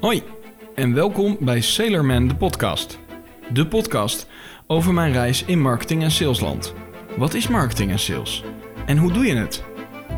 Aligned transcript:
Hoi 0.00 0.22
en 0.74 0.94
welkom 0.94 1.36
bij 1.40 1.60
Sailorman 1.60 2.28
de 2.28 2.34
podcast. 2.34 2.98
De 3.52 3.66
podcast 3.66 4.26
over 4.66 4.94
mijn 4.94 5.12
reis 5.12 5.44
in 5.44 5.60
marketing 5.60 6.02
en 6.02 6.10
salesland. 6.10 6.74
Wat 7.16 7.34
is 7.34 7.48
marketing 7.48 7.90
en 7.90 7.98
sales? 7.98 8.44
En 8.86 8.96
hoe 8.96 9.12
doe 9.12 9.24
je 9.24 9.34
het? 9.34 9.64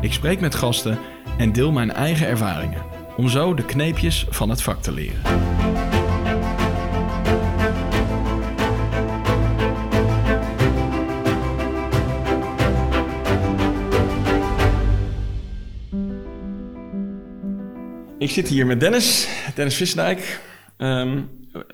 Ik 0.01 0.13
spreek 0.13 0.39
met 0.39 0.55
gasten 0.55 0.99
en 1.37 1.51
deel 1.51 1.71
mijn 1.71 1.91
eigen 1.91 2.27
ervaringen 2.27 2.81
om 3.17 3.29
zo 3.29 3.53
de 3.53 3.65
kneepjes 3.65 4.25
van 4.29 4.49
het 4.49 4.61
vak 4.61 4.81
te 4.81 4.91
leren. 4.91 5.52
Ik 18.23 18.29
zit 18.29 18.47
hier 18.47 18.65
met 18.65 18.79
Dennis, 18.79 19.27
Dennis 19.55 19.75
Vissendijk. 19.75 20.39
Ehm, 20.77 21.15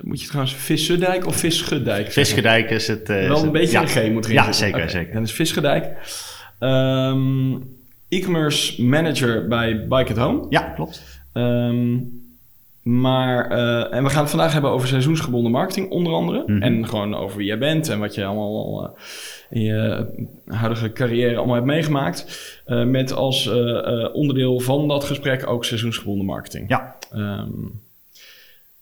moet 0.02 0.16
je 0.18 0.22
het 0.22 0.28
trouwens 0.28 0.56
Vissendijk 0.56 1.26
of 1.26 1.36
Visgedijk? 1.36 2.12
Visgedijk 2.12 2.70
is 2.70 2.88
het... 2.88 3.10
eh, 3.10 3.28
Wel 3.28 3.38
een 3.38 3.44
het- 3.44 3.52
beetje 3.52 3.72
ja. 3.72 3.82
een 3.82 3.88
G 3.88 4.10
moet 4.12 4.24
erin 4.26 4.36
Ja, 4.36 4.52
zeker, 4.52 4.90
zeker. 4.90 5.12
Dennis 5.12 5.32
Visgedijk. 5.32 5.86
Ehm, 6.60 7.52
E-commerce 8.10 8.84
manager 8.84 9.48
bij 9.48 9.88
Bike 9.88 10.12
at 10.12 10.18
Home. 10.18 10.46
Ja, 10.50 10.62
klopt. 10.62 11.04
Ehm, 11.34 11.98
maar, 12.84 13.52
eh, 13.52 13.94
en 13.98 14.04
we 14.04 14.10
gaan 14.10 14.22
het 14.22 14.30
vandaag 14.30 14.54
hebben 14.54 14.72
over 14.72 14.88
seizoensgebonden 14.88 15.52
marketing, 15.52 15.90
onder 15.90 16.14
andere. 16.14 16.44
Mhm. 16.46 16.62
En 16.62 16.88
gewoon 16.88 17.16
over 17.16 17.38
wie 17.38 17.48
jij 17.48 17.58
bent 17.58 17.90
en 17.90 18.00
wat 18.00 18.16
je 18.16 18.26
allemaal 18.26 18.84
eh, 18.84 18.90
in 19.50 19.62
je 19.62 20.06
huidige 20.46 20.92
carrière 20.92 21.38
allemaal 21.38 21.56
hebt 21.56 21.68
meegemaakt. 21.68 22.26
Eh, 22.66 22.84
met 22.84 23.14
als 23.14 23.48
onderdeel 24.14 24.60
van 24.60 24.88
dat 24.88 25.04
gesprek 25.04 25.50
ook 25.50 25.66
seizoensgebonden 25.66 26.26
marketing. 26.26 26.70
Ja. 26.70 26.96
Ehm, 27.12 27.50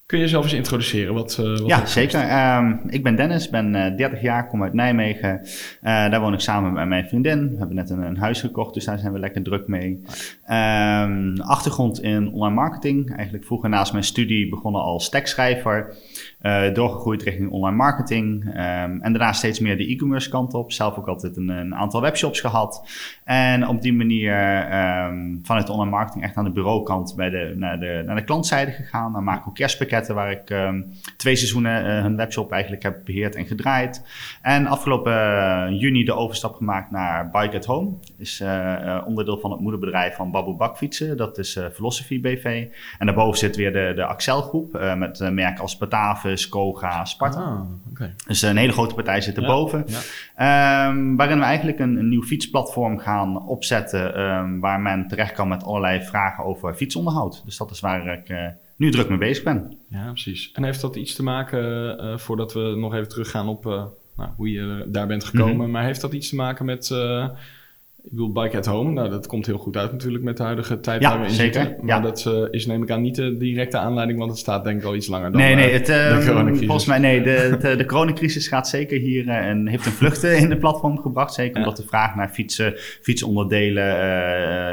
kun 0.07 0.17
je 0.17 0.23
jezelf 0.23 0.43
eens 0.43 0.53
introduceren? 0.53 1.13
Wat, 1.13 1.37
eh, 1.39 1.45
wat 1.45 1.67
Ja, 1.67 1.85
zeker. 1.85 2.19
Ehm, 2.21 2.75
ik 2.87 3.03
ben 3.03 3.15
Dennis, 3.15 3.49
ben 3.49 3.75
eh 3.75 3.97
30 3.97 4.21
jaar, 4.21 4.47
kom 4.47 4.63
uit 4.63 4.73
Nijmegen. 4.73 5.39
Eh, 5.81 6.09
daar 6.09 6.19
woon 6.19 6.33
ik 6.33 6.39
samen 6.39 6.73
met 6.73 6.87
mijn 6.87 7.07
vriendin. 7.07 7.49
We 7.49 7.57
hebben 7.57 7.75
net 7.75 7.89
een, 7.89 8.01
een 8.01 8.17
huis 8.17 8.41
gekocht, 8.41 8.73
dus 8.73 8.85
daar 8.85 8.99
zijn 8.99 9.13
we 9.13 9.19
lekker 9.19 9.43
druk 9.43 9.67
mee. 9.67 10.01
Ehm, 10.45 11.35
achtergrond 11.37 12.01
in 12.01 12.31
online 12.31 12.55
marketing. 12.55 13.15
Eigenlijk 13.15 13.45
vroeger 13.45 13.69
naast 13.69 13.91
mijn 13.91 14.03
studie 14.03 14.49
begonnen 14.49 14.81
als 14.81 15.09
tekstschrijver. 15.09 15.95
eh, 16.37 16.73
doorgegroeid 16.73 17.23
richting 17.23 17.51
online 17.51 17.75
marketing. 17.75 18.45
Ehm, 18.53 18.99
en 19.01 19.13
daarna 19.13 19.33
steeds 19.33 19.59
meer 19.59 19.77
de 19.77 19.87
e-commerce 19.87 20.29
kant 20.29 20.53
op. 20.53 20.71
Zelf 20.71 20.97
ook 20.97 21.07
altijd 21.07 21.37
een, 21.37 21.49
een 21.49 21.75
aantal 21.75 22.01
webshops 22.01 22.39
gehad. 22.39 22.87
En 23.23 23.67
op 23.67 23.81
die 23.81 23.93
manier 23.93 24.33
vanuit 25.43 25.67
de 25.67 25.71
online 25.71 25.91
marketing 25.91 26.23
echt 26.23 26.35
aan 26.35 26.43
de 26.43 26.51
bureaukant 26.51 27.13
bij 27.15 27.29
de, 27.29 27.53
naar, 27.55 27.79
de, 27.79 28.03
naar 28.05 28.15
de 28.15 28.23
klantzijde 28.23 28.71
gegaan. 28.71 29.13
Dan 29.13 29.23
maak 29.23 29.39
ik 29.39 29.47
ook 29.47 29.55
kerstpakketten 29.55 29.96
waar 30.05 30.31
ik 30.31 30.49
ehm, 30.49 30.81
twee 31.17 31.35
seizoenen 31.35 31.85
eh, 31.85 32.01
hun 32.01 32.15
webshop 32.15 32.51
eigenlijk 32.51 32.83
heb 32.83 33.01
beheerd 33.05 33.35
en 33.35 33.45
gedraaid. 33.45 34.03
En 34.41 34.67
afgelopen 34.67 35.13
eh, 35.13 35.79
juni 35.79 36.03
de 36.03 36.13
overstap 36.13 36.55
gemaakt 36.55 36.91
naar 36.91 37.29
Bike 37.29 37.57
at 37.57 37.65
Home. 37.65 37.91
Is 38.17 38.39
eh, 38.39 39.01
onderdeel 39.05 39.37
van 39.39 39.51
het 39.51 39.59
moederbedrijf 39.59 40.15
van 40.15 40.31
Babu 40.31 40.51
Bakfietsen. 40.51 41.17
Dat 41.17 41.37
is 41.37 41.59
Philosophy 41.73 42.21
BV. 42.21 42.67
En 42.99 43.05
daarboven 43.05 43.37
zit 43.37 43.55
weer 43.55 43.73
de, 43.73 43.91
de 43.95 44.05
Axel 44.05 44.41
groep 44.41 44.93
met 44.97 45.31
merken 45.31 45.61
als 45.61 45.77
Batavus, 45.77 46.49
Koga, 46.49 47.05
Sparta. 47.05 47.39
Ah. 47.39 48.07
Dus 48.27 48.41
een 48.41 48.57
hele 48.57 48.71
grote 48.71 48.95
partij 48.95 49.21
zit 49.21 49.37
erboven. 49.37 49.85
ja. 49.87 49.99
Ehm, 50.35 51.15
waarin 51.15 51.37
we 51.37 51.43
eigenlijk 51.43 51.79
een, 51.79 51.97
een 51.97 52.09
nieuw 52.09 52.23
fietsplatform 52.23 52.99
gaan 52.99 53.47
opzetten. 53.47 54.15
ehm, 54.15 54.59
waar 54.59 54.79
men 54.79 55.07
terecht 55.07 55.31
kan 55.33 55.47
met 55.47 55.63
allerlei 55.63 56.03
vragen 56.03 56.43
over 56.43 56.73
fietsonderhoud. 56.73 57.41
Dus 57.45 57.57
dat 57.57 57.71
is 57.71 57.79
waar 57.79 58.07
ik 58.07 58.29
nu 58.77 58.91
druk 58.91 59.09
mee 59.09 59.17
bezig 59.17 59.43
ben. 59.43 59.77
Ja, 59.89 60.11
precies. 60.11 60.51
En 60.53 60.63
heeft 60.63 60.81
dat 60.81 60.95
iets 60.95 61.15
te 61.15 61.23
maken, 61.23 61.97
eh, 61.99 62.17
voordat 62.17 62.53
we 62.53 62.73
nog 62.77 62.93
even 62.93 63.09
teruggaan 63.09 63.47
op 63.47 63.65
eh, 63.65 63.85
nou, 64.17 64.29
hoe 64.35 64.51
je 64.51 64.85
daar 64.87 65.07
bent 65.07 65.23
gekomen, 65.23 65.55
Mhm. 65.57 65.71
maar 65.71 65.83
heeft 65.83 66.01
dat 66.01 66.13
iets 66.13 66.29
te 66.29 66.35
maken 66.35 66.65
met, 66.65 66.91
eh, 66.91 67.29
ik 68.09 68.13
bedoel, 68.13 68.31
Bike 68.31 68.57
at 68.57 68.65
Home, 68.65 68.91
nou 68.91 69.09
dat 69.09 69.27
komt 69.27 69.45
heel 69.45 69.57
goed 69.57 69.77
uit 69.77 69.91
natuurlijk 69.91 70.23
met 70.23 70.37
de 70.37 70.43
huidige 70.43 70.79
tijd 70.79 71.01
Ja, 71.01 71.09
waar 71.09 71.19
we 71.19 71.25
in 71.25 71.31
zeker, 71.31 71.61
zitten. 71.61 71.85
Maar 71.85 71.95
ja. 71.95 72.01
dat 72.01 72.25
eh, 72.25 72.33
is 72.51 72.65
neem 72.65 72.83
ik 72.83 72.91
aan 72.91 73.01
niet 73.01 73.15
de 73.15 73.37
directe 73.37 73.77
aanleiding, 73.77 74.19
want 74.19 74.31
het 74.31 74.39
staat 74.39 74.63
denk 74.63 74.79
ik 74.79 74.85
al 74.85 74.95
iets 74.95 75.07
langer 75.07 75.31
dan 75.31 75.41
nee, 75.41 75.55
nee, 75.55 75.65
eh, 75.69 75.73
het, 75.73 75.89
ehm, 75.89 76.19
de 76.19 76.25
coronacrisis. 76.25 76.65
volgens 76.65 76.85
mij 76.85 76.99
nee. 76.99 77.21
De, 77.21 77.57
de, 77.61 77.75
de 77.75 77.85
coronacrisis 77.85 78.47
gaat 78.47 78.67
zeker 78.67 78.99
hier 78.99 79.27
eh, 79.27 79.35
en 79.47 79.67
heeft 79.67 79.85
een 79.85 79.91
vluchten 79.91 80.37
in 80.37 80.49
de 80.49 80.57
platform 80.57 80.99
gebracht. 80.99 81.33
Zeker 81.33 81.53
Ja. 81.53 81.59
omdat 81.61 81.77
de 81.77 81.87
vraag 81.87 82.15
naar 82.15 82.29
fietsen, 82.29 82.73
fietsonderdelen 83.01 83.99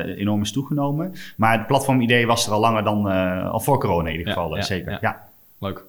eh, 0.06 0.18
enorm 0.20 0.42
is 0.42 0.52
toegenomen. 0.52 1.12
Maar 1.36 1.58
het 1.58 1.66
platformidee 1.66 2.26
was 2.26 2.46
er 2.46 2.52
al 2.52 2.60
langer 2.60 2.84
dan, 2.84 3.08
eh, 3.10 3.50
al 3.50 3.60
voor 3.60 3.78
corona 3.80 4.08
in 4.08 4.18
ieder 4.18 4.32
geval. 4.32 4.56
eh, 4.56 4.62
zeker, 4.62 4.98
ja. 5.00 5.22
Leuk. 5.60 5.84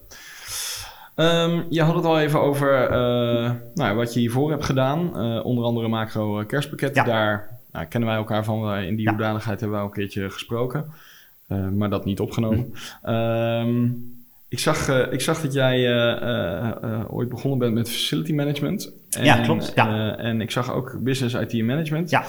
Ehm, 1.15 1.61
je 1.69 1.81
had 1.81 1.95
het 1.95 2.05
al 2.05 2.19
even 2.19 2.41
over 2.41 2.83
eh, 2.83 3.51
nou, 3.73 3.95
wat 3.95 4.13
je 4.13 4.19
hiervoor 4.19 4.49
hebt 4.51 4.63
gedaan. 4.65 5.17
Eh, 5.17 5.45
onder 5.45 5.63
andere 5.63 5.87
macro 5.87 6.39
eh, 6.39 6.45
kerstpakketten. 6.45 7.05
Ja. 7.05 7.09
Daar 7.09 7.59
nou, 7.71 7.85
kennen 7.85 8.09
wij 8.09 8.17
elkaar 8.17 8.43
van. 8.43 8.75
In 8.77 8.95
die 8.95 9.05
Ja. 9.05 9.09
hoedanigheid 9.11 9.59
hebben 9.59 9.77
wij 9.77 9.79
al 9.87 9.91
een 9.93 9.99
keertje 9.99 10.29
gesproken. 10.29 10.85
Maar 11.73 11.89
dat 11.89 12.05
niet 12.05 12.19
opgenomen. 12.19 12.73
Hm. 13.01 13.07
Ehm, 13.09 13.85
ik, 14.47 14.59
zag, 14.59 14.89
ik 15.11 15.21
zag 15.21 15.41
dat 15.41 15.53
jij 15.53 15.77
ooit 17.07 17.29
begonnen 17.29 17.59
bent 17.59 17.73
met 17.73 17.89
facility 17.89 18.33
management. 18.33 18.91
En, 19.09 19.23
Ja, 19.23 19.41
klopt, 19.43 19.71
ja. 19.75 20.17
en 20.17 20.41
ik 20.41 20.51
zag 20.51 20.73
ook 20.73 20.97
business 21.03 21.35
IT 21.35 21.53
en 21.53 21.65
management. 21.65 22.09
Ja. 22.09 22.23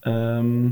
Ehm, 0.00 0.66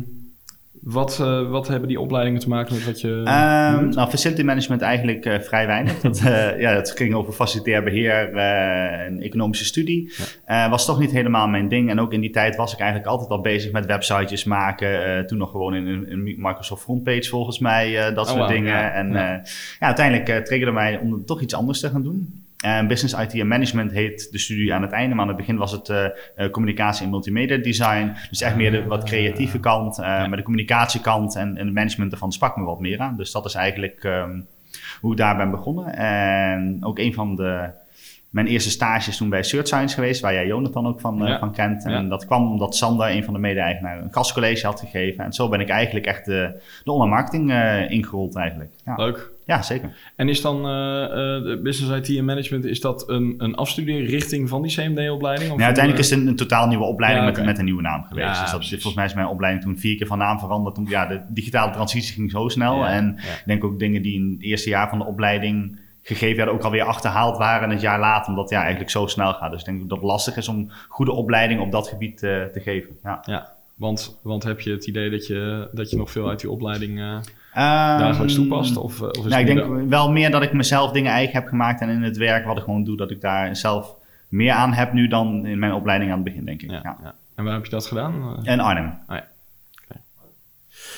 wat, 0.86 1.20
eh, 1.20 1.50
wat 1.50 1.69
hebben 1.69 1.88
die 1.88 2.00
opleidingen 2.00 2.41
te 2.41 2.48
maken 2.48 2.74
met 2.74 2.84
wat 2.84 3.00
je 3.00 3.22
Ehm, 3.24 3.88
nou, 3.88 4.08
facility 4.08 4.42
management 4.42 4.82
eigenlijk 4.82 5.24
eh, 5.24 5.41
vrij 5.41 5.66
weinig. 5.66 6.00
Dat, 6.00 6.19
eh, 6.19 6.60
ja, 6.64 6.70
het 6.74 6.91
ging 6.91 7.14
over 7.14 7.32
facilitair 7.32 7.82
beheer 7.82 8.34
eh, 8.34 9.04
en 9.06 9.20
economische 9.22 9.64
studie. 9.64 10.12
Eh, 10.44 10.70
was 10.70 10.86
toch 10.86 10.98
niet 10.98 11.10
helemaal 11.10 11.48
mijn 11.48 11.69
ding. 11.69 11.91
En 11.91 12.00
ook 12.00 12.12
in 12.12 12.20
die 12.20 12.30
tijd 12.30 12.56
was 12.56 12.72
ik 12.72 12.78
eigenlijk 12.78 13.10
altijd 13.10 13.30
al 13.30 13.41
bezig 13.41 13.72
met 13.72 13.86
websitejes 13.86 14.44
maken. 14.44 15.26
Toen 15.26 15.38
nog 15.38 15.50
gewoon 15.50 15.74
in 15.74 15.86
een, 15.86 16.22
Microsoft 16.38 16.82
frontpage 16.82 17.28
volgens 17.28 17.58
mij, 17.58 18.12
dat 18.14 18.28
Oh, 18.30 18.36
soort 18.36 18.48
dingen. 18.48 18.72
ja, 18.72 18.91
en 18.91 19.12
ja. 19.12 19.42
ja, 19.80 19.86
uiteindelijk 19.86 20.44
triggerde 20.44 20.72
mij 20.72 20.98
om 20.98 21.24
toch 21.24 21.41
iets 21.41 21.54
anders 21.54 21.80
te 21.80 21.88
gaan 21.88 22.03
doen. 22.03 22.46
En 22.65 22.87
Business 22.87 23.15
IT 23.15 23.41
en 23.41 23.49
Management 23.49 23.93
heet 23.93 24.28
de 24.31 24.39
studie 24.39 24.75
aan 24.75 24.83
het 24.83 24.93
einde, 24.93 25.15
maar 25.15 25.22
aan 25.22 25.28
het 25.28 25.37
begin 25.37 25.56
was 25.56 25.72
het 25.72 25.89
eh, 25.89 26.05
eh, 26.37 26.50
communicatie 26.50 27.05
en 27.05 27.11
multimedia 27.11 27.56
design. 27.56 28.12
Dus 28.31 28.41
echt 28.41 28.56
meer 28.56 28.71
de 28.71 28.84
wat 28.84 29.05
creatieve 29.05 29.61
kant, 29.61 29.99
eh, 29.99 30.05
maar 30.05 30.37
de 30.37 30.43
communicatiekant 30.43 31.37
en, 31.37 31.56
en 31.56 31.65
het 31.66 31.75
management 31.75 32.12
ervan 32.12 32.33
sprak 32.33 32.56
me 32.56 32.65
wat 32.65 32.81
meer 32.81 32.99
aan. 33.00 33.16
Dus 33.16 33.33
dat 33.33 33.45
is 33.45 33.55
eigenlijk 33.55 34.05
ehm, 34.05 34.41
hoe 35.00 35.12
ik 35.12 35.19
daar 35.19 35.37
ben 35.37 35.50
begonnen. 35.50 35.97
En 35.97 36.78
ook 36.84 36.99
een 36.99 37.15
van 37.15 37.37
de, 37.37 37.69
mijn 38.31 38.47
eerste 38.47 38.71
stages 38.71 39.16
toen 39.16 39.28
bij 39.28 39.43
Search 39.43 39.66
Science 39.66 39.95
geweest, 39.95 40.21
waar 40.21 40.33
jij 40.33 40.47
Jonathan 40.47 40.87
ook 40.87 41.00
van, 41.00 41.27
eh, 41.27 41.39
van 41.39 41.53
kent. 41.53 41.84
En 41.84 41.91
Ja. 41.91 42.03
dat 42.03 42.27
kwam 42.27 42.50
omdat 42.50 42.77
Sander, 42.77 43.11
een 43.11 43.25
van 43.25 43.34
de 43.34 43.41
mede-eigenaren, 43.41 44.05
een 44.05 44.12
gastcollege 44.12 44.66
had 44.66 44.81
gegeven. 44.81 45.25
En 45.25 45.33
zo 45.33 45.49
ben 45.49 45.61
ik 45.61 45.69
eigenlijk 45.69 46.06
echt 46.06 46.25
de, 46.25 46.61
de 46.84 46.93
online 46.93 47.15
marketing 47.15 47.50
eh, 47.50 47.91
ingerold 47.91 48.37
eigenlijk. 48.37 48.71
Ja, 48.84 48.95
Leuk. 48.95 49.31
Ja 49.47 49.62
zeker. 49.62 49.97
En 50.17 50.29
is 50.29 50.41
dan 50.41 50.67
eh, 50.67 51.05
eh, 51.05 51.62
Business 51.62 52.09
IT 52.09 52.19
en 52.19 52.25
Management, 52.25 52.65
is 52.65 52.81
dat 52.81 53.09
een, 53.09 53.34
een 53.39 53.55
afstudeerrichting 53.55 54.49
van 54.49 54.62
die 54.62 54.75
CMD-opleiding? 54.77 55.59
Ja, 55.59 55.65
uiteindelijk 55.65 56.05
is 56.05 56.11
het 56.11 56.21
een, 56.21 56.27
een 56.27 56.37
totaal 56.37 56.69
nieuwe 56.69 56.84
opleiding 56.84 57.25
Ja, 57.25 57.33
met, 57.33 57.45
met 57.45 57.59
een 57.59 57.65
nieuwe 57.65 57.83
naam 57.83 58.03
geweest. 58.03 58.27
Ja, 58.27 58.43
dus 58.43 58.51
dat, 58.51 58.69
volgens 58.69 58.95
mij 58.95 59.05
is 59.05 59.15
mijn 59.15 59.27
opleiding 59.27 59.65
toen 59.65 59.79
vier 59.79 59.97
keer 59.97 60.07
van 60.07 60.19
naam 60.19 60.39
veranderd. 60.39 60.75
Toen, 60.75 60.87
ja, 60.89 61.07
de 61.07 61.21
digitale 61.29 61.73
transitie 61.73 62.15
ging 62.15 62.31
zo 62.31 62.49
snel. 62.49 62.77
Ja, 62.77 62.89
en 62.89 63.17
ik 63.19 63.43
denk 63.47 63.65
ook 63.65 63.79
dingen 63.79 64.03
die 64.03 64.15
in 64.15 64.33
het 64.33 64.43
eerste 64.43 64.69
jaar 64.69 64.89
van 64.89 64.99
de 64.99 65.05
opleiding 65.05 65.78
gegeven 66.03 66.37
werden, 66.37 66.55
ook 66.55 66.63
alweer 66.63 66.84
achterhaald 66.84 67.39
waren 67.39 67.71
het 67.71 67.81
jaar 67.81 67.99
later. 67.99 68.28
Omdat 68.28 68.45
het 68.45 68.53
ja, 68.53 68.61
eigenlijk 68.61 68.91
zo 68.91 69.07
snel 69.07 69.33
gaat. 69.33 69.51
Dus 69.51 69.61
ik 69.61 69.67
denk 69.67 69.89
dat 69.89 69.99
het 69.99 70.07
lastig 70.07 70.37
is 70.37 70.49
om 70.49 70.71
goede 70.89 71.13
opleiding 71.13 71.61
op 71.61 71.73
dat 71.73 71.89
gebied 71.89 72.23
eh, 72.23 72.45
te 72.45 72.61
geven. 72.61 72.97
Ja. 73.03 73.23
Ja, 73.25 73.53
want, 73.75 74.19
want 74.23 74.43
heb 74.43 74.61
je 74.61 74.71
het 74.71 74.87
idee 74.87 75.11
dat 75.11 75.27
je, 75.27 75.69
dat 75.73 75.91
je 75.91 75.97
nog 75.97 76.11
veel 76.11 76.28
uit 76.28 76.41
die 76.41 76.51
opleiding 76.51 76.99
eh, 76.99 77.19
dagelijks 77.62 78.34
toepast? 78.34 78.77
Of, 78.77 79.00
eh, 79.00 79.06
of 79.06 79.17
is 79.25 79.25
nou, 79.33 79.41
ik 79.41 79.47
denk 79.47 79.89
wel 79.91 80.11
meer 80.12 80.30
dat 80.30 80.42
ik 80.42 80.53
mezelf 80.53 80.91
dingen 80.92 81.13
eigen 81.13 81.34
heb 81.34 81.47
gemaakt. 81.48 81.80
En 81.80 81.89
in 81.89 82.03
het 82.03 82.16
werk 82.16 82.47
wat 82.47 82.57
ik 82.57 82.63
gewoon 82.63 82.84
doe, 82.84 82.97
dat 82.97 83.10
ik 83.10 83.21
daar 83.21 83.57
zelf 83.57 83.95
meer 84.28 84.53
aan 84.53 84.72
heb 84.72 84.92
nu 84.92 85.09
dan 85.09 85.47
in 85.47 85.59
mijn 85.59 85.72
opleiding 85.72 86.10
aan 86.10 86.16
het 86.16 86.25
begin, 86.27 86.45
denk 86.45 86.63
ik. 86.63 86.71
Ja, 86.71 86.80
Ja. 86.83 86.97
ja. 87.03 87.15
En 87.34 87.45
waar 87.45 87.54
heb 87.54 87.65
je 87.65 87.71
dat 87.71 87.86
gedaan? 87.86 88.15
Eh, 88.45 88.53
En 88.53 88.60
Arnhem. 88.60 88.98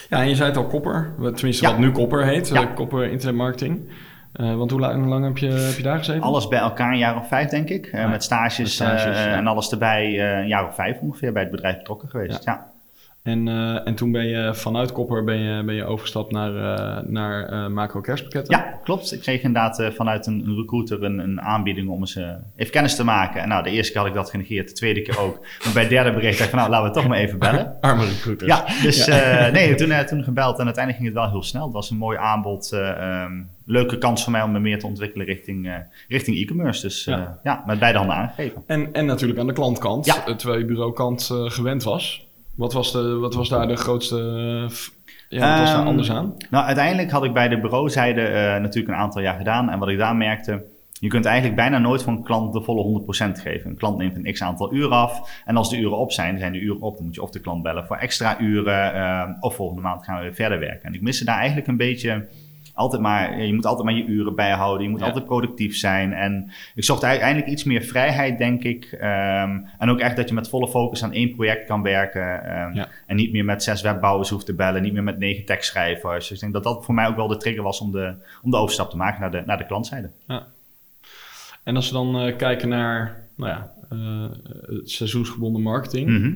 Ja, 0.09 0.21
en 0.21 0.29
je 0.29 0.35
zei 0.35 0.49
het 0.49 0.57
al 0.59 0.67
Kopper, 0.67 1.15
wat- 1.19 1.37
tenminste 1.37 1.65
Ja. 1.65 1.71
wat 1.71 1.79
nu 1.81 1.91
Kopper 1.91 2.25
heet, 2.25 2.49
Ja. 2.49 2.61
eh, 2.63 2.75
Kopper 2.75 3.11
Internet 3.11 3.37
Marketing. 3.37 3.93
Eh, 4.33 4.55
want 4.55 4.71
hoe 4.71 4.81
lang, 4.81 4.95
hoe 5.01 5.09
lang 5.09 5.25
heb, 5.25 5.39
je, 5.39 5.47
heb 5.51 5.77
je 5.77 5.83
daar 5.83 5.99
gezeten? 5.99 6.23
Alles 6.23 6.49
bij 6.49 6.59
elkaar 6.59 6.93
een 6.93 6.99
jaar 6.99 7.17
of 7.17 7.29
vijf, 7.29 7.49
denk 7.49 7.69
ik. 7.69 7.87
Eh, 7.87 8.11
met 8.11 8.23
stages, 8.23 8.59
met 8.59 8.69
stages, 8.69 9.17
eh, 9.17 9.25
ja. 9.25 9.37
en 9.37 9.47
alles 9.47 9.71
erbij. 9.71 10.05
eh, 10.33 10.39
een 10.39 10.49
jaar 10.49 10.69
of 10.69 10.75
vijf 10.75 10.99
ongeveer 11.01 11.33
bij 11.33 11.43
het 11.43 11.51
bedrijf 11.51 11.77
betrokken 11.77 12.09
geweest. 12.09 12.45
Ja. 12.45 12.67
En, 13.29 13.49
eh, 13.49 13.87
en 13.87 13.95
toen 13.95 14.13
ben 14.13 14.27
je 14.27 14.55
vanuit 14.55 14.93
Kopper 14.93 15.25
ben 15.25 15.39
je, 15.39 15.63
ben 15.65 15.75
je 15.75 15.85
overgestapt 15.85 16.33
naar, 16.33 16.53
uh, 16.53 17.11
naar 17.11 17.53
uh, 17.53 17.67
macro 17.67 18.01
kerstpakketten? 18.01 18.57
Ja, 18.57 18.79
klopt. 18.85 19.13
Ik 19.13 19.21
kreeg 19.21 19.43
inderdaad 19.43 19.91
vanuit 19.95 20.27
een, 20.27 20.43
een, 20.47 20.57
recruiter 20.57 21.05
een, 21.05 21.19
een 21.19 21.41
aanbieding 21.41 21.89
om 21.89 22.01
eens 22.01 22.19
even 22.57 22.73
kennis 22.73 22.97
te 22.97 23.05
maken. 23.05 23.43
En 23.43 23.49
nou, 23.49 23.63
de 23.63 23.71
eerste 23.71 23.93
keer 23.93 24.01
had 24.01 24.11
ik 24.11 24.17
dat 24.17 24.31
genegeerd, 24.31 24.69
de 24.69 24.75
tweede 24.75 25.03
keer 25.03 25.19
ook. 25.19 25.47
Maar 25.65 25.73
bij 25.73 25.83
het 25.83 25.91
derde 25.91 26.13
bericht 26.13 26.39
dacht 26.39 26.53
ik 26.53 26.59
van 26.59 26.59
nou, 26.59 26.71
laten 26.71 26.89
we 26.89 26.95
toch 26.95 27.09
maar 27.09 27.19
even 27.19 27.39
bellen. 27.39 27.77
Arme 27.81 28.05
recruiter. 28.05 28.47
Ja, 28.47 28.65
dus 28.83 29.05
ja. 29.05 29.49
nee, 29.53 29.75
toen, 29.75 30.07
toen 30.07 30.25
gebeld 30.25 30.59
en 30.59 30.65
uiteindelijk 30.65 30.97
ging 30.97 31.05
het 31.05 31.15
wel 31.15 31.31
heel 31.31 31.43
snel. 31.43 31.65
Het 31.65 31.73
was 31.73 31.91
een 31.91 31.97
mooi 31.97 32.19
aanbod. 32.19 32.73
Um, 32.73 33.51
leuke 33.65 33.99
kans 33.99 34.23
voor 34.23 34.33
mij 34.33 34.43
om 34.43 34.53
me 34.53 34.59
meer 34.59 34.79
te 34.79 34.87
ontwikkelen 34.87 35.27
richting, 35.27 35.87
richting 36.09 36.37
e-commerce. 36.37 36.81
Dus 36.81 37.05
ja. 37.05 37.39
ja. 37.43 37.63
met 37.67 37.79
beide 37.79 37.99
handen 37.99 38.17
aangegeven. 38.17 38.63
En, 38.67 38.93
en 38.93 39.07
natuurlijk 39.07 39.41
aan 39.41 39.47
de 39.47 39.53
klantkant, 39.53 40.07
ja. 40.07 40.35
terwijl 40.35 40.59
je 40.59 40.65
bureaukant 40.65 41.31
gewend 41.33 41.83
was. 41.83 42.28
Wat 42.59 42.73
was, 42.73 42.93
de, 42.93 43.17
wat 43.17 43.35
was 43.35 43.49
daar 43.49 43.69
de 43.69 43.77
grootste... 43.77 44.17
Ja, 45.29 45.51
wat 45.51 45.59
was 45.59 45.69
daar 45.69 45.79
ehm, 45.79 45.87
anders 45.87 46.11
aan? 46.11 46.35
Nou, 46.51 46.65
uiteindelijk 46.65 47.11
had 47.11 47.25
ik 47.25 47.33
bij 47.33 47.49
de 47.49 47.61
bureauzijde 47.61 48.21
uh, 48.21 48.35
natuurlijk 48.37 48.89
een 48.89 49.01
aantal 49.01 49.23
jaar 49.23 49.37
gedaan. 49.37 49.71
En 49.71 49.79
wat 49.79 49.89
ik 49.89 49.99
daar 49.99 50.17
merkte, 50.17 50.65
je 50.93 51.09
kunt 51.09 51.25
eigenlijk 51.25 51.57
bijna 51.57 51.79
nooit 51.79 52.03
van 52.03 52.17
een 52.17 52.23
klant 52.23 52.53
de 52.53 52.63
volle 52.63 53.03
100% 53.39 53.43
geven. 53.43 53.71
Een 53.71 53.77
klant 53.77 53.99
neemt 53.99 54.17
een 54.17 54.33
x 54.33 54.43
aantal 54.43 54.75
uren 54.75 54.97
af. 54.97 55.43
En 55.45 55.57
als 55.57 55.71
de 55.71 55.79
uren 55.79 55.99
op 55.99 56.13
zijn, 56.13 56.39
zijn 56.39 56.53
de 56.53 56.61
uren 56.61 56.81
op, 56.81 56.97
dan 56.97 57.05
moet 57.05 57.15
je 57.15 57.23
of 57.23 57.31
de 57.31 57.41
klant 57.41 57.63
bellen 57.63 57.87
voor 57.87 57.97
extra 57.97 58.41
uren. 58.41 58.95
Uh, 58.95 59.29
of 59.41 59.55
volgende 59.55 59.83
maand 59.83 60.05
gaan 60.05 60.17
we 60.17 60.23
weer 60.23 60.35
verder 60.35 60.59
werken. 60.59 60.83
En 60.83 60.95
ik 60.95 61.03
miste 61.03 61.25
daar 61.25 61.39
eigenlijk 61.39 61.67
een 61.67 61.77
beetje 61.77 62.27
altijd 62.79 63.03
maar, 63.03 63.43
je 63.43 63.55
moet 63.55 63.67
altijd 63.67 63.85
maar 63.85 63.97
je 63.97 64.05
uren 64.05 64.35
bijhouden. 64.35 64.83
Je 64.83 64.91
moet 64.91 65.03
altijd 65.03 65.25
productief 65.25 65.77
zijn. 65.77 66.13
En 66.13 66.51
ik 66.75 66.85
zocht 66.85 67.03
eindelijk 67.03 67.47
iets 67.47 67.65
meer 67.65 67.83
vrijheid, 67.83 68.39
denk 68.39 68.63
ik. 68.63 68.85
Ehm, 68.85 69.59
en 69.79 69.91
ook 69.91 69.99
echt 69.99 70.17
dat 70.17 70.29
je 70.29 70.35
met 70.35 70.49
volle 70.49 70.69
focus 70.69 71.05
aan 71.05 71.13
één 71.13 71.35
project 71.35 71.67
kan 71.67 71.83
werken. 71.83 72.45
Ehm, 72.45 72.85
en 73.07 73.17
niet 73.17 73.33
meer 73.33 73.45
met 73.45 73.63
zes 73.63 73.83
webbouwers 73.83 74.31
hoeft 74.31 74.47
te 74.47 74.55
bellen. 74.55 74.83
Niet 74.83 74.93
meer 74.93 75.03
met 75.03 75.19
negen 75.19 75.45
tekstschrijvers. 75.45 76.29
Dus 76.29 76.37
ik 76.37 76.41
denk 76.41 76.53
dat 76.53 76.65
dat 76.65 76.85
voor 76.85 76.95
mij 76.95 77.07
ook 77.07 77.17
wel 77.17 77.29
de 77.29 77.37
trigger 77.37 77.63
was 77.63 77.81
om 77.81 77.93
de, 77.93 78.15
om 78.43 78.51
de 78.51 78.57
overstap 78.57 78.91
te 78.91 78.97
maken 78.97 79.21
naar 79.21 79.31
de, 79.31 79.43
naar 79.47 79.59
de 79.59 79.67
klantzijde. 79.67 80.11
Ja. 80.27 80.47
En 81.63 81.77
als 81.77 81.89
we 81.89 81.95
dan 81.95 82.27
uh, 82.27 82.37
kijken 82.37 82.69
naar 82.69 83.27
nou 83.37 83.51
ja, 83.51 83.73
uh, 83.93 84.25
seizoensgebonden 84.85 85.63
marketing. 85.63 86.09
Mhm. 86.09 86.33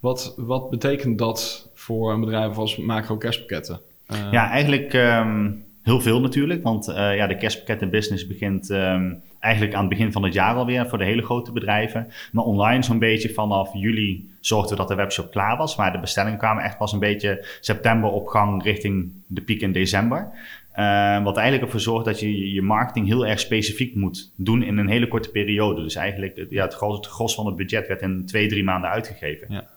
wat, 0.00 0.34
wat 0.36 0.70
betekent 0.70 1.18
dat 1.18 1.70
voor 1.74 2.12
een 2.12 2.20
bedrijf 2.20 2.56
als 2.56 2.76
macro 2.76 3.16
kerstpakketten? 3.16 3.80
Uh, 4.12 4.32
ja, 4.32 4.50
eigenlijk... 4.50 4.92
Um, 4.92 5.66
Heel 5.88 6.00
veel 6.00 6.20
natuurlijk, 6.20 6.62
want 6.62 6.88
uh, 6.88 7.16
ja, 7.16 7.26
de 7.26 7.36
kerstpakketten 7.36 7.90
business 7.90 8.26
begint 8.26 8.70
um, 8.70 9.22
eigenlijk 9.40 9.74
aan 9.74 9.80
het 9.80 9.88
begin 9.88 10.12
van 10.12 10.22
het 10.22 10.32
jaar 10.32 10.54
alweer 10.54 10.88
voor 10.88 10.98
de 10.98 11.04
hele 11.04 11.22
grote 11.22 11.52
bedrijven. 11.52 12.12
Maar 12.32 12.44
online 12.44 12.82
zo'n 12.82 12.98
beetje 12.98 13.32
vanaf 13.32 13.70
juli 13.72 14.30
zorgden 14.40 14.70
we 14.70 14.76
dat 14.76 14.88
de 14.88 14.94
webshop 14.94 15.30
klaar 15.30 15.56
was. 15.56 15.76
Maar 15.76 15.92
de 15.92 15.98
bestellingen 15.98 16.38
kwamen 16.38 16.64
echt 16.64 16.78
pas 16.78 16.92
een 16.92 16.98
beetje 16.98 17.46
september 17.60 18.10
op 18.10 18.26
gang 18.26 18.62
richting 18.62 19.12
de 19.26 19.40
piek 19.40 19.60
in 19.60 19.72
december. 19.72 20.30
Uh, 20.76 21.24
wat 21.24 21.36
eigenlijk 21.36 21.66
ervoor 21.66 21.80
zorgt 21.80 22.04
dat 22.04 22.20
je 22.20 22.52
je 22.52 22.62
marketing 22.62 23.06
heel 23.06 23.26
erg 23.26 23.40
specifiek 23.40 23.94
moet 23.94 24.32
doen 24.36 24.62
in 24.62 24.78
een 24.78 24.88
hele 24.88 25.08
korte 25.08 25.30
periode. 25.30 25.82
Dus 25.82 25.94
eigenlijk 25.94 26.46
ja, 26.50 26.64
het, 26.64 26.74
gros, 26.74 26.96
het 26.96 27.06
gros 27.06 27.34
van 27.34 27.46
het 27.46 27.56
budget 27.56 27.88
werd 27.88 28.02
in 28.02 28.26
twee, 28.26 28.48
drie 28.48 28.64
maanden 28.64 28.90
uitgegeven. 28.90 29.46
Ja, 29.50 29.68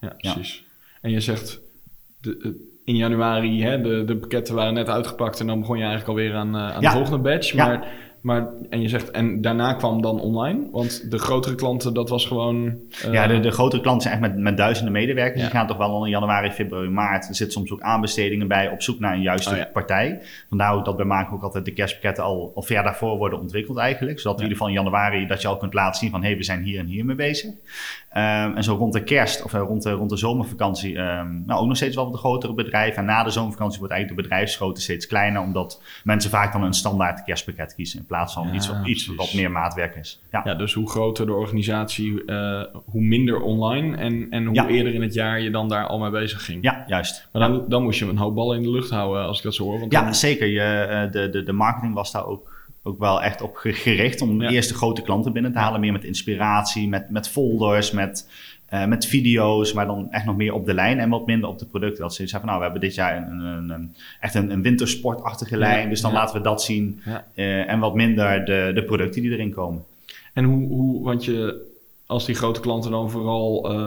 ja 0.00 0.14
precies. 0.18 0.64
En 1.00 1.10
je 1.10 1.20
zegt, 1.20 1.60
de, 2.20 2.74
in 2.86 2.96
januari, 2.96 3.62
hè, 3.62 3.80
de, 3.80 4.04
de 4.04 4.16
pakketten 4.16 4.54
waren 4.54 4.74
net 4.74 4.88
uitgepakt 4.88 5.40
en 5.40 5.46
dan 5.46 5.60
begon 5.60 5.76
je 5.76 5.84
eigenlijk 5.84 6.10
alweer 6.10 6.34
aan, 6.34 6.56
uh, 6.56 6.74
aan 6.74 6.80
de 6.80 6.90
volgende 6.90 7.18
batch. 7.18 7.54
Maar 7.54 7.86
maar, 8.26 8.46
en 8.70 8.80
je 8.80 8.88
zegt, 8.88 9.10
en 9.10 9.40
daarna 9.40 9.72
kwam 9.72 10.02
dan 10.02 10.20
online? 10.20 10.68
Want 10.70 11.10
de 11.10 11.18
grotere 11.18 11.54
klanten, 11.54 11.94
dat 11.94 12.08
was 12.08 12.26
gewoon... 12.26 12.64
Uh... 13.06 13.12
Ja, 13.12 13.26
de, 13.26 13.40
de 13.40 13.50
grotere 13.50 13.82
klanten 13.82 14.02
zijn 14.02 14.22
echt 14.22 14.32
met, 14.32 14.42
met 14.42 14.56
duizenden 14.56 14.92
medewerkers. 14.92 15.42
Die 15.42 15.50
gaan 15.50 15.66
toch 15.66 15.76
wel 15.76 16.04
in 16.04 16.10
januari, 16.10 16.50
februari, 16.50 16.88
maart. 16.88 17.28
Er 17.28 17.34
zitten 17.34 17.56
soms 17.56 17.72
ook 17.72 17.80
aanbestedingen 17.80 18.48
bij 18.48 18.68
op 18.68 18.82
zoek 18.82 18.98
naar 18.98 19.14
een 19.14 19.22
juiste 19.22 19.50
oh, 19.50 19.56
ja. 19.56 19.68
partij. 19.72 20.20
Vandaar 20.48 20.74
ook 20.74 20.84
dat 20.84 20.96
bij 20.96 21.04
maken 21.04 21.34
ook 21.34 21.42
altijd 21.42 21.64
de 21.64 21.72
kerstpakketten 21.72 22.24
al, 22.24 22.52
al 22.54 22.62
ver 22.62 22.82
daarvoor 22.82 23.16
worden 23.16 23.40
ontwikkeld 23.40 23.78
eigenlijk. 23.78 24.20
Zodat 24.20 24.36
in 24.36 24.42
ieder 24.42 24.58
geval 24.58 24.72
in 24.72 24.82
januari 24.82 25.26
dat 25.26 25.42
je 25.42 25.48
al 25.48 25.56
kunt 25.56 25.74
laten 25.74 26.00
zien 26.00 26.10
van... 26.10 26.20
hé, 26.20 26.28
hey, 26.28 26.36
we 26.36 26.42
zijn 26.42 26.62
hier 26.62 26.78
en 26.78 26.86
hier 26.86 27.04
mee 27.04 27.16
bezig. 27.16 27.50
Um, 27.50 28.56
en 28.56 28.64
zo 28.64 28.74
rond 28.74 28.92
de 28.92 29.02
kerst 29.02 29.42
of 29.42 29.54
uh, 29.54 29.60
rond, 29.60 29.82
de, 29.82 29.90
rond 29.90 30.10
de 30.10 30.16
zomervakantie... 30.16 30.98
Um, 30.98 31.42
nou, 31.46 31.60
ook 31.60 31.66
nog 31.66 31.76
steeds 31.76 31.96
wel 31.96 32.10
de 32.10 32.18
grotere 32.18 32.54
bedrijven. 32.54 32.98
En 32.98 33.04
na 33.04 33.22
de 33.22 33.30
zomervakantie 33.30 33.78
wordt 33.78 33.94
eigenlijk 33.94 34.22
de 34.22 34.28
bedrijfsgrootte 34.28 34.80
steeds 34.80 35.06
kleiner... 35.06 35.42
omdat 35.42 35.82
mensen 36.04 36.30
vaak 36.30 36.52
dan 36.52 36.62
een 36.62 36.74
standaard 36.74 37.24
kerstpakket 37.24 37.74
kiezen... 37.74 37.98
in 37.98 38.04
plaats 38.04 38.14
van 38.24 38.54
iets, 38.54 38.70
iets 38.84 39.06
wat 39.06 39.34
meer 39.34 39.50
maatwerk 39.50 39.94
is. 39.94 40.20
Ja. 40.30 40.40
ja, 40.44 40.54
dus 40.54 40.72
hoe 40.72 40.90
groter 40.90 41.26
de 41.26 41.32
organisatie, 41.32 42.22
uh, 42.26 42.62
hoe 42.84 43.02
minder 43.02 43.40
online 43.40 43.96
en, 43.96 44.26
en 44.30 44.46
hoe 44.46 44.68
eerder 44.68 44.94
in 44.94 45.02
het 45.02 45.14
jaar 45.14 45.40
je 45.40 45.50
dan 45.50 45.68
daar 45.68 45.86
al 45.86 45.98
mee 45.98 46.10
bezig 46.10 46.44
ging. 46.44 46.62
Ja, 46.62 46.84
juist. 46.86 47.28
Maar 47.32 47.48
dan, 47.48 47.64
dan 47.68 47.82
moest 47.82 47.98
je 47.98 48.04
een 48.04 48.16
hoop 48.16 48.34
ballen 48.34 48.56
in 48.56 48.62
de 48.62 48.70
lucht 48.70 48.90
houden 48.90 49.24
als 49.24 49.36
ik 49.36 49.44
dat 49.44 49.54
zo 49.54 49.64
hoor. 49.64 49.78
Want 49.80 49.92
ja, 49.92 50.12
zeker. 50.12 50.46
Je, 50.46 50.88
uh, 51.06 51.12
de, 51.12 51.28
de, 51.28 51.42
de 51.42 51.52
marketing 51.52 51.94
was 51.94 52.12
daar 52.12 52.26
ook 52.26 52.54
ook 52.86 52.98
wel 52.98 53.22
echt 53.22 53.40
op 53.40 53.56
gericht 53.56 54.20
om 54.20 54.42
ja. 54.42 54.48
eerst 54.48 54.68
de 54.68 54.74
grote 54.74 55.02
klanten 55.02 55.32
binnen 55.32 55.52
te 55.52 55.58
halen. 55.58 55.80
Meer 55.80 55.92
met 55.92 56.04
inspiratie, 56.04 56.88
met, 56.88 57.10
met 57.10 57.28
folders, 57.28 57.90
met 57.90 58.30
uh, 58.72 58.86
met 58.86 59.06
video's, 59.06 59.72
maar 59.72 59.86
dan 59.86 60.10
echt 60.10 60.24
nog 60.24 60.36
meer 60.36 60.52
op 60.52 60.66
de 60.66 60.74
lijn 60.74 60.98
en 60.98 61.10
wat 61.10 61.26
minder 61.26 61.48
op 61.48 61.58
de 61.58 61.64
producten. 61.64 62.02
Dat 62.02 62.14
ze 62.14 62.26
zeggen 62.26 62.40
van 62.40 62.48
nou, 62.48 62.58
we 62.58 62.64
hebben 62.64 62.82
dit 62.82 62.94
jaar 62.94 63.16
een, 63.16 63.40
een, 63.40 63.70
een 63.70 63.94
echt 64.20 64.34
een, 64.34 64.50
een, 64.50 64.62
wintersportachtige 64.62 65.56
lijn, 65.56 65.88
dus 65.88 66.00
dan 66.00 66.12
laten 66.12 66.36
we 66.36 66.42
dat 66.42 66.62
zien. 66.62 67.02
Uh, 67.06 67.70
en 67.70 67.78
wat 67.78 67.94
minder 67.94 68.44
de, 68.44 68.70
de 68.74 68.82
producten 68.82 69.22
die 69.22 69.30
erin 69.30 69.54
komen. 69.54 69.84
En 70.32 70.44
hoe, 70.44 70.68
hoe 70.68 71.04
want 71.04 71.24
je, 71.24 71.66
als 72.06 72.26
die 72.26 72.34
grote 72.34 72.60
klanten 72.60 72.90
dan 72.90 73.10
vooral, 73.10 73.72
uh, 73.72 73.78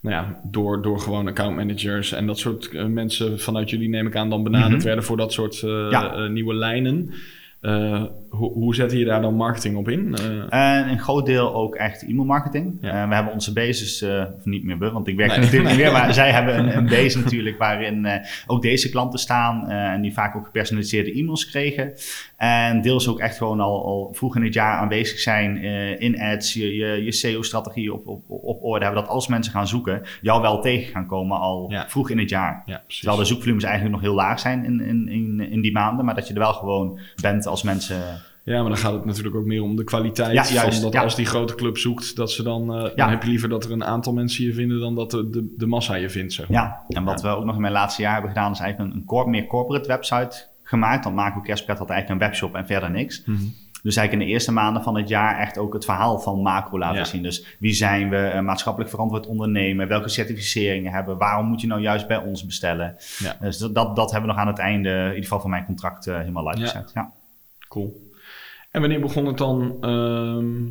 nou 0.00 0.16
ja, 0.16 0.40
door, 0.42 0.82
door 0.82 1.00
gewoon 1.00 1.28
accountmanagers 1.28 2.12
en 2.12 2.26
dat 2.26 2.38
soort 2.38 2.88
mensen 2.88 3.40
vanuit 3.40 3.70
jullie 3.70 3.88
neem 3.88 4.06
ik 4.06 4.16
aan 4.16 4.30
dan 4.30 4.42
benaderd 4.42 4.68
mm-hmm. 4.68 4.86
werden 4.86 5.04
voor 5.04 5.16
dat 5.16 5.32
soort 5.32 5.62
nieuwe 6.30 6.54
lijnen. 6.54 7.12
Hoe, 8.30 8.52
hoe 8.52 8.74
zet 8.74 8.92
je 8.92 9.04
daar 9.04 9.20
dan 9.20 9.34
marketing 9.34 9.76
op 9.76 9.88
in? 9.88 10.16
Uh, 10.52 10.90
een 10.90 10.98
groot 10.98 11.26
deel 11.26 11.54
ook 11.54 11.74
echt 11.74 12.02
e-mailmarketing. 12.02 12.78
Ja. 12.80 13.02
Uh, 13.02 13.08
we 13.08 13.14
hebben 13.14 13.32
onze 13.32 13.52
basis, 13.52 14.02
of 14.36 14.44
niet 14.44 14.64
meer 14.64 14.78
we, 14.78 14.90
want 14.90 15.08
ik 15.08 15.16
werk 15.16 15.30
nee. 15.30 15.38
natuurlijk 15.38 15.70
niet 15.70 15.78
meer, 15.78 15.92
maar 15.92 16.14
zij 16.14 16.30
hebben 16.30 16.58
een, 16.58 16.76
een 16.76 16.88
base 16.88 17.18
natuurlijk 17.18 17.58
waarin 17.58 18.08
ook 18.46 18.62
deze 18.62 18.90
klanten 18.90 19.18
staan 19.18 19.68
en 19.68 20.00
die 20.00 20.12
vaak 20.12 20.36
ook 20.36 20.44
gepersonaliseerde 20.44 21.12
e-mails 21.12 21.50
kregen. 21.50 21.92
En 22.36 22.80
deels 22.80 23.08
ook 23.08 23.18
echt 23.18 23.36
gewoon 23.36 23.60
al, 23.60 23.84
al 23.84 24.10
vroeg 24.12 24.36
in 24.36 24.44
het 24.44 24.54
jaar 24.54 24.76
aanwezig 24.76 25.18
zijn 25.18 25.56
in 25.98 26.20
ads, 26.20 26.54
je, 26.54 26.76
je, 26.76 27.04
je 27.04 27.12
SEO-strategie 27.12 27.92
op, 27.92 28.06
op, 28.06 28.22
op 28.28 28.64
orde 28.64 28.84
hebben, 28.84 29.02
dat 29.02 29.12
als 29.12 29.26
mensen 29.26 29.52
gaan 29.52 29.68
zoeken, 29.68 30.02
jou 30.20 30.42
wel 30.42 30.60
tegen 30.60 30.92
gaan 30.92 31.06
komen 31.06 31.38
al 31.38 31.70
ja. 31.70 31.88
vroeg 31.88 32.10
in 32.10 32.18
het 32.18 32.28
jaar. 32.28 32.62
Ja, 32.66 32.82
Terwijl 32.86 33.18
de 33.18 33.24
zoekvolumes 33.24 33.64
eigenlijk 33.64 33.94
nog 33.94 34.04
heel 34.04 34.14
laag 34.14 34.40
zijn 34.40 34.64
in, 34.64 34.80
in, 34.80 35.08
in, 35.08 35.50
in 35.50 35.60
die 35.60 35.72
maanden, 35.72 36.04
maar 36.04 36.14
dat 36.14 36.28
je 36.28 36.34
er 36.34 36.40
wel 36.40 36.52
gewoon 36.52 36.98
bent 37.22 37.46
als 37.46 37.62
mensen. 37.62 38.19
Ja, 38.50 38.60
maar 38.60 38.70
dan 38.70 38.78
gaat 38.80 38.92
het 38.92 39.04
natuurlijk 39.04 39.36
ook 39.36 39.44
meer 39.44 39.62
om 39.62 39.76
de 39.76 39.84
kwaliteit. 39.84 40.32
Ja, 40.32 40.54
juist, 40.54 40.80
van 40.80 40.90
dat 40.90 41.02
als 41.02 41.14
die 41.14 41.26
grote 41.26 41.54
club 41.54 41.78
zoekt, 41.78 42.16
dat 42.16 42.32
ze 42.32 42.42
dan, 42.42 42.76
uh, 42.76 42.96
dan 42.96 43.08
heb 43.08 43.22
je 43.22 43.28
liever 43.28 43.48
dat 43.48 43.64
er 43.64 43.72
een 43.72 43.84
aantal 43.84 44.12
mensen 44.12 44.44
je 44.44 44.54
vinden 44.54 44.80
dan 44.80 44.94
dat 44.94 45.10
de, 45.10 45.30
de, 45.30 45.54
de 45.56 45.66
massa 45.66 45.94
je 45.94 46.10
vindt. 46.10 46.32
Zeg 46.32 46.48
maar. 46.48 46.62
Ja, 46.62 46.82
en 46.88 47.04
wat 47.04 47.22
we 47.22 47.28
ook 47.28 47.44
nog 47.44 47.54
in 47.54 47.60
mijn 47.60 47.72
laatste 47.72 48.02
jaar 48.02 48.12
hebben 48.12 48.30
gedaan, 48.30 48.52
is 48.52 48.58
eigenlijk 48.58 48.94
een, 48.94 49.04
een 49.08 49.30
meer 49.30 49.46
corporate 49.46 49.88
website 49.88 50.46
gemaakt. 50.62 51.02
Dan 51.04 51.14
Marco 51.14 51.40
Kerspret 51.40 51.78
had 51.78 51.90
eigenlijk 51.90 52.20
een 52.20 52.26
webshop 52.28 52.54
en 52.54 52.66
verder 52.66 52.90
niks. 52.90 53.24
Mm 53.24 53.36
-hmm. 53.36 53.54
Dus 53.82 53.96
eigenlijk 53.96 54.12
in 54.12 54.28
de 54.28 54.34
eerste 54.38 54.52
maanden 54.52 54.82
van 54.82 54.96
het 54.96 55.08
jaar 55.08 55.38
echt 55.38 55.58
ook 55.58 55.72
het 55.72 55.84
verhaal 55.84 56.18
van 56.18 56.42
macro 56.42 56.78
laten 56.78 56.98
ja. 56.98 57.04
zien. 57.04 57.22
Dus 57.22 57.56
wie 57.58 57.72
zijn 57.72 58.10
we, 58.10 58.40
maatschappelijk 58.42 58.90
verantwoord 58.90 59.26
ondernemen, 59.26 59.88
welke 59.88 60.08
certificeringen 60.08 60.92
hebben, 60.92 61.18
waarom 61.18 61.46
moet 61.46 61.60
je 61.60 61.66
nou 61.66 61.80
juist 61.80 62.06
bij 62.06 62.16
ons 62.16 62.46
bestellen. 62.46 62.96
Ja. 63.18 63.36
Dus 63.40 63.58
dat, 63.58 63.96
dat 63.96 64.10
hebben 64.10 64.20
we 64.20 64.34
nog 64.34 64.44
aan 64.44 64.46
het 64.46 64.58
einde, 64.58 64.90
in 64.90 65.06
ieder 65.06 65.22
geval 65.22 65.40
van 65.40 65.50
mijn 65.50 65.64
contract, 65.64 66.06
uh, 66.06 66.18
helemaal 66.18 66.48
live 66.48 66.60
gezet. 66.60 66.90
Ja. 66.94 67.12
Cool. 67.68 68.09
En 68.70 68.80
wanneer 68.80 69.00
begon 69.00 69.26
het 69.26 69.38
dan 69.38 69.76
uh, 69.80 70.70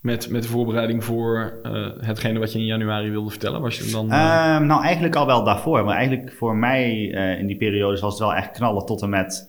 met, 0.00 0.30
met 0.30 0.42
de 0.42 0.48
voorbereiding 0.48 1.04
voor 1.04 1.60
uh, 1.62 1.88
hetgene 1.98 2.38
wat 2.38 2.52
je 2.52 2.58
in 2.58 2.64
januari 2.64 3.10
wilde 3.10 3.30
vertellen? 3.30 3.60
Was 3.60 3.78
je 3.78 3.92
dan, 3.92 4.04
uh... 4.04 4.58
nou, 4.58 4.82
eigenlijk 4.82 5.16
al 5.16 5.26
wel 5.26 5.44
daarvoor. 5.44 5.84
Maar 5.84 5.96
eigenlijk 5.96 6.32
voor 6.32 6.56
mij 6.56 6.98
in 7.38 7.46
die 7.46 7.56
periode 7.56 8.00
was 8.00 8.10
het 8.10 8.20
wel 8.20 8.34
echt 8.34 8.50
knallen 8.50 8.86
tot 8.86 9.02
en 9.02 9.08
met 9.08 9.48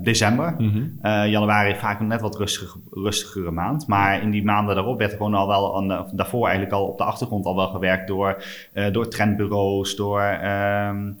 december. 0.00 0.54
Mm 0.58 0.70
-hmm. 0.70 0.98
januari 1.26 1.74
vaak 1.74 2.00
een 2.00 2.06
net 2.06 2.20
wat 2.20 2.38
rustig, 2.38 2.76
rustigere 2.90 3.50
maand. 3.50 3.86
Maar 3.86 4.22
in 4.22 4.30
die 4.30 4.44
maanden 4.44 4.74
daarop 4.74 4.98
werd 4.98 5.10
er 5.10 5.16
gewoon 5.16 5.34
al 5.34 5.46
wel, 5.46 5.76
aan, 5.76 6.08
daarvoor 6.12 6.44
eigenlijk 6.44 6.74
al 6.74 6.86
op 6.86 6.98
de 6.98 7.04
achtergrond 7.04 7.44
al 7.44 7.56
wel 7.56 7.68
gewerkt 7.68 8.08
door, 8.08 8.44
door 8.92 9.08
trendbureaus, 9.08 9.96
door... 9.96 10.20
Ehm, 10.20 11.12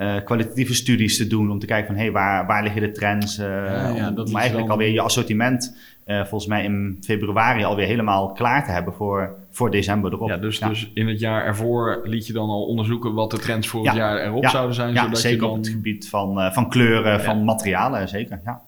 uh, 0.00 0.16
kwalitatieve 0.24 0.74
studies 0.74 1.16
te 1.16 1.26
doen 1.26 1.50
om 1.50 1.58
te 1.58 1.66
kijken 1.66 1.86
van 1.86 1.96
hey, 1.96 2.12
waar, 2.12 2.46
waar 2.46 2.62
liggen 2.62 2.80
de 2.80 2.90
trends. 2.90 3.38
Uh, 3.38 3.46
ja, 3.46 3.88
ja, 3.88 4.08
om, 4.08 4.18
om 4.18 4.36
eigenlijk 4.36 4.66
dan... 4.66 4.70
alweer 4.70 4.92
je 4.92 5.00
assortiment 5.00 5.76
uh, 6.06 6.20
volgens 6.20 6.46
mij 6.46 6.64
in 6.64 6.98
februari 7.00 7.64
alweer 7.64 7.86
helemaal 7.86 8.32
klaar 8.32 8.64
te 8.64 8.70
hebben 8.70 8.94
voor, 8.94 9.34
voor 9.50 9.70
december 9.70 10.12
erop. 10.12 10.28
Ja, 10.28 10.36
dus, 10.36 10.58
dus 10.58 10.90
in 10.94 11.08
het 11.08 11.20
jaar 11.20 11.44
ervoor 11.44 12.00
liet 12.04 12.26
je 12.26 12.32
dan 12.32 12.48
al 12.48 12.64
onderzoeken 12.64 13.14
wat 13.14 13.30
de 13.30 13.38
trends 13.38 13.68
voor 13.68 13.86
het 13.86 13.94
jaar 13.94 14.22
erop 14.22 14.46
zouden 14.46 14.74
zijn. 14.74 14.96
Zodat 14.96 15.18
zeker 15.18 15.36
je 15.36 15.42
dan... 15.42 15.50
op 15.50 15.56
het 15.56 15.68
gebied 15.68 16.08
van, 16.08 16.52
van 16.52 16.68
kleuren, 16.68 17.20
van 17.20 17.44
materialen, 17.44 18.08
zeker. 18.08 18.40
Ja. 18.44 18.62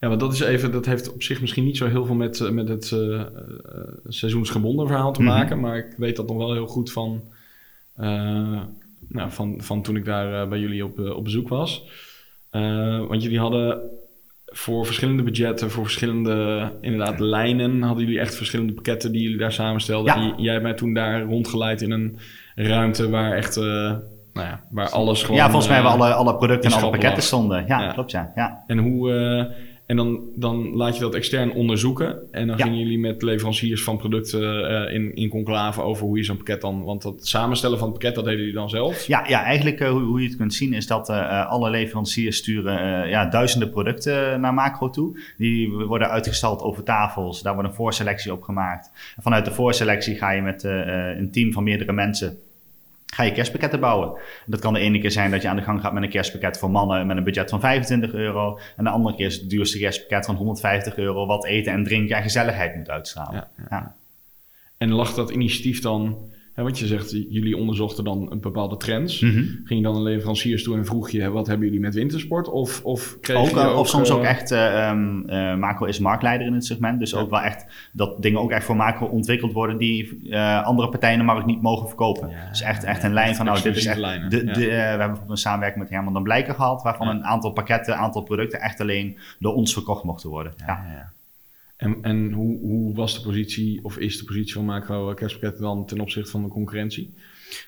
Ja, 0.00 0.08
want 0.08 0.20
dat 0.20 0.32
is 0.32 0.40
even, 0.40 0.72
dat 0.72 0.86
heeft 0.86 1.12
op 1.12 1.22
zich 1.22 1.40
misschien 1.40 1.64
niet 1.64 1.76
zo 1.76 1.86
heel 1.86 2.06
veel 2.06 2.14
met, 2.14 2.52
met 2.52 2.68
het 2.68 2.96
seizoensgebonden 4.08 4.86
verhaal 4.86 5.12
te 5.12 5.22
mhm. 5.22 5.30
maken. 5.30 5.56
Mm 5.56 5.64
-hmm. 5.64 5.72
Maar 5.72 5.78
ik 5.78 5.94
weet 5.96 6.16
dat 6.16 6.28
nog 6.28 6.36
wel 6.36 6.52
heel 6.52 6.66
goed 6.66 6.92
van 6.92 7.22
nou, 9.08 9.30
van, 9.30 9.54
van 9.58 9.82
toen 9.82 9.96
ik 9.96 10.04
daar 10.04 10.42
eh, 10.42 10.48
bij 10.48 10.58
jullie 10.58 10.84
op, 10.84 10.98
op 10.98 11.24
bezoek 11.24 11.48
was. 11.48 11.84
want 13.08 13.22
jullie 13.22 13.38
hadden 13.38 13.80
voor 14.44 14.86
verschillende 14.86 15.22
budgetten, 15.22 15.70
voor 15.70 15.82
verschillende 15.82 16.72
inderdaad 16.80 17.20
lijnen, 17.20 17.82
hadden 17.82 18.04
jullie 18.04 18.20
echt 18.20 18.34
verschillende 18.34 18.72
pakketten 18.72 19.12
die 19.12 19.22
jullie 19.22 19.38
daar 19.38 19.52
samenstelden. 19.52 20.20
Ja. 20.20 20.34
jij 20.36 20.52
hebt 20.52 20.64
mij 20.64 20.74
toen 20.74 20.94
daar 20.94 21.22
rondgeleid 21.22 21.82
in 21.82 21.90
een 21.90 22.18
ruimte 22.54 23.10
waar 23.10 23.32
echt, 23.32 23.56
nou 23.56 24.00
ja, 24.34 24.60
waar 24.70 24.90
alles 24.90 25.22
gewoon... 25.22 25.36
Ja, 25.36 25.44
volgens 25.44 25.66
mij 25.66 25.74
hebben 25.74 25.92
alle, 25.92 26.12
alle 26.12 26.36
producten 26.36 26.70
en 26.70 26.76
alle 26.76 26.90
pakketten 26.90 27.22
stonden. 27.22 27.64
Ja, 27.66 27.80
ja, 27.80 27.92
klopt 27.92 28.10
ja. 28.10 28.32
ja. 28.34 28.64
En 28.66 28.78
hoe 28.78 29.10
en 29.88 29.96
dan, 29.96 30.20
dan 30.34 30.76
laat 30.76 30.94
je 30.94 31.00
dat 31.00 31.14
extern 31.14 31.52
onderzoeken. 31.52 32.32
En 32.32 32.46
dan 32.46 32.58
gingen 32.58 32.78
jullie 32.78 32.98
met 32.98 33.22
leveranciers 33.22 33.82
van 33.82 33.96
producten 33.96 34.40
uh, 34.40 34.94
in, 34.94 35.14
in 35.14 35.28
conclave 35.28 35.82
over 35.82 36.06
hoe 36.06 36.16
je 36.16 36.24
zo'n 36.24 36.36
pakket 36.36 36.60
dan. 36.60 36.84
Want 36.84 37.02
dat 37.02 37.26
samenstellen 37.26 37.78
van 37.78 37.88
het 37.88 37.98
pakket, 37.98 38.14
dat 38.14 38.24
deden 38.24 38.38
jullie 38.38 38.54
dan 38.54 38.68
zelf? 38.68 39.06
Ja, 39.06 39.24
ja 39.28 39.42
eigenlijk 39.42 39.80
uh, 39.80 39.90
hoe, 39.90 40.02
hoe, 40.02 40.20
je 40.20 40.28
het 40.28 40.36
kunt 40.36 40.54
zien 40.54 40.72
is 40.72 40.86
dat 40.86 41.08
uh, 41.08 41.46
alle 41.46 41.70
leveranciers 41.70 42.36
sturen 42.36 43.08
ja, 43.08 43.26
duizenden 43.26 43.70
producten 43.70 44.40
naar 44.40 44.54
macro 44.54 44.90
toe. 44.90 45.20
Die 45.38 45.70
worden 45.70 46.10
uitgestald 46.10 46.62
over 46.62 46.82
tafels. 46.82 47.42
Daar 47.42 47.54
wordt 47.54 47.68
een 47.68 47.74
voorselectie 47.74 48.32
op 48.32 48.42
gemaakt. 48.42 48.90
En 49.16 49.22
vanuit 49.22 49.44
de 49.44 49.52
voorselectie 49.52 50.16
ga 50.16 50.30
je 50.30 50.42
met 50.42 50.62
een 50.62 51.30
team 51.30 51.52
van 51.52 51.64
meerdere 51.64 51.92
mensen 51.92 52.38
ga 53.14 53.22
je 53.22 53.32
kerstpakketten 53.32 53.80
bouwen. 53.80 54.18
Dat 54.46 54.60
kan 54.60 54.72
de 54.72 54.80
ene 54.80 55.00
keer 55.00 55.10
zijn 55.10 55.30
dat 55.30 55.42
je 55.42 55.48
aan 55.48 55.56
de 55.56 55.62
gang 55.62 55.80
gaat 55.80 55.92
met 55.92 56.02
een 56.02 56.08
kerstpakket 56.08 56.58
voor 56.58 56.70
mannen 56.70 57.06
met 57.06 57.16
een 57.16 57.24
budget 57.24 57.50
van 57.50 57.60
25 57.60 58.12
euro. 58.12 58.58
En 58.76 58.84
de 58.84 58.90
andere 58.90 59.16
keer 59.16 59.26
is 59.26 59.36
het 59.36 59.50
duurste 59.50 59.78
kerstpakket 59.78 60.26
van 60.26 60.34
150 60.34 60.96
euro, 60.96 61.26
wat 61.26 61.44
eten 61.44 61.72
en 61.72 61.84
drinken 61.84 62.16
en 62.16 62.22
gezelligheid 62.22 62.76
moet 62.76 62.90
uitstralen. 62.90 63.48
Ja. 63.70 63.94
En 64.78 64.92
lag 64.92 65.14
dat 65.14 65.30
initiatief 65.30 65.80
dan 65.80 66.30
want 66.62 66.78
je 66.78 66.86
zegt, 66.86 67.10
jullie 67.10 67.56
onderzochten 67.56 68.04
dan 68.04 68.26
een 68.30 68.40
bepaalde 68.40 68.76
trends. 68.76 69.20
Mm 69.20 69.36
Ging 69.64 69.80
je 69.80 69.82
dan 69.82 69.96
een 69.96 70.02
leveranciers 70.02 70.62
toe 70.62 70.76
en 70.76 70.86
vroeg 70.86 71.10
je, 71.10 71.30
wat 71.30 71.46
hebben 71.46 71.66
jullie 71.66 71.80
met 71.80 71.94
wintersport? 71.94 72.48
Of, 72.48 72.80
of, 72.84 73.18
kreeg 73.20 73.36
ook, 73.36 73.48
je 73.48 73.58
ook, 73.58 73.78
of 73.78 73.88
soms 73.88 74.10
ook 74.10 74.22
eh, 74.22 74.28
echt, 74.28 74.50
uh, 74.50 75.54
macro 75.54 75.86
is 75.86 75.98
marktleider 75.98 76.46
in 76.46 76.52
het 76.52 76.64
segment. 76.64 76.98
Dus 76.98 77.14
ook 77.14 77.30
wel 77.30 77.40
echt 77.40 77.90
dat 77.92 78.22
dingen 78.22 78.40
ook 78.40 78.50
echt 78.50 78.64
voor 78.64 78.76
macro 78.76 79.06
ontwikkeld 79.06 79.52
worden 79.52 79.78
die 79.78 80.20
uh, 80.24 80.64
andere 80.64 80.88
partijen 80.88 81.18
de 81.18 81.24
markt 81.24 81.46
niet 81.46 81.62
mogen 81.62 81.86
verkopen. 81.86 82.28
Ja, 82.28 82.48
dus 82.48 82.62
echt, 82.62 82.84
echt 82.84 83.02
een 83.02 83.12
lijn 83.12 83.36
van, 83.36 83.46
nou, 83.46 83.62
dit 83.62 83.76
is 83.76 83.86
echt, 83.86 84.30
de, 84.30 84.44
de, 84.44 84.52
we 84.52 84.64
hebben 84.64 84.98
bijvoorbeeld 84.98 85.30
een 85.30 85.36
samenwerking 85.36 85.82
met 85.82 85.92
Herman 85.92 86.12
dan 86.12 86.22
Blijker 86.22 86.54
gehad, 86.54 86.82
waarvan 86.82 87.08
een 87.08 87.24
aantal 87.24 87.50
pakketten, 87.50 87.94
een 87.94 88.00
aantal 88.00 88.22
producten 88.22 88.60
echt 88.60 88.80
alleen 88.80 89.18
door 89.38 89.54
ons 89.54 89.72
verkocht 89.72 90.04
mochten 90.04 90.30
worden. 90.30 90.52
ja. 90.66 91.12
En, 91.78 91.98
en 92.02 92.32
hoe, 92.32 92.58
hoe, 92.58 92.94
was 92.94 93.14
de 93.14 93.20
positie, 93.20 93.84
of 93.84 93.98
is 93.98 94.18
de 94.18 94.24
positie 94.24 94.52
van 94.52 94.64
macro 94.64 95.14
kerstpakketten 95.14 95.62
dan 95.62 95.86
ten 95.86 96.00
opzichte 96.00 96.30
van 96.30 96.42
de 96.42 96.48
concurrentie? 96.48 97.14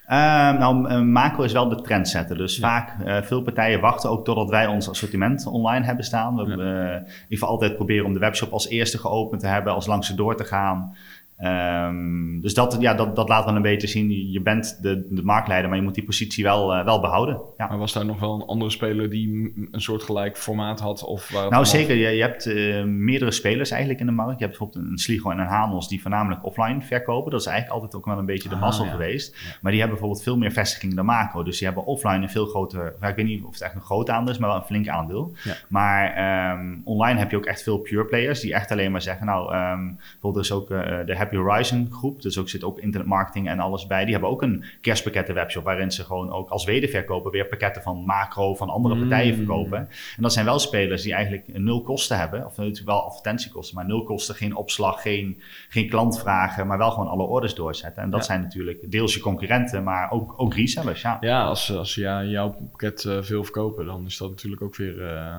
Uh, 0.08 0.16
nou, 0.58 0.88
eh, 0.88 1.00
macro 1.00 1.42
is 1.42 1.52
wel 1.52 1.68
de 1.68 1.80
trendsetter. 1.80 2.36
Dus 2.36 2.58
vaak, 2.58 3.04
uh, 3.04 3.22
veel 3.22 3.42
partijen 3.42 3.80
wachten 3.80 4.10
ook 4.10 4.24
totdat 4.24 4.48
wij 4.48 4.66
ons 4.66 4.88
assortiment 4.88 5.46
online 5.46 5.84
hebben 5.84 6.04
staan. 6.04 6.36
We 6.36 6.42
ja. 6.42 6.56
uh, 6.56 6.94
in 6.94 7.06
ieder 7.06 7.24
geval 7.28 7.48
altijd 7.48 7.76
proberen 7.76 8.06
om 8.06 8.12
de 8.12 8.18
webshop 8.18 8.52
als 8.52 8.68
eerste 8.68 8.98
geopend 8.98 9.40
te 9.40 9.46
hebben, 9.46 9.72
als 9.72 9.86
langs 9.86 10.08
door 10.08 10.36
te 10.36 10.44
gaan. 10.44 10.96
Um, 11.44 12.40
dus 12.40 12.54
dat, 12.54 12.76
ja, 12.80 12.94
dat, 12.94 13.16
dat 13.16 13.28
laat 13.28 13.44
dan 13.44 13.56
een 13.56 13.62
beetje 13.62 13.86
zien. 13.86 14.30
Je 14.30 14.40
bent 14.40 14.78
de, 14.82 15.06
de 15.10 15.22
marktleider, 15.22 15.68
maar 15.68 15.78
je 15.78 15.84
moet 15.84 15.94
die 15.94 16.04
positie 16.04 16.44
wel, 16.44 16.76
uh, 16.76 16.84
wel 16.84 17.00
behouden. 17.00 17.40
Ja. 17.56 17.66
Maar 17.66 17.78
was 17.78 17.92
daar 17.92 18.04
nog 18.04 18.20
wel 18.20 18.34
een 18.34 18.46
andere 18.46 18.70
speler 18.70 19.10
die 19.10 19.52
een 19.70 19.80
soortgelijk 19.80 20.36
formaat 20.36 20.80
had? 20.80 21.04
Of 21.04 21.32
nou, 21.50 21.64
zeker. 21.64 21.96
Je, 21.96 22.08
je 22.08 22.22
hebt 22.22 22.46
uh, 22.46 22.84
meerdere 22.84 23.30
spelers 23.30 23.70
eigenlijk 23.70 24.00
in 24.00 24.06
de 24.06 24.12
markt. 24.12 24.38
Je 24.38 24.44
hebt 24.44 24.58
bijvoorbeeld 24.58 24.90
een 24.90 24.98
Sligo 24.98 25.30
en 25.30 25.38
een 25.38 25.46
Hanos 25.46 25.88
die 25.88 26.00
voornamelijk 26.00 26.44
offline 26.44 26.82
verkopen. 26.82 27.30
Dat 27.30 27.40
is 27.40 27.46
eigenlijk 27.46 27.76
altijd 27.80 28.00
ook 28.00 28.08
wel 28.08 28.18
een 28.18 28.26
beetje 28.26 28.48
de 28.48 28.54
ah, 28.54 28.60
mazzel 28.60 28.84
ja. 28.84 28.90
geweest. 28.90 29.36
Ja. 29.44 29.50
Maar 29.60 29.72
die 29.72 29.80
hebben 29.80 29.98
bijvoorbeeld 29.98 30.22
veel 30.22 30.36
meer 30.38 30.52
vestigingen 30.52 30.96
dan 30.96 31.04
macro. 31.04 31.42
Dus 31.42 31.58
die 31.58 31.66
hebben 31.66 31.84
offline 31.84 32.22
een 32.22 32.30
veel 32.30 32.46
groter... 32.46 32.94
Ik 33.00 33.16
weet 33.16 33.26
niet 33.26 33.44
of 33.44 33.52
het 33.52 33.62
echt 33.62 33.74
een 33.74 33.80
groot 33.80 34.10
aandeel 34.10 34.32
is, 34.32 34.38
maar 34.38 34.48
wel 34.48 34.58
een 34.58 34.64
flink 34.64 34.88
aandeel. 34.88 35.32
Maar 35.68 36.52
um, 36.58 36.80
online 36.84 37.18
heb 37.18 37.30
je 37.30 37.36
ook 37.36 37.46
echt 37.46 37.62
veel 37.62 37.78
pure 37.78 38.04
players 38.04 38.40
die 38.40 38.54
echt 38.54 38.70
alleen 38.70 38.90
maar 38.90 39.02
zeggen... 39.02 39.26
Nou, 39.26 39.54
um, 39.54 39.98
bijvoorbeeld 40.12 40.44
is 40.44 40.52
ook 40.52 40.70
uh, 40.70 40.78
de 41.06 41.16
Happy 41.30 41.48
Horizon 41.48 41.88
groep, 41.90 42.22
dus 42.22 42.38
ook 42.38 42.48
zit 42.48 42.64
ook 42.64 42.78
internetmarketing 42.78 43.48
en 43.48 43.60
alles 43.60 43.86
bij. 43.86 44.02
Die 44.02 44.12
hebben 44.12 44.30
ook 44.30 44.42
een 44.42 44.64
kerstpakketten 44.80 45.34
webshop 45.34 45.64
waarin 45.64 45.90
ze 45.90 46.04
gewoon 46.04 46.32
ook 46.32 46.50
als 46.50 46.64
wederverkoper 46.64 47.30
weer 47.30 47.46
pakketten 47.46 47.82
van 47.82 48.04
macro 48.04 48.54
van 48.54 48.68
andere 48.68 48.94
mm. 48.94 49.00
partijen 49.00 49.36
verkopen. 49.36 49.78
En 50.16 50.22
dat 50.22 50.32
zijn 50.32 50.44
wel 50.44 50.58
spelers 50.58 51.02
die 51.02 51.12
eigenlijk 51.12 51.58
nul 51.58 51.82
kosten 51.82 52.18
hebben, 52.18 52.46
of 52.46 52.56
natuurlijk 52.56 52.86
wel 52.86 53.04
advertentiekosten, 53.04 53.76
maar 53.76 53.86
nul 53.86 54.02
kosten, 54.02 54.34
geen 54.34 54.54
opslag, 54.54 55.02
geen, 55.02 55.40
geen 55.68 55.88
klantvragen, 55.88 56.66
maar 56.66 56.78
wel 56.78 56.90
gewoon 56.90 57.08
alle 57.08 57.22
orders 57.22 57.54
doorzetten. 57.54 58.02
En 58.02 58.10
dat 58.10 58.24
zijn 58.24 58.40
natuurlijk 58.40 58.90
deels 58.90 59.14
je 59.14 59.20
concurrenten, 59.20 59.84
maar 59.84 60.10
ook, 60.10 60.34
ook 60.36 60.54
resellers. 60.54 61.02
Ja, 61.02 61.16
ja 61.20 61.44
als, 61.44 61.76
als 61.76 61.94
ja, 61.94 62.24
jouw 62.24 62.56
pakket 62.70 63.04
uh, 63.04 63.22
veel 63.22 63.44
verkopen, 63.44 63.86
dan 63.86 64.06
is 64.06 64.16
dat 64.16 64.30
natuurlijk 64.30 64.62
ook 64.62 64.76
weer 64.76 65.00
uh, 65.00 65.36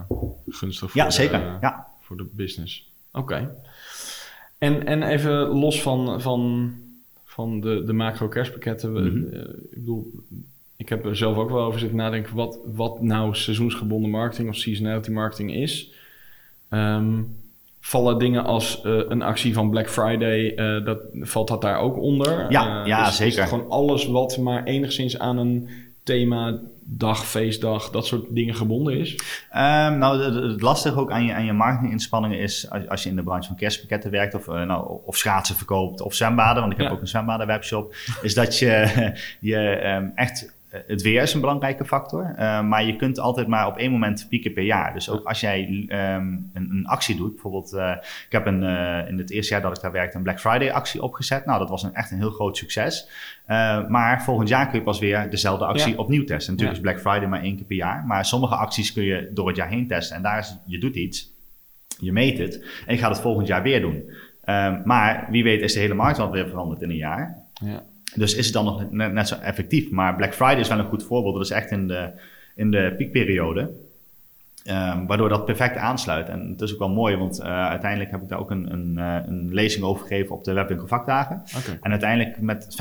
gunstig 0.48 0.92
voor, 0.92 1.02
ja, 1.02 1.10
zeker. 1.10 1.58
Ja. 1.62 1.88
voor 2.02 2.18
de 2.18 2.30
business. 2.34 2.90
Oké. 3.12 3.50
En, 4.62 4.86
en 4.86 5.04
even 5.04 5.48
los 5.48 5.82
van, 5.82 6.22
van, 6.22 6.72
van 7.26 7.60
de, 7.60 7.84
de 7.84 7.94
macro 7.94 8.28
kerstpakketten. 8.28 8.92
Mm 8.92 9.30
ik 9.72 9.78
bedoel, 9.78 10.12
ik 10.78 10.90
heb 10.90 11.06
er 11.06 11.16
zelf 11.16 11.38
ook 11.38 11.50
wel 11.50 11.64
over 11.64 11.80
zitten 11.80 11.98
nadenken 11.98 12.36
wat, 12.36 12.60
wat 12.74 13.02
nou 13.02 13.36
seizoensgebonden 13.36 14.10
marketing 14.10 14.50
of 14.50 14.56
seasonality 14.56 15.12
marketing 15.12 15.54
is. 15.54 15.94
Um, 16.70 17.36
vallen 17.80 18.18
dingen 18.18 18.44
als 18.44 18.82
uh, 18.86 19.02
een 19.08 19.22
actie 19.22 19.54
van 19.54 19.70
Black 19.70 19.90
Friday, 19.90 20.54
uh, 20.56 20.86
dat, 20.86 21.00
valt 21.14 21.48
dat 21.48 21.62
daar 21.62 21.80
ook 21.80 21.98
onder? 21.98 22.52
Ja, 22.52 22.86
ja 22.86 23.08
is, 23.08 23.16
zeker. 23.16 23.44
Is 23.44 23.50
gewoon 23.50 23.70
alles 23.70 24.06
wat 24.08 24.38
maar 24.38 24.64
enigszins 24.64 25.20
aan 25.20 25.38
een 25.38 25.70
thema 26.04 26.60
dag, 26.94 27.26
feestdag, 27.26 27.90
dat 27.90 28.06
soort 28.06 28.26
dingen 28.30 28.56
gebonden 28.56 28.98
is? 28.98 29.12
Um, 29.54 29.98
nou, 29.98 30.22
het 30.52 30.62
lastige 30.62 31.00
ook 31.00 31.12
aan 31.12 31.26
je, 31.26 31.34
aan 31.34 31.46
je 31.46 31.54
marketinginspanningen 31.54 32.40
is, 32.40 32.70
als, 32.70 32.88
als 32.88 33.04
je 33.04 33.10
in 33.10 33.16
de 33.16 33.24
branche 33.24 33.48
van 33.48 33.58
kerstpakketten 33.58 34.12
werkt 34.12 34.34
of, 34.34 34.48
uh, 34.48 34.64
nou, 34.64 35.00
of 35.06 35.18
schaatsen 35.18 35.56
verkoopt 35.56 36.02
of 36.02 36.14
zwembaden, 36.14 36.62
want 36.62 36.74
ik 36.74 36.78
heb 36.78 36.88
ja. 36.88 36.94
ook 36.94 37.02
een 37.02 37.08
zwembaden 37.08 37.48
webshop, 37.48 37.96
is 38.22 38.34
dat 38.34 38.60
je, 38.60 39.12
je 39.40 39.86
um, 39.86 40.12
echt 40.16 40.46
eh, 40.46 40.52
het 40.72 41.02
weer 41.02 41.22
is 41.22 41.34
een 41.34 41.40
belangrijke 41.42 41.86
factor, 41.86 42.34
uh, 42.40 42.62
maar 42.62 42.86
je 42.86 42.96
kunt 42.96 43.20
altijd 43.20 43.48
maar 43.48 43.68
op 43.68 43.78
één 43.78 43.92
moment 43.92 44.26
pieken 44.30 44.54
per 44.54 44.64
jaar. 44.64 44.94
Dus 44.94 45.10
ook 45.10 45.26
als 45.26 45.40
jij 45.40 45.68
um, 45.68 46.50
een, 46.54 46.70
een, 46.70 46.86
actie 46.86 47.16
doet, 47.16 47.32
bijvoorbeeld, 47.32 47.74
uh, 47.74 47.96
ik 48.26 48.32
heb 48.32 48.46
een, 48.46 48.64
uh, 48.64 49.08
in 49.08 49.18
het 49.18 49.32
eerste 49.32 49.54
jaar 49.54 49.62
dat 49.62 49.76
ik 49.76 49.82
daar 49.82 49.92
werkte 49.92 50.18
een 50.18 50.24
Black 50.24 50.40
Friday 50.40 50.72
actie 50.72 51.02
opgezet. 51.02 51.46
Nou, 51.46 51.60
dat 51.60 51.70
was 51.70 51.84
een, 51.84 51.94
echt 51.94 52.12
een 52.12 52.18
heel 52.18 52.32
groot 52.32 52.58
succes. 52.58 53.10
maar 53.88 54.24
volgend 54.24 54.50
jaar 54.50 54.70
kun 54.70 54.80
je 54.80 54.86
pas 54.86 55.00
weer 55.00 55.30
dezelfde 55.30 55.66
actie 55.66 55.92
ja. 55.92 55.98
opnieuw 55.98 56.24
testen. 56.24 56.54
Natuurlijk 56.54 56.80
ja. 56.80 56.86
is 56.86 56.92
Black 56.92 57.12
Friday 57.12 57.30
maar 57.30 57.42
één 57.42 57.56
keer 57.56 57.66
per 57.66 57.76
jaar, 57.76 58.04
maar 58.06 58.26
sommige 58.26 58.56
acties 58.56 58.94
kun 58.94 59.04
je 59.04 59.30
door 59.34 59.48
het 59.48 59.56
jaar 59.56 59.70
heen 59.70 59.88
testen. 59.88 60.16
En 60.16 60.22
daar 60.22 60.40
is, 60.40 60.58
je 60.66 60.78
doet 60.78 60.96
iets, 60.96 61.32
je 62.00 62.12
meet 62.12 62.38
het 62.38 62.66
en 62.86 62.94
je 62.94 63.00
gaat 63.00 63.12
het 63.12 63.22
volgend 63.22 63.48
jaar 63.48 63.64
weer 63.64 63.82
doen. 63.82 64.12
maar 64.86 65.28
wie 65.30 65.44
weet 65.44 65.62
is 65.62 65.74
de 65.74 65.80
hele 65.80 65.94
markt 65.94 66.18
wel 66.18 66.32
weer 66.32 66.48
veranderd 66.48 66.82
in 66.82 66.90
een 66.90 66.96
jaar. 66.96 67.38
Ja. 67.54 67.84
Dus 68.16 68.36
is 68.36 68.46
het 68.46 68.54
dan 68.54 68.66
nog 68.66 68.92
net, 68.92 69.28
zo 69.28 69.36
effectief. 69.36 69.90
Maar 69.90 70.16
Black 70.16 70.34
Friday 70.34 70.60
is 70.60 70.68
wel 70.68 70.80
een 70.80 70.86
goed 70.86 71.04
voorbeeld. 71.04 71.34
Dat 71.36 71.44
is 71.44 71.52
echt 71.52 71.72
in 71.72 71.88
de, 71.88 72.12
in 72.56 72.72
de 72.72 72.94
piekperiode. 72.98 73.72
Um, 74.70 75.08
waardoor 75.08 75.30
dat 75.30 75.46
perfect 75.46 75.78
aansluit. 75.78 76.30
En 76.30 76.50
het 76.50 76.62
is 76.62 76.74
ook 76.74 76.80
wel 76.80 76.90
mooi, 76.90 77.16
want 77.16 77.40
uh, 77.40 77.46
uiteindelijk 77.46 78.12
heb 78.12 78.22
ik 78.22 78.28
daar 78.28 78.40
ook 78.40 78.52
een, 78.52 78.72
een, 78.72 78.96
uh, 78.98 79.16
een 79.26 79.54
lezing 79.54 79.86
over 79.86 80.08
gegeven 80.08 80.36
op 80.36 80.44
de 80.44 80.54
webwinkel 80.54 80.88
vakdagen. 80.88 81.44
Okay. 81.58 81.78
En 81.82 81.92
uiteindelijk 81.92 82.42
met 82.42 82.78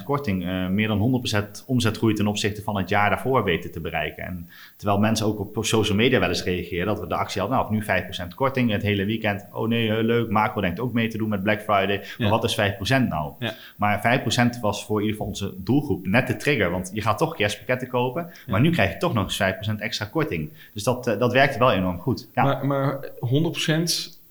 5% 0.00 0.04
korting 0.04 0.44
uh, 0.44 0.68
meer 0.68 0.88
dan 0.88 1.22
100% 1.62 1.64
omzetgroei 1.66 2.14
ten 2.14 2.26
opzichte 2.26 2.62
van 2.62 2.76
het 2.76 2.88
jaar 2.88 3.10
daarvoor 3.10 3.44
weten 3.44 3.72
te 3.72 3.80
bereiken. 3.80 4.24
En 4.24 4.48
terwijl 4.76 4.98
mensen 4.98 5.26
ook 5.26 5.56
op 5.56 5.64
social 5.64 5.96
media 5.96 6.18
wel 6.20 6.28
eens 6.28 6.44
reageren 6.44 6.86
dat 6.86 7.00
we 7.00 7.06
de 7.06 7.14
actie 7.14 7.40
hadden, 7.40 7.58
nou, 7.58 7.72
nu 7.72 7.84
5% 8.32 8.34
korting 8.34 8.70
het 8.70 8.82
hele 8.82 9.04
weekend. 9.04 9.46
Oh 9.52 9.68
nee, 9.68 10.02
leuk, 10.02 10.30
Macro 10.30 10.60
denkt 10.60 10.80
ook 10.80 10.92
mee 10.92 11.08
te 11.08 11.18
doen 11.18 11.28
met 11.28 11.42
Black 11.42 11.60
Friday. 11.60 11.96
Maar 11.96 12.06
ja. 12.16 12.28
wat 12.28 12.44
is 12.44 12.60
5% 12.60 13.08
nou? 13.08 13.32
Ja. 13.38 13.54
Maar 13.76 14.22
5% 14.56 14.60
was 14.60 14.84
voor 14.84 15.00
in 15.00 15.06
ieder 15.06 15.16
geval 15.16 15.32
onze 15.32 15.54
doelgroep 15.56 16.06
net 16.06 16.26
de 16.26 16.36
trigger, 16.36 16.70
want 16.70 16.90
je 16.94 17.00
gaat 17.00 17.18
toch 17.18 17.34
kerstpakketten 17.34 17.88
kopen, 17.88 18.30
maar 18.46 18.60
nu 18.60 18.70
krijg 18.70 18.92
je 18.92 18.96
toch 18.96 19.14
nog 19.14 19.24
eens 19.24 19.70
5% 19.76 19.78
extra 19.78 20.04
korting. 20.06 20.52
Dus 20.72 20.82
dat 20.82 21.20
dat 21.22 21.32
werkte 21.32 21.58
wel 21.58 21.72
enorm 21.72 21.98
goed. 21.98 22.28
Ja. 22.34 22.42
Maar, 22.42 22.66
maar 22.66 23.04
100% 23.04 23.08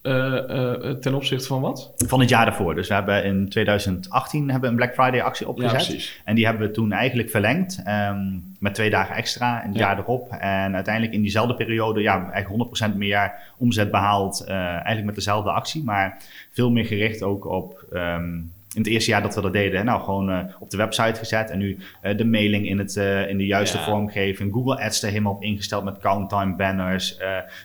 uh, 0.03 0.13
uh, 0.13 0.91
ten 0.91 1.13
opzichte 1.13 1.47
van 1.47 1.61
wat? 1.61 1.93
Van 1.97 2.19
het 2.19 2.29
jaar 2.29 2.45
daarvoor. 2.45 2.75
Dus 2.75 2.87
we 2.87 2.93
hebben 2.93 3.23
in 3.23 3.49
2018 3.49 4.51
hebben 4.51 4.69
een 4.69 4.75
Black 4.75 4.93
Friday 4.93 5.21
actie 5.21 5.47
opgezet. 5.47 6.01
Ja, 6.01 6.21
en 6.25 6.35
die 6.35 6.45
hebben 6.45 6.67
we 6.67 6.73
toen 6.73 6.91
eigenlijk 6.91 7.29
verlengd 7.29 7.83
um, 7.87 8.55
met 8.59 8.73
twee 8.73 8.89
dagen 8.89 9.15
extra 9.15 9.61
en 9.61 9.67
het 9.67 9.77
ja. 9.77 9.87
jaar 9.87 9.99
erop. 9.99 10.31
En 10.31 10.75
uiteindelijk 10.75 11.13
in 11.13 11.21
diezelfde 11.21 11.55
periode 11.55 12.01
ja, 12.01 12.31
eigenlijk 12.31 12.91
100% 12.93 12.95
meer 12.95 13.31
omzet 13.57 13.91
behaald. 13.91 14.45
Uh, 14.47 14.55
eigenlijk 14.55 15.05
met 15.05 15.15
dezelfde 15.15 15.51
actie, 15.51 15.83
maar 15.83 16.21
veel 16.51 16.71
meer 16.71 16.85
gericht 16.85 17.23
ook 17.23 17.45
op... 17.45 17.85
Um, 17.93 18.51
in 18.73 18.81
het 18.81 18.91
eerste 18.91 19.09
jaar 19.09 19.21
dat 19.21 19.35
we 19.35 19.41
dat 19.41 19.53
deden, 19.53 19.85
nou 19.85 20.01
gewoon 20.03 20.29
uh, 20.29 20.39
op 20.59 20.69
de 20.69 20.77
website 20.77 21.19
gezet. 21.19 21.49
En 21.49 21.57
nu 21.57 21.77
uh, 22.03 22.17
de 22.17 22.25
mailing 22.25 22.67
in, 22.67 22.77
het, 22.77 22.95
uh, 22.95 23.29
in 23.29 23.37
de 23.37 23.45
juiste 23.45 23.77
ja. 23.77 23.83
vormgeving. 23.83 24.53
Google 24.53 24.83
Ads 24.83 25.03
er 25.03 25.09
helemaal 25.09 25.33
op 25.33 25.43
ingesteld 25.43 25.83
met 25.83 25.97
countdown 25.97 26.55
banners. 26.57 27.17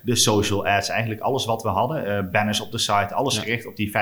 de 0.02 0.16
social 0.16 0.66
ads, 0.66 0.88
eigenlijk 0.88 1.20
alles 1.20 1.44
wat 1.44 1.62
we 1.62 1.68
hadden. 1.68 2.30
banners 2.30 2.60
op 2.60 2.70
de 2.70 2.78
site, 2.78 3.14
alles 3.14 3.34
ja. 3.34 3.42
gericht 3.42 3.66
op 3.66 3.76
die 3.76 3.90
5%. 3.90 3.92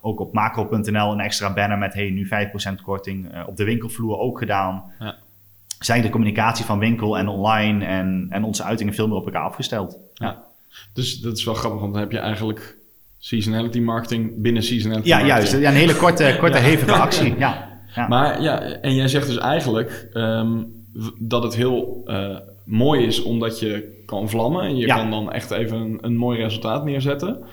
Ook 0.00 0.20
op 0.20 0.32
macro.nl 0.32 1.12
een 1.12 1.20
extra 1.20 1.52
banner 1.52 1.78
met 1.78 1.94
hey, 1.94 2.10
nu 2.10 2.28
5% 2.28 2.82
korting. 2.82 3.46
op 3.46 3.56
de 3.56 3.64
winkelvloer 3.64 4.18
ook 4.18 4.38
gedaan. 4.38 4.92
Ja. 4.98 5.16
zijn 5.78 6.02
de 6.02 6.10
communicatie 6.10 6.64
van 6.64 6.78
winkel 6.78 7.18
en 7.18 7.28
online 7.28 7.84
en, 7.84 8.26
en 8.30 8.44
onze 8.44 8.62
uitingen 8.62 8.94
veel 8.94 9.08
meer 9.08 9.16
op 9.16 9.26
elkaar 9.26 9.44
afgesteld. 9.44 9.98
Ja. 10.14 10.44
Dus 10.94 11.20
dat 11.20 11.36
is 11.36 11.44
wel 11.44 11.54
grappig, 11.54 11.80
want 11.80 11.92
dan 11.92 12.02
heb 12.02 12.12
je 12.12 12.18
eigenlijk 12.18 12.80
seasonality 13.24 13.80
marketing 13.80 14.42
binnen 14.42 14.62
seasonality 14.62 15.08
Ja, 15.08 15.16
marketing. 15.18 15.48
juist. 15.48 15.62
Ja, 15.62 15.68
een 15.70 15.76
hele 15.76 15.96
korte, 15.96 16.36
korte 16.40 16.58
hevige 16.58 16.92
actie. 16.92 17.34
Ja. 17.38 17.70
Ja. 17.94 18.08
Maar 18.08 18.42
ja, 18.42 18.60
en 18.62 18.94
jij 18.94 19.08
zegt 19.08 19.26
dus 19.26 19.38
eigenlijk 19.38 20.08
ehm, 20.12 20.62
dat 21.18 21.42
het 21.42 21.56
heel 21.56 22.02
eh, 22.04 22.36
mooi 22.64 23.06
is 23.06 23.22
omdat 23.22 23.60
je 23.60 24.02
kan 24.06 24.28
vlammen. 24.28 24.62
En 24.62 24.76
je 24.76 24.86
kan 24.86 25.10
dan 25.10 25.32
echt 25.32 25.50
even 25.50 25.76
een, 25.76 25.98
een 26.00 26.16
mooi 26.16 26.38
resultaat 26.38 26.84
neerzetten. 26.84 27.44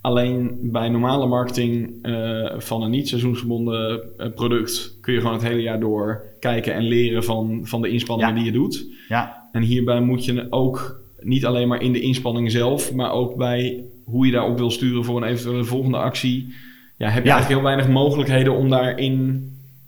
Alleen 0.00 0.58
bij 0.62 0.88
normale 0.88 1.26
marketing 1.26 1.98
eh, 2.02 2.52
van 2.58 2.82
een 2.82 2.90
niet 2.90 3.08
seizoensgebonden 3.08 4.02
eh, 4.16 4.28
product 4.34 4.98
kun 5.00 5.12
je 5.14 5.20
gewoon 5.20 5.34
het 5.34 5.42
hele 5.42 5.62
jaar 5.62 5.80
door 5.80 6.24
kijken 6.40 6.74
en 6.74 6.82
leren 6.82 7.24
van, 7.24 7.60
van 7.62 7.82
de 7.82 7.88
inspanningen 7.88 8.34
die 8.34 8.44
je 8.44 8.52
doet. 8.52 8.86
ja. 9.08 9.48
En 9.52 9.62
hierbij 9.62 10.00
moet 10.00 10.24
je 10.24 10.46
ook 10.50 11.02
niet 11.20 11.46
alleen 11.46 11.68
maar 11.68 11.82
in 11.82 11.92
de 11.92 12.00
inspanning 12.00 12.50
zelf, 12.50 12.92
maar 12.94 13.12
ook 13.12 13.36
bij 13.36 13.84
hoe 14.04 14.26
je 14.26 14.32
daarop 14.32 14.58
wil 14.58 14.70
sturen 14.70 15.04
voor 15.04 15.16
een 15.22 15.28
eventuele 15.28 15.64
volgende 15.64 15.96
actie. 15.98 16.54
Ja, 16.96 17.08
heb 17.08 17.22
je 17.22 17.28
Ja. 17.28 17.34
eigenlijk 17.34 17.48
heel 17.48 17.62
weinig 17.62 17.88
mogelijkheden 17.88 18.56
om 18.56 18.68
daarin 18.68 19.42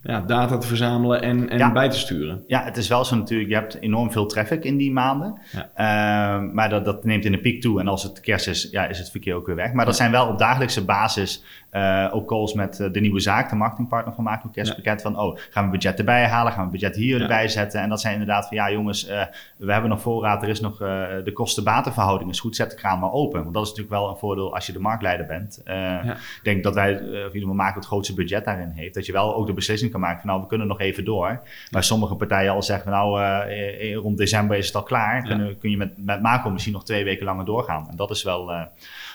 ja, 0.07 0.21
data 0.21 0.59
te 0.59 0.67
verzamelen 0.67 1.23
en, 1.23 1.49
en 1.49 1.59
Ja. 1.59 1.73
bij 1.73 1.89
te 1.89 1.99
sturen. 1.99 2.45
Ja, 2.47 2.65
het 2.65 2.77
is 2.77 2.89
wel 2.89 3.05
zo 3.05 3.17
natuurlijk, 3.17 3.49
je 3.49 3.55
hebt 3.55 3.81
enorm 3.81 4.13
veel 4.13 4.27
traffic 4.27 4.65
in 4.65 4.77
die 4.77 4.93
maanden. 4.93 5.39
Ja. 5.53 5.71
Ehm, 5.75 6.55
maar 6.55 6.69
dat, 6.69 6.85
dat 6.85 7.05
neemt 7.05 7.25
in 7.25 7.33
de 7.33 7.41
piek 7.41 7.61
toe. 7.61 7.81
En 7.81 7.89
als 7.89 8.03
het 8.03 8.21
kerst 8.21 8.49
is, 8.49 8.69
ja, 8.71 8.87
is 8.87 8.99
het 8.99 9.11
verkeer 9.11 9.35
ook 9.35 9.47
weer 9.47 9.57
weg. 9.57 9.73
Maar 9.73 9.85
dat 9.85 9.97
zijn 9.97 10.11
wel 10.11 10.29
op 10.29 10.39
dagelijkse 10.39 10.85
basis 10.85 11.45
eh, 11.71 12.09
ook 12.13 12.29
calls 12.29 12.55
met 12.55 12.81
eh, 12.81 12.93
de 12.93 13.01
nieuwe 13.01 13.21
zaak, 13.21 13.51
de 13.51 13.57
marketingpartner 13.57 14.15
van 14.15 14.25
Maken 14.25 14.51
Kerstpakket. 14.51 15.03
Van, 15.03 15.19
oh, 15.19 15.39
gaan 15.51 15.65
we 15.65 15.71
budget 15.71 15.99
erbij 15.99 16.27
halen? 16.27 16.53
Gaan 16.53 16.65
we 16.65 16.71
budget 16.71 16.97
hier 16.97 17.21
erbij 17.23 17.49
zetten? 17.49 17.81
En 17.81 17.89
dat 17.89 18.01
zijn 18.01 18.13
inderdaad 18.13 18.49
van, 18.49 18.57
ja 18.57 18.71
jongens, 18.71 19.07
eh, 19.07 19.23
we 19.57 19.73
hebben 19.73 19.91
nog 19.91 20.01
voorraad. 20.01 20.43
Er 20.43 20.49
is 20.49 20.61
nog 20.61 20.79
de 20.79 21.31
kosten-batenverhouding 21.35 22.31
is 22.31 22.41
goed. 22.41 22.57
Zet 22.57 22.71
de 22.71 22.77
kraan 22.77 22.99
maar 22.99 23.13
open. 23.13 23.43
Want 23.43 23.55
dat 23.55 23.63
is 23.63 23.69
natuurlijk 23.69 23.97
wel 23.97 24.09
een 24.09 24.17
voordeel 24.17 24.55
als 24.55 24.67
je 24.67 24.73
de 24.73 24.79
marktleider 24.79 25.27
bent. 25.27 25.63
Ik 25.65 26.41
denk 26.43 26.63
dat 26.63 26.75
wij, 26.75 26.95
of 26.95 27.01
in 27.01 27.13
ieder 27.13 27.31
geval 27.33 27.55
Maken 27.55 27.75
het 27.75 27.87
grootste 27.87 28.15
budget 28.15 28.45
daarin 28.45 28.71
heeft. 28.71 28.95
Dat 28.95 29.07
je 29.07 29.13
wel 29.13 29.35
ook 29.35 29.47
de 29.47 29.53
beslissing 29.53 29.91
kan 29.91 29.96
maken 30.01 30.21
van, 30.21 30.29
nou, 30.29 30.41
we 30.41 30.47
kunnen 30.49 30.67
nog 30.67 30.81
even 30.81 31.05
door. 31.05 31.41
Maar 31.71 31.85
sommige 31.85 32.15
partijen 32.15 32.53
al 32.53 32.63
zeggen, 32.63 32.91
nou, 32.91 33.21
eh, 33.23 33.91
eh, 33.91 33.97
rond 33.97 34.19
december 34.19 34.57
is 34.57 34.67
het 34.67 34.75
al 34.75 34.83
klaar. 34.83 35.23
Kunnen, 35.23 35.59
kun 35.59 35.71
je 35.71 35.77
met, 35.77 36.05
met 36.05 36.23
Mako 36.23 36.51
misschien 36.51 36.73
nog 36.73 36.85
twee 36.85 37.05
weken 37.05 37.25
langer 37.25 37.45
doorgaan. 37.45 37.89
En 37.91 37.97
dat 37.97 38.11
is 38.11 38.23
wel, 38.23 38.53
eh, 38.53 38.63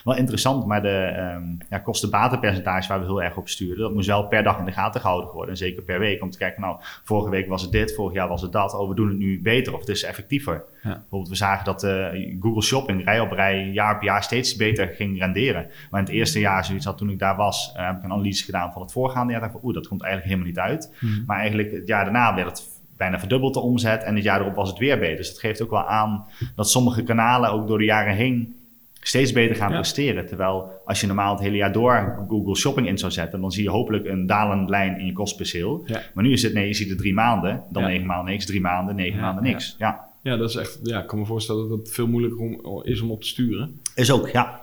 wel 0.04 0.16
interessant. 0.16 0.66
Maar 0.66 0.82
de 0.82 1.12
ehm 1.16 1.42
ja, 1.70 1.78
kosten-batenpercentage 1.78 2.88
waar 2.88 3.00
we 3.00 3.06
heel 3.06 3.22
erg 3.22 3.36
op 3.36 3.48
sturen, 3.48 3.78
dat 3.78 3.94
moest 3.94 4.06
wel 4.06 4.26
per 4.26 4.42
dag 4.42 4.58
in 4.58 4.64
de 4.64 4.72
gaten 4.72 5.00
gehouden 5.00 5.30
worden. 5.30 5.50
En 5.50 5.56
zeker 5.56 5.82
per 5.82 5.98
week. 5.98 6.22
Om 6.22 6.30
te 6.30 6.38
kijken, 6.38 6.60
nou, 6.60 6.76
vorige 6.80 7.30
week 7.30 7.48
was 7.48 7.62
het 7.62 7.72
dit, 7.72 7.94
vorig 7.94 8.14
jaar 8.14 8.28
was 8.28 8.42
het 8.42 8.52
dat. 8.52 8.74
Oh, 8.74 8.88
we 8.88 8.94
doen 8.94 9.08
het 9.08 9.18
nu 9.18 9.42
beter 9.42 9.74
of 9.74 9.80
het 9.80 9.88
is 9.88 10.02
effectiever. 10.02 10.64
Ja. 10.82 10.90
Bijvoorbeeld, 10.90 11.28
we 11.28 11.36
zagen 11.36 11.64
dat 11.64 11.82
eh, 11.82 12.06
Google 12.40 12.62
Shopping 12.62 13.04
rij 13.04 13.20
op 13.20 13.32
rij, 13.32 13.68
jaar 13.68 13.96
op 13.96 14.02
jaar 14.02 14.22
steeds 14.22 14.56
beter 14.56 14.86
ging 14.86 15.18
renderen. 15.18 15.66
Maar 15.90 16.00
in 16.00 16.06
het 16.06 16.14
eerste 16.14 16.40
jaar, 16.40 16.64
zoiets 16.64 16.84
had 16.84 16.98
toen 16.98 17.10
ik 17.10 17.18
daar 17.18 17.36
was, 17.36 17.72
eh, 17.76 17.86
heb 17.86 17.96
ik 17.96 18.02
een 18.02 18.12
analyse 18.12 18.44
gedaan 18.44 18.72
van 18.72 18.82
het 18.82 18.92
voorgaande 18.92 19.32
jaar. 19.32 19.40
Dacht 19.40 19.52
ik 19.52 19.58
van, 19.58 19.68
oeh, 19.68 19.78
dat 19.78 19.88
komt 19.88 20.02
eigenlijk 20.02 20.32
helemaal 20.32 20.52
niet 20.52 20.70
uit. 20.70 20.96
Hmm. 20.98 21.24
Maar 21.26 21.38
eigenlijk 21.38 21.72
het 21.72 21.86
jaar 21.86 22.04
daarna 22.04 22.34
werd 22.34 22.48
het 22.48 22.70
bijna 22.96 23.18
verdubbeld 23.18 23.54
de 23.54 23.60
omzet. 23.60 24.02
En 24.02 24.14
het 24.14 24.24
jaar 24.24 24.40
erop 24.40 24.54
was 24.54 24.68
het 24.68 24.78
weer 24.78 24.98
beter. 24.98 25.16
Dus 25.16 25.28
dat 25.28 25.38
geeft 25.38 25.62
ook 25.62 25.70
wel 25.70 25.88
aan 25.88 26.26
dat 26.56 26.70
sommige 26.70 27.02
kanalen 27.02 27.50
ook 27.50 27.68
door 27.68 27.78
de 27.78 27.84
jaren 27.84 28.14
heen 28.14 28.56
steeds 29.06 29.32
beter 29.32 29.56
gaan 29.56 29.70
Ja. 29.70 29.74
presteren. 29.76 30.26
Terwijl 30.26 30.70
als 30.84 31.00
je 31.00 31.06
normaal 31.06 31.32
het 31.34 31.42
hele 31.42 31.56
jaar 31.56 31.72
door 31.72 32.24
Google 32.28 32.56
Shopping 32.56 32.86
in 32.88 32.98
zou 32.98 33.12
zetten, 33.12 33.40
dan 33.40 33.52
zie 33.52 33.62
je 33.62 33.70
hopelijk 33.70 34.06
een 34.06 34.26
dalende 34.26 34.70
lijn 34.70 34.98
in 34.98 35.06
je 35.06 35.12
kost. 35.12 35.40
Ja. 35.52 36.02
Maar 36.14 36.24
nu 36.24 36.32
is 36.32 36.42
het, 36.42 36.52
nee, 36.52 36.66
je 36.66 36.74
ziet 36.74 36.88
het 36.88 36.98
drie 36.98 37.14
maanden, 37.14 37.62
dan 37.70 37.82
Ja. 37.82 37.88
negen 37.88 38.06
maanden 38.06 38.32
niks, 38.32 38.46
drie 38.46 38.60
maanden, 38.60 38.94
negen 38.94 39.20
maanden 39.20 39.44
niks. 39.44 39.74
Ja. 39.78 40.10
Ja, 40.22 40.36
dat 40.36 40.48
is 40.48 40.56
echt. 40.56 40.78
Ja, 40.82 41.00
ik 41.00 41.06
kan 41.06 41.18
me 41.18 41.24
voorstellen 41.26 41.68
dat 41.68 41.78
het 41.78 41.90
veel 41.90 42.06
moeilijker 42.06 42.40
om, 42.40 42.82
is 42.84 43.00
om 43.00 43.10
op 43.10 43.20
te 43.20 43.26
sturen. 43.28 43.80
Is 43.94 44.10
ook, 44.12 44.28
ja. 44.28 44.60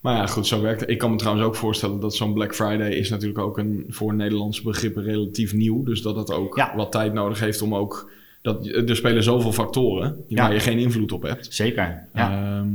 Maar 0.00 0.16
ja, 0.16 0.26
goed, 0.26 0.46
zo 0.46 0.60
werkt 0.60 0.80
het. 0.80 0.90
Ik 0.90 0.98
kan 0.98 1.10
me 1.10 1.16
trouwens 1.16 1.46
ook 1.46 1.54
voorstellen 1.56 2.00
dat 2.00 2.14
zo'n 2.14 2.32
Black 2.32 2.54
Friday 2.54 2.90
is 2.90 3.10
natuurlijk 3.10 3.38
ook 3.38 3.58
een, 3.58 3.84
voor 3.88 4.14
Nederlandse 4.14 4.62
begrippen 4.62 5.02
relatief 5.02 5.52
nieuw. 5.52 5.84
Dus 5.84 6.02
dat 6.02 6.16
het 6.16 6.32
ook 6.32 6.70
wat 6.76 6.92
tijd 6.92 7.12
nodig 7.12 7.40
heeft 7.40 7.62
om 7.62 7.74
ook... 7.74 8.10
Dat, 8.42 8.66
er 8.66 8.96
spelen 8.96 9.22
zoveel 9.22 9.52
factoren 9.52 10.24
waar 10.28 10.52
je 10.52 10.60
geen 10.60 10.78
invloed 10.78 11.12
op 11.12 11.22
hebt. 11.22 11.54
Zeker. 11.54 12.08
Ja. 12.14 12.30
Ehm, 12.58 12.68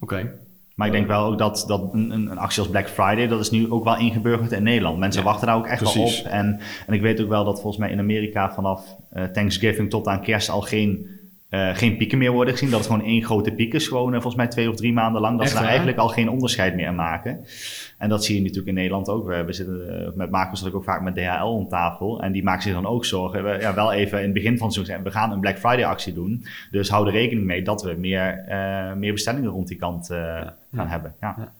Oké. 0.00 0.30
Maar 0.74 0.86
ik 0.88 0.94
denk 0.94 1.06
wel 1.06 1.24
ook 1.24 1.38
dat, 1.38 1.64
dat 1.66 1.88
een, 1.92 2.10
een 2.10 2.38
actie 2.38 2.60
als 2.62 2.70
Black 2.70 2.88
Friday, 2.88 3.26
dat 3.26 3.40
is 3.40 3.50
nu 3.50 3.70
ook 3.70 3.84
wel 3.84 3.96
ingeburgerd 3.98 4.52
in 4.52 4.62
Nederland. 4.62 4.98
Mensen 4.98 5.22
Ja, 5.22 5.28
wachten 5.28 5.46
daar 5.46 5.56
ook 5.56 5.66
echt 5.66 5.82
precies. 5.82 6.22
wel 6.22 6.32
op. 6.32 6.38
En, 6.38 6.60
en 6.86 6.94
ik 6.94 7.00
weet 7.00 7.20
ook 7.22 7.28
wel 7.28 7.44
dat 7.44 7.60
volgens 7.60 7.76
mij 7.76 7.90
in 7.90 7.98
Amerika 7.98 8.52
vanaf 8.52 8.96
eh, 9.10 9.24
Thanksgiving 9.24 9.90
tot 9.90 10.06
aan 10.06 10.22
kerst 10.22 10.50
al 10.50 10.60
geen, 10.60 11.06
eh, 11.50 11.74
geen 11.74 11.96
pieken 11.96 12.18
meer 12.18 12.32
worden 12.32 12.54
gezien. 12.54 12.70
Dat 12.70 12.78
het 12.78 12.88
gewoon 12.90 13.04
één 13.04 13.22
grote 13.22 13.52
piek 13.52 13.74
is. 13.74 13.88
Gewoon 13.88 14.06
eh, 14.06 14.12
volgens 14.12 14.34
mij 14.34 14.46
twee 14.46 14.68
of 14.70 14.76
drie 14.76 14.92
maanden 14.92 15.20
lang. 15.20 15.32
Dat 15.32 15.42
Echt 15.42 15.50
ze 15.50 15.58
daar 15.58 15.68
eigenlijk 15.68 15.98
al 15.98 16.08
geen 16.08 16.28
onderscheid 16.28 16.74
meer 16.74 16.94
maken. 16.94 17.44
En 17.98 18.08
dat 18.08 18.24
zie 18.24 18.34
je 18.34 18.40
natuurlijk 18.40 18.68
in 18.68 18.74
Nederland 18.74 19.08
ook. 19.08 19.26
We, 19.26 19.44
we 19.44 19.52
zitten, 19.52 20.06
eh, 20.06 20.12
met 20.14 20.64
ik 20.66 20.74
ook 20.74 20.84
vaak 20.84 21.02
met 21.02 21.14
DHL 21.14 21.44
om 21.46 21.68
tafel. 21.68 22.22
En 22.22 22.32
die 22.32 22.42
maakt 22.42 22.62
zich 22.62 22.72
dan 22.72 22.86
ook 22.86 23.04
zorgen. 23.04 23.44
We, 23.44 23.58
ja, 23.60 23.74
wel 23.74 23.92
even 23.92 24.18
in 24.18 24.24
het 24.24 24.32
begin 24.32 24.58
van 24.58 24.66
het 24.66 24.74
seizoen 24.76 25.02
we 25.02 25.10
gaan 25.10 25.32
een 25.32 25.40
Black 25.40 25.58
Friday 25.58 25.84
actie 25.84 26.14
doen. 26.14 26.44
Dus 26.70 26.88
hou 26.88 27.06
er 27.06 27.12
rekening 27.12 27.46
mee 27.46 27.62
dat 27.62 27.82
we 27.82 27.94
meer, 27.98 28.44
meer 28.96 29.12
bestellingen 29.12 29.50
rond 29.50 29.68
die 29.68 29.76
kant 29.76 30.06
gaan 30.06 30.54
Ja. 30.70 30.86
hebben. 30.86 31.14
Ja. 31.20 31.52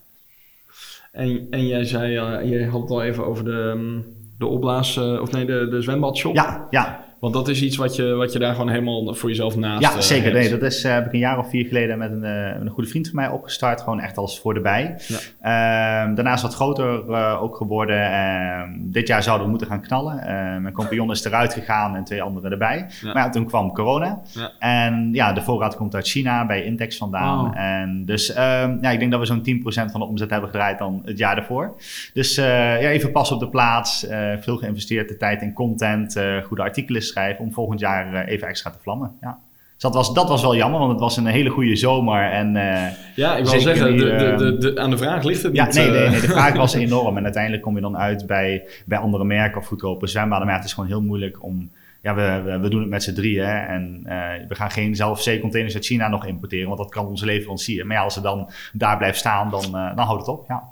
En, 1.13 1.47
en 1.51 1.67
jij 1.67 1.85
zei, 1.85 2.13
jij 2.49 2.65
had 2.65 2.81
het 2.81 2.91
al 2.91 3.03
even 3.03 3.27
over 3.27 3.45
de, 3.45 3.75
mm, 3.77 4.05
de 4.39 4.47
opblaas... 4.47 4.97
of 4.97 5.33
nee, 5.33 5.45
de, 5.45 5.69
de 5.71 5.83
zwembadshop. 5.83 6.35
Ja, 6.35 6.67
ja, 6.71 7.05
Want 7.21 7.35
dat 7.35 7.49
is 7.49 7.63
iets 7.63 7.77
wat 7.77 7.97
je, 7.97 8.15
wat 8.15 8.33
je 8.33 8.39
daar 8.39 8.53
gewoon 8.55 8.69
helemaal 8.69 9.15
voor 9.15 9.29
jezelf 9.29 9.57
naast 9.57 9.83
ja 9.83 9.95
eh, 9.95 10.01
zeker. 10.01 10.25
hebt. 10.25 10.37
Nee, 10.37 10.59
dat 10.59 10.63
is, 10.63 10.85
eh, 10.85 10.93
heb 10.93 11.07
ik 11.07 11.13
een 11.13 11.19
jaar 11.19 11.39
of 11.39 11.51
vier 11.51 11.67
geleden 11.67 11.99
met 11.99 12.13
een, 12.13 12.25
eh, 12.25 12.61
een 12.61 12.69
goede 12.69 12.89
vriend 12.89 13.07
van 13.07 13.17
mij 13.17 13.29
opgestart. 13.29 13.81
Gewoon 13.81 14.01
echt 14.01 14.17
als 14.17 14.41
voor 14.41 14.55
de 14.55 14.61
bij. 14.61 14.97
Ja. 15.07 15.19
Ehm, 15.41 16.15
daarna 16.15 16.33
is 16.33 16.43
het 16.43 16.51
wat 16.51 16.55
groter 16.55 17.09
ook 17.39 17.57
geworden. 17.57 18.13
Ehm, 18.13 18.69
dit 18.79 19.07
jaar 19.07 19.23
zouden 19.23 19.45
we 19.45 19.51
moeten 19.51 19.69
gaan 19.69 19.81
knallen. 19.81 20.19
Ehm, 20.19 20.63
mijn 20.63 20.75
compagnon 20.75 21.11
is 21.11 21.25
eruit 21.25 21.53
gegaan 21.53 21.97
en 21.97 22.05
twee 22.05 22.23
anderen 22.23 22.51
erbij. 22.51 22.87
Ja. 23.01 23.13
Maar 23.13 23.23
ja, 23.23 23.31
toen 23.31 23.47
kwam 23.47 23.73
corona. 23.73 24.21
Ja. 24.33 24.53
En 24.59 25.09
ja, 25.13 25.33
de 25.33 25.43
voorraad 25.43 25.77
komt 25.77 25.95
uit 25.95 26.09
China 26.09 26.47
bij 26.47 26.65
Intex 26.65 26.97
vandaan. 26.97 27.47
Oh. 27.47 27.61
En 27.61 28.05
dus 28.05 28.27
ja, 28.27 28.91
ik 28.91 28.99
denk 28.99 29.11
dat 29.11 29.21
we 29.21 29.27
zo'n 29.27 29.43
10% 29.43 29.91
van 29.91 30.01
de 30.01 30.07
omzet 30.07 30.31
hebben 30.31 30.51
gedraaid 30.51 30.79
dan 30.79 31.03
het 31.05 31.19
jaar 31.19 31.37
ervoor. 31.37 31.75
Dus 32.15 32.35
ja, 32.35 32.79
even 32.79 33.13
pas 33.13 33.31
op 33.31 33.41
de 33.41 33.49
plaats. 33.49 34.07
veel 34.41 34.57
geïnvesteerd 34.57 35.09
de 35.09 35.17
tijd 35.17 35.43
in 35.43 35.53
content. 35.53 36.21
goede 36.43 36.63
artikelen 36.63 37.03
schrijven 37.11 37.45
om 37.45 37.53
volgend 37.53 37.81
jaar 37.81 38.15
eh, 38.15 38.33
even 38.33 38.49
extra 38.49 38.71
te 38.71 38.79
vlammen. 38.83 39.13
Ja. 39.21 39.39
Dus 39.75 39.91
dat 39.91 39.95
was, 39.95 40.15
dat 40.15 40.29
was 40.29 40.43
wel 40.43 40.57
jammer, 40.57 40.79
want 40.79 40.91
het 40.93 41.01
was 41.01 41.17
een 41.17 41.27
hele 41.27 41.49
goede 41.51 41.77
zomer. 41.77 42.31
En, 42.31 42.57
eh, 42.57 42.93
Ja, 43.15 43.37
ik 43.37 43.45
wil 43.47 43.61
zeggen, 43.61 43.91
die, 43.91 44.01
de, 44.01 44.05
de, 44.07 44.15
ehm, 44.15 44.37
de, 44.39 44.59
de- 44.59 44.81
aan 44.81 44.91
de 44.91 44.99
vraag 44.99 45.23
ligt 45.25 45.43
het 45.43 45.55
ja, 45.55 45.65
niet. 45.65 45.75
nee, 45.75 45.87
eh. 45.87 45.93
nee, 45.93 46.09
nee, 46.09 46.21
de 46.21 46.27
vraag 46.39 46.57
was 46.57 46.75
enorm. 46.75 47.17
En 47.17 47.25
uiteindelijk 47.25 47.63
kom 47.63 47.75
je 47.75 47.81
dan 47.81 47.97
uit 47.97 48.27
bij, 48.27 48.69
bij 48.87 48.99
andere 48.99 49.25
merken 49.25 49.61
of 49.61 49.67
goedkope 49.67 50.07
zwembaden. 50.07 50.45
Maar 50.47 50.55
ja, 50.55 50.61
het 50.61 50.69
is 50.69 50.75
gewoon 50.75 50.89
heel 50.89 51.03
moeilijk 51.03 51.43
om... 51.45 51.71
Ja, 52.03 52.15
we, 52.15 52.41
we, 52.45 52.59
we 52.59 52.69
doen 52.69 52.81
het 52.81 52.89
met 52.91 53.03
z'n 53.03 53.15
drieën. 53.15 53.45
hè. 53.47 53.59
En 53.67 54.03
we 54.49 54.55
gaan 54.55 54.71
geen 54.71 54.97
zelf 54.97 55.23
zeecontainers 55.23 55.75
uit 55.75 55.85
China 55.85 56.09
nog 56.09 56.27
importeren. 56.27 56.67
Want 56.67 56.79
dat 56.79 56.91
kan 56.91 57.07
onze 57.07 57.25
leverancier. 57.25 57.87
Maar 57.87 57.97
ja, 57.97 58.03
als 58.03 58.15
ze 58.15 58.21
dan 58.21 58.51
daar 58.73 58.97
blijft 58.97 59.19
staan, 59.19 59.51
dan, 59.51 59.63
dan 59.73 60.07
houdt 60.07 60.27
het 60.27 60.29
op. 60.37 60.45
Ja. 60.49 60.63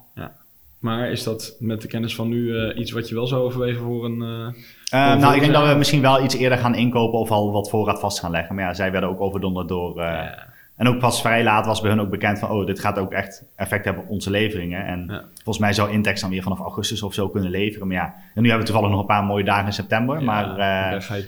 Maar 0.78 1.10
is 1.10 1.22
dat 1.22 1.56
met 1.58 1.80
de 1.82 1.88
kennis 1.88 2.14
van 2.14 2.28
nu 2.28 2.56
eh, 2.58 2.78
iets 2.78 2.90
wat 2.90 3.08
je 3.08 3.14
wel 3.14 3.26
zou 3.26 3.42
overwegen 3.42 3.82
voor 3.82 4.04
een... 4.04 4.22
eh, 4.22 4.46
Eh, 4.90 5.10
Voor 5.10 5.20
nou, 5.20 5.34
ik 5.34 5.40
denk 5.40 5.52
dat 5.52 5.68
we 5.68 5.74
misschien 5.74 6.00
wel 6.00 6.24
iets 6.24 6.34
eerder 6.36 6.58
gaan 6.58 6.74
inkopen 6.74 7.18
of 7.18 7.30
al 7.30 7.52
wat 7.52 7.70
voorraad 7.70 8.00
vast 8.00 8.20
gaan 8.20 8.30
leggen. 8.30 8.54
Maar 8.54 8.64
ja, 8.64 8.74
zij 8.74 8.90
werden 8.92 9.10
ook 9.10 9.20
overdonderd 9.20 9.68
door... 9.68 10.00
ja. 10.00 10.46
En 10.76 10.88
ook 10.88 10.98
pas 10.98 11.20
vrij 11.20 11.42
laat 11.42 11.66
was 11.66 11.80
bij 11.80 11.90
hun 11.90 12.00
ook 12.00 12.10
bekend 12.10 12.38
van... 12.38 12.50
oh, 12.50 12.66
dit 12.66 12.80
gaat 12.80 12.98
ook 12.98 13.12
echt 13.12 13.44
effect 13.56 13.84
hebben 13.84 14.02
op 14.02 14.08
onze 14.10 14.30
leveringen. 14.30 14.86
En 14.86 15.04
Ja. 15.08 15.24
volgens 15.34 15.58
mij 15.58 15.72
zou 15.72 15.90
Intex 15.90 16.20
dan 16.20 16.30
weer 16.30 16.42
vanaf 16.42 16.58
augustus 16.58 17.02
of 17.02 17.14
zo 17.14 17.28
kunnen 17.28 17.50
leveren. 17.50 17.86
Maar 17.86 17.96
ja, 17.96 18.14
en 18.34 18.42
nu 18.42 18.48
hebben 18.48 18.66
we 18.66 18.72
toevallig 18.72 18.90
nog 18.90 19.00
een 19.00 19.06
paar 19.14 19.24
mooie 19.24 19.44
dagen 19.44 19.66
in 19.66 19.72
september. 19.72 20.18
Ja, 20.18 20.24
maar 20.24 20.56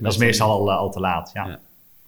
dat 0.00 0.12
is 0.12 0.18
meestal 0.18 0.50
al, 0.50 0.72
al 0.72 0.90
te 0.90 1.00
laat. 1.00 1.30
Ja. 1.34 1.46
Ja. 1.46 1.58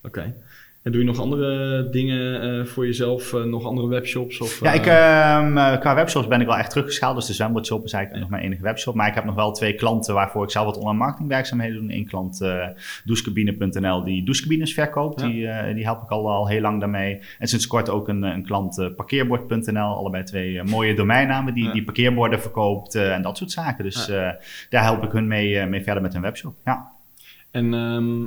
Oké. 0.03 0.35
En 0.83 0.93
doe 0.93 1.01
je 1.01 1.07
nog 1.07 1.19
andere 1.21 1.89
dingen 1.91 2.43
eh, 2.61 2.65
voor 2.67 2.87
jezelf? 2.87 3.33
eh, 3.35 3.43
nog 3.43 3.65
andere 3.65 3.89
webshops? 3.89 4.41
Of, 4.41 4.61
Ja, 4.61 4.73
ik, 4.73 4.87
ehm, 4.87 5.59
eh, 5.59 5.81
qua 5.81 5.95
webshops 5.95 6.27
ben 6.29 6.41
ik 6.41 6.47
wel 6.47 6.57
echt 6.57 6.71
teruggeschaald. 6.71 7.17
Dus 7.17 7.27
de 7.27 7.33
zwembadshop 7.33 7.85
is 7.85 7.93
eigenlijk 7.93 8.23
nog 8.25 8.33
mijn 8.33 8.45
enige 8.51 8.63
webshop. 8.63 8.95
Maar 8.95 9.09
ik 9.09 9.15
heb 9.15 9.25
nog 9.25 9.35
wel 9.35 9.53
twee 9.53 9.75
klanten 9.75 10.15
waarvoor 10.15 10.45
ik 10.45 10.51
zelf 10.51 10.67
wat 10.67 10.77
online 10.79 10.99
marketingwerkzaamheden 10.99 11.81
doe. 11.81 11.97
Eén 11.97 12.07
klant, 12.07 12.45
douchecabine.nl, 13.05 14.05
die 14.05 14.25
douchecabines 14.25 14.75
verkoopt. 14.75 15.21
Ja. 15.21 15.27
Die, 15.27 15.75
die 15.75 15.85
help 15.85 16.03
ik 16.03 16.09
al, 16.11 16.31
al 16.31 16.49
heel 16.49 16.61
lang 16.61 16.81
daarmee. 16.81 17.21
En 17.39 17.49
sinds 17.49 17.67
kort 17.67 17.91
ook 17.91 18.09
een, 18.09 18.23
een 18.23 18.45
klant 18.45 18.93
parkeerbord.nl. 18.97 19.95
Allebei 19.97 20.23
twee 20.25 20.63
mooie 20.63 20.95
domeinnamen 20.95 21.55
die, 21.55 21.65
Ja. 21.65 21.73
die 21.73 21.85
parkeerborden 21.85 22.41
verkoopt 22.41 22.95
en 22.95 23.23
dat 23.23 23.37
soort 23.37 23.51
zaken. 23.51 23.85
Dus 23.85 24.07
daar 24.71 24.83
help 24.83 25.03
ik 25.05 25.13
hun 25.13 25.27
mee, 25.27 25.67
mee 25.67 25.83
verder 25.83 26.03
met 26.03 26.13
hun 26.13 26.23
webshop. 26.23 26.55
Ja. 26.65 26.91
En 27.51 27.75
ehm, 27.75 28.25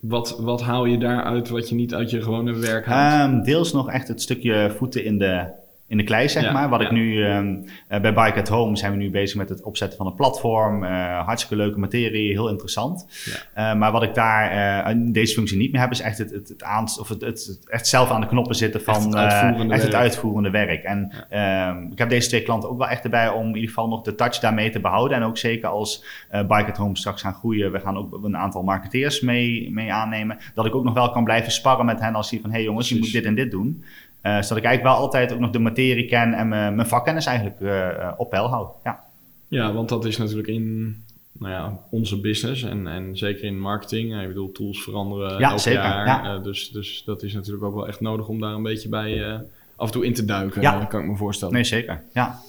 wat, 0.00 0.38
wat 0.38 0.62
haal 0.62 0.84
je 0.84 0.98
daaruit 0.98 1.48
wat 1.48 1.68
je 1.68 1.74
niet 1.74 1.94
uit 1.94 2.10
je 2.10 2.22
gewone 2.22 2.52
werk 2.58 2.86
haalt? 2.86 3.30
Ehm, 3.30 3.42
deels 3.42 3.72
nog 3.72 3.90
echt 3.90 4.08
het 4.08 4.22
stukje 4.22 4.74
voeten 4.76 5.04
in 5.04 5.18
de, 5.18 5.50
in 5.88 5.96
de 5.96 6.04
klei, 6.04 6.28
zeg 6.28 6.42
Ja, 6.42 6.52
maar. 6.52 6.68
Wat 6.68 6.80
ja. 6.80 6.86
ik 6.86 6.92
nu 6.92 7.24
ehm, 7.24 7.56
eh, 7.88 8.00
bij 8.00 8.14
Bike 8.14 8.38
at 8.40 8.48
Home 8.48 8.76
zijn 8.76 8.92
we 8.92 8.98
nu 8.98 9.10
bezig 9.10 9.36
met 9.36 9.48
het 9.48 9.62
opzetten 9.62 9.98
van 9.98 10.06
een 10.06 10.14
platform. 10.14 10.84
Eh, 10.84 11.24
hartstikke 11.24 11.56
leuke 11.56 11.78
materie, 11.78 12.30
heel 12.32 12.48
interessant. 12.48 13.06
Ja. 13.54 13.70
Eh, 13.70 13.78
maar 13.78 13.92
wat 13.92 14.02
ik 14.02 14.14
daar 14.14 14.90
in 14.90 15.12
deze 15.12 15.34
functie 15.34 15.56
niet 15.58 15.72
meer 15.72 15.80
heb, 15.80 15.90
is 15.90 16.00
echt 16.00 16.18
het, 16.18 16.30
het, 16.30 16.48
het, 16.48 16.62
aanst- 16.62 17.00
of 17.00 17.08
het, 17.08 17.20
het, 17.20 17.58
echt 17.66 17.86
zelf 17.86 18.10
aan 18.10 18.20
de 18.20 18.26
knoppen 18.26 18.54
zitten 18.54 18.80
van 18.80 18.94
Echt 18.94 19.04
het 19.04 19.14
uitvoerende 19.14 19.74
echt 19.74 19.82
werk. 19.82 19.94
uitvoerende 19.94 20.50
werk. 20.50 20.82
En 20.84 21.12
ehm, 21.30 21.92
ik 21.92 21.98
heb 21.98 22.08
deze 22.08 22.28
twee 22.28 22.42
klanten 22.42 22.70
ook 22.70 22.78
wel 22.78 22.88
echt 22.88 23.04
erbij 23.04 23.28
om 23.28 23.46
in 23.48 23.54
ieder 23.54 23.68
geval 23.68 23.88
nog 23.88 24.02
de 24.02 24.14
touch 24.14 24.38
daarmee 24.38 24.70
te 24.70 24.80
behouden. 24.80 25.16
En 25.16 25.22
ook 25.22 25.38
zeker 25.38 25.68
als 25.68 26.04
Bike 26.30 26.66
at 26.70 26.76
Home 26.76 26.96
straks 26.96 27.22
gaan 27.22 27.34
groeien, 27.34 27.72
we 27.72 27.80
gaan 27.80 27.96
ook 27.96 28.24
een 28.24 28.36
aantal 28.36 28.62
marketeers 28.62 29.20
mee, 29.20 29.70
mee 29.72 29.92
aannemen. 29.92 30.38
Dat 30.54 30.66
ik 30.66 30.74
ook 30.74 30.84
nog 30.84 30.94
wel 30.94 31.10
kan 31.10 31.24
blijven 31.24 31.52
sparren 31.52 31.86
met 31.86 32.00
hen 32.00 32.14
als 32.14 32.30
die 32.30 32.40
van, 32.40 32.50
hé 32.50 32.56
hey 32.56 32.64
jongens, 32.64 32.88
je 32.88 32.98
moet 32.98 33.12
dit 33.12 33.24
en 33.24 33.34
dit 33.34 33.50
doen. 33.50 33.84
Eh, 34.26 34.32
zodat 34.32 34.56
ik 34.56 34.64
eigenlijk 34.64 34.82
wel 34.82 35.04
altijd 35.04 35.32
ook 35.32 35.38
nog 35.38 35.50
de 35.50 35.58
materie 35.58 36.06
ken 36.06 36.34
en 36.34 36.48
mijn 36.48 36.86
vakkennis 36.86 37.26
eigenlijk 37.26 37.60
eh, 37.60 37.88
eh, 37.88 38.12
op 38.16 38.30
peil 38.30 38.48
hou. 38.48 38.68
Ja. 38.84 39.04
Ja, 39.48 39.72
want 39.72 39.88
dat 39.88 40.04
is 40.04 40.16
natuurlijk 40.16 40.48
in 40.48 40.96
nou 41.32 41.52
ja, 41.52 41.78
onze 41.90 42.20
business 42.20 42.62
en, 42.62 42.86
en 42.86 43.16
zeker 43.16 43.44
in 43.44 43.60
marketing. 43.60 44.20
Ik 44.20 44.28
bedoel, 44.28 44.52
tools 44.52 44.82
veranderen 44.82 45.38
Ja, 45.38 45.50
elk 45.50 45.58
zeker, 45.58 45.82
jaar. 45.82 46.06
ja. 46.06 46.38
Dus, 46.38 46.70
dus 46.70 47.02
dat 47.04 47.22
is 47.22 47.34
natuurlijk 47.34 47.64
ook 47.64 47.74
wel 47.74 47.88
echt 47.88 48.00
nodig 48.00 48.28
om 48.28 48.40
daar 48.40 48.54
een 48.54 48.62
beetje 48.62 48.88
bij 48.88 49.40
af 49.76 49.86
en 49.86 49.92
toe 49.92 50.04
in 50.04 50.14
te 50.14 50.24
duiken. 50.24 50.60
Ja. 50.60 50.84
kan 50.84 51.00
ik 51.00 51.06
me 51.06 51.16
voorstellen. 51.16 51.54
Nee, 51.54 51.64
zeker. 51.64 52.02
Ja. 52.12 52.40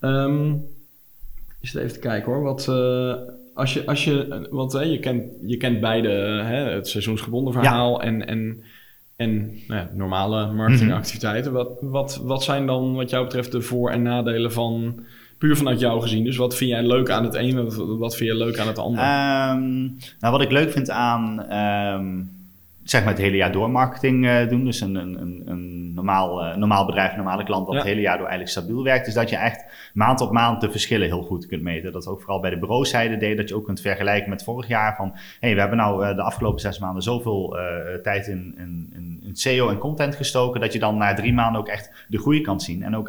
Ehm, 0.00 0.52
is 1.60 1.72
het 1.72 1.82
even 1.82 1.92
te 1.92 1.98
kijken 1.98 2.32
hoor. 2.32 2.42
Wat, 2.42 2.68
als 3.54 3.74
je, 3.74 3.86
als 3.86 4.04
je, 4.04 4.48
want 4.50 4.72
hè, 4.72 4.80
je, 4.80 4.98
kent, 4.98 5.24
je 5.46 5.56
kent 5.56 5.80
beide 5.80 6.08
hè, 6.44 6.70
het 6.70 6.88
seizoensgebonden 6.88 7.52
verhaal 7.52 8.02
en, 8.02 8.26
en, 8.26 8.62
en 9.16 9.36
nou 9.68 9.80
ja, 9.80 9.90
normale 9.94 10.52
marketingactiviteiten. 10.52 11.52
Wat, 11.52 11.68
wat, 11.80 12.20
wat 12.24 12.42
zijn 12.42 12.66
dan 12.66 12.94
wat 12.94 13.10
jou 13.10 13.24
betreft 13.24 13.52
de 13.52 13.60
voor- 13.62 13.90
en 13.90 14.02
nadelen 14.02 14.52
van, 14.52 15.04
puur 15.38 15.56
vanuit 15.56 15.80
jou 15.80 16.00
gezien? 16.00 16.24
Dus 16.24 16.36
wat 16.36 16.56
vind 16.56 16.70
jij 16.70 16.82
leuk 16.82 17.10
aan 17.10 17.24
het 17.24 17.34
ene, 17.34 17.64
wat, 17.64 17.98
wat 17.98 18.16
vind 18.16 18.30
je 18.30 18.36
leuk 18.36 18.58
aan 18.58 18.66
het 18.66 18.78
andere? 18.78 19.06
Ehm, 19.06 19.82
nou, 20.20 20.32
wat 20.32 20.40
ik 20.40 20.50
leuk 20.50 20.70
vind 20.72 20.90
aan 20.90 21.42
ehm, 21.48 22.22
zeg 22.84 23.04
maar 23.04 23.12
het 23.12 23.22
hele 23.22 23.36
jaar 23.36 23.52
door 23.52 23.70
marketing 23.70 24.26
eh, 24.26 24.48
doen, 24.48 24.64
dus 24.64 24.80
een, 24.80 24.94
een, 24.94 25.20
een, 25.20 25.42
een 25.44 25.94
normaal, 25.94 26.44
eh, 26.44 26.56
normaal 26.56 26.86
bedrijf, 26.86 27.10
een 27.10 27.16
normale 27.16 27.44
klant 27.44 27.66
dat 27.66 27.74
Ja. 27.74 27.80
het 27.80 27.88
hele 27.88 28.00
jaar 28.00 28.18
door 28.18 28.26
eigenlijk 28.26 28.58
stabiel 28.58 28.82
werkt, 28.82 29.06
is 29.06 29.14
dat 29.14 29.30
je 29.30 29.36
echt 29.36 29.64
maand 29.94 30.20
op 30.20 30.32
maand 30.32 30.60
de 30.60 30.70
verschillen 30.70 31.06
heel 31.06 31.22
goed 31.22 31.46
kunt 31.46 31.62
meten. 31.62 31.92
Dat 31.92 32.06
ook 32.06 32.20
vooral 32.20 32.40
bij 32.40 32.50
de 32.50 32.58
bureauzijde 32.58 33.16
deed, 33.16 33.36
dat 33.36 33.48
je 33.48 33.54
ook 33.54 33.64
kunt 33.64 33.80
vergelijken 33.80 34.30
met 34.30 34.44
vorig 34.44 34.68
jaar 34.68 34.96
van, 34.96 35.16
hey, 35.40 35.54
we 35.54 35.60
hebben 35.60 35.78
nou 35.78 36.04
eh, 36.06 36.16
de 36.16 36.22
afgelopen 36.22 36.60
zes 36.60 36.78
maanden 36.78 37.02
zoveel 37.02 37.56
tijd 38.02 38.26
in, 38.26 38.54
in, 38.58 38.90
in, 38.94 39.20
in 39.24 39.36
SEO 39.36 39.68
en 39.68 39.78
content 39.78 40.16
gestoken, 40.16 40.60
dat 40.60 40.72
je 40.72 40.78
dan 40.78 40.96
na 40.96 41.14
drie 41.14 41.32
maanden 41.32 41.60
ook 41.60 41.68
echt 41.68 42.06
de 42.08 42.18
groei 42.18 42.40
kan 42.40 42.60
zien. 42.60 42.82
En 42.82 42.96
ook 42.96 43.08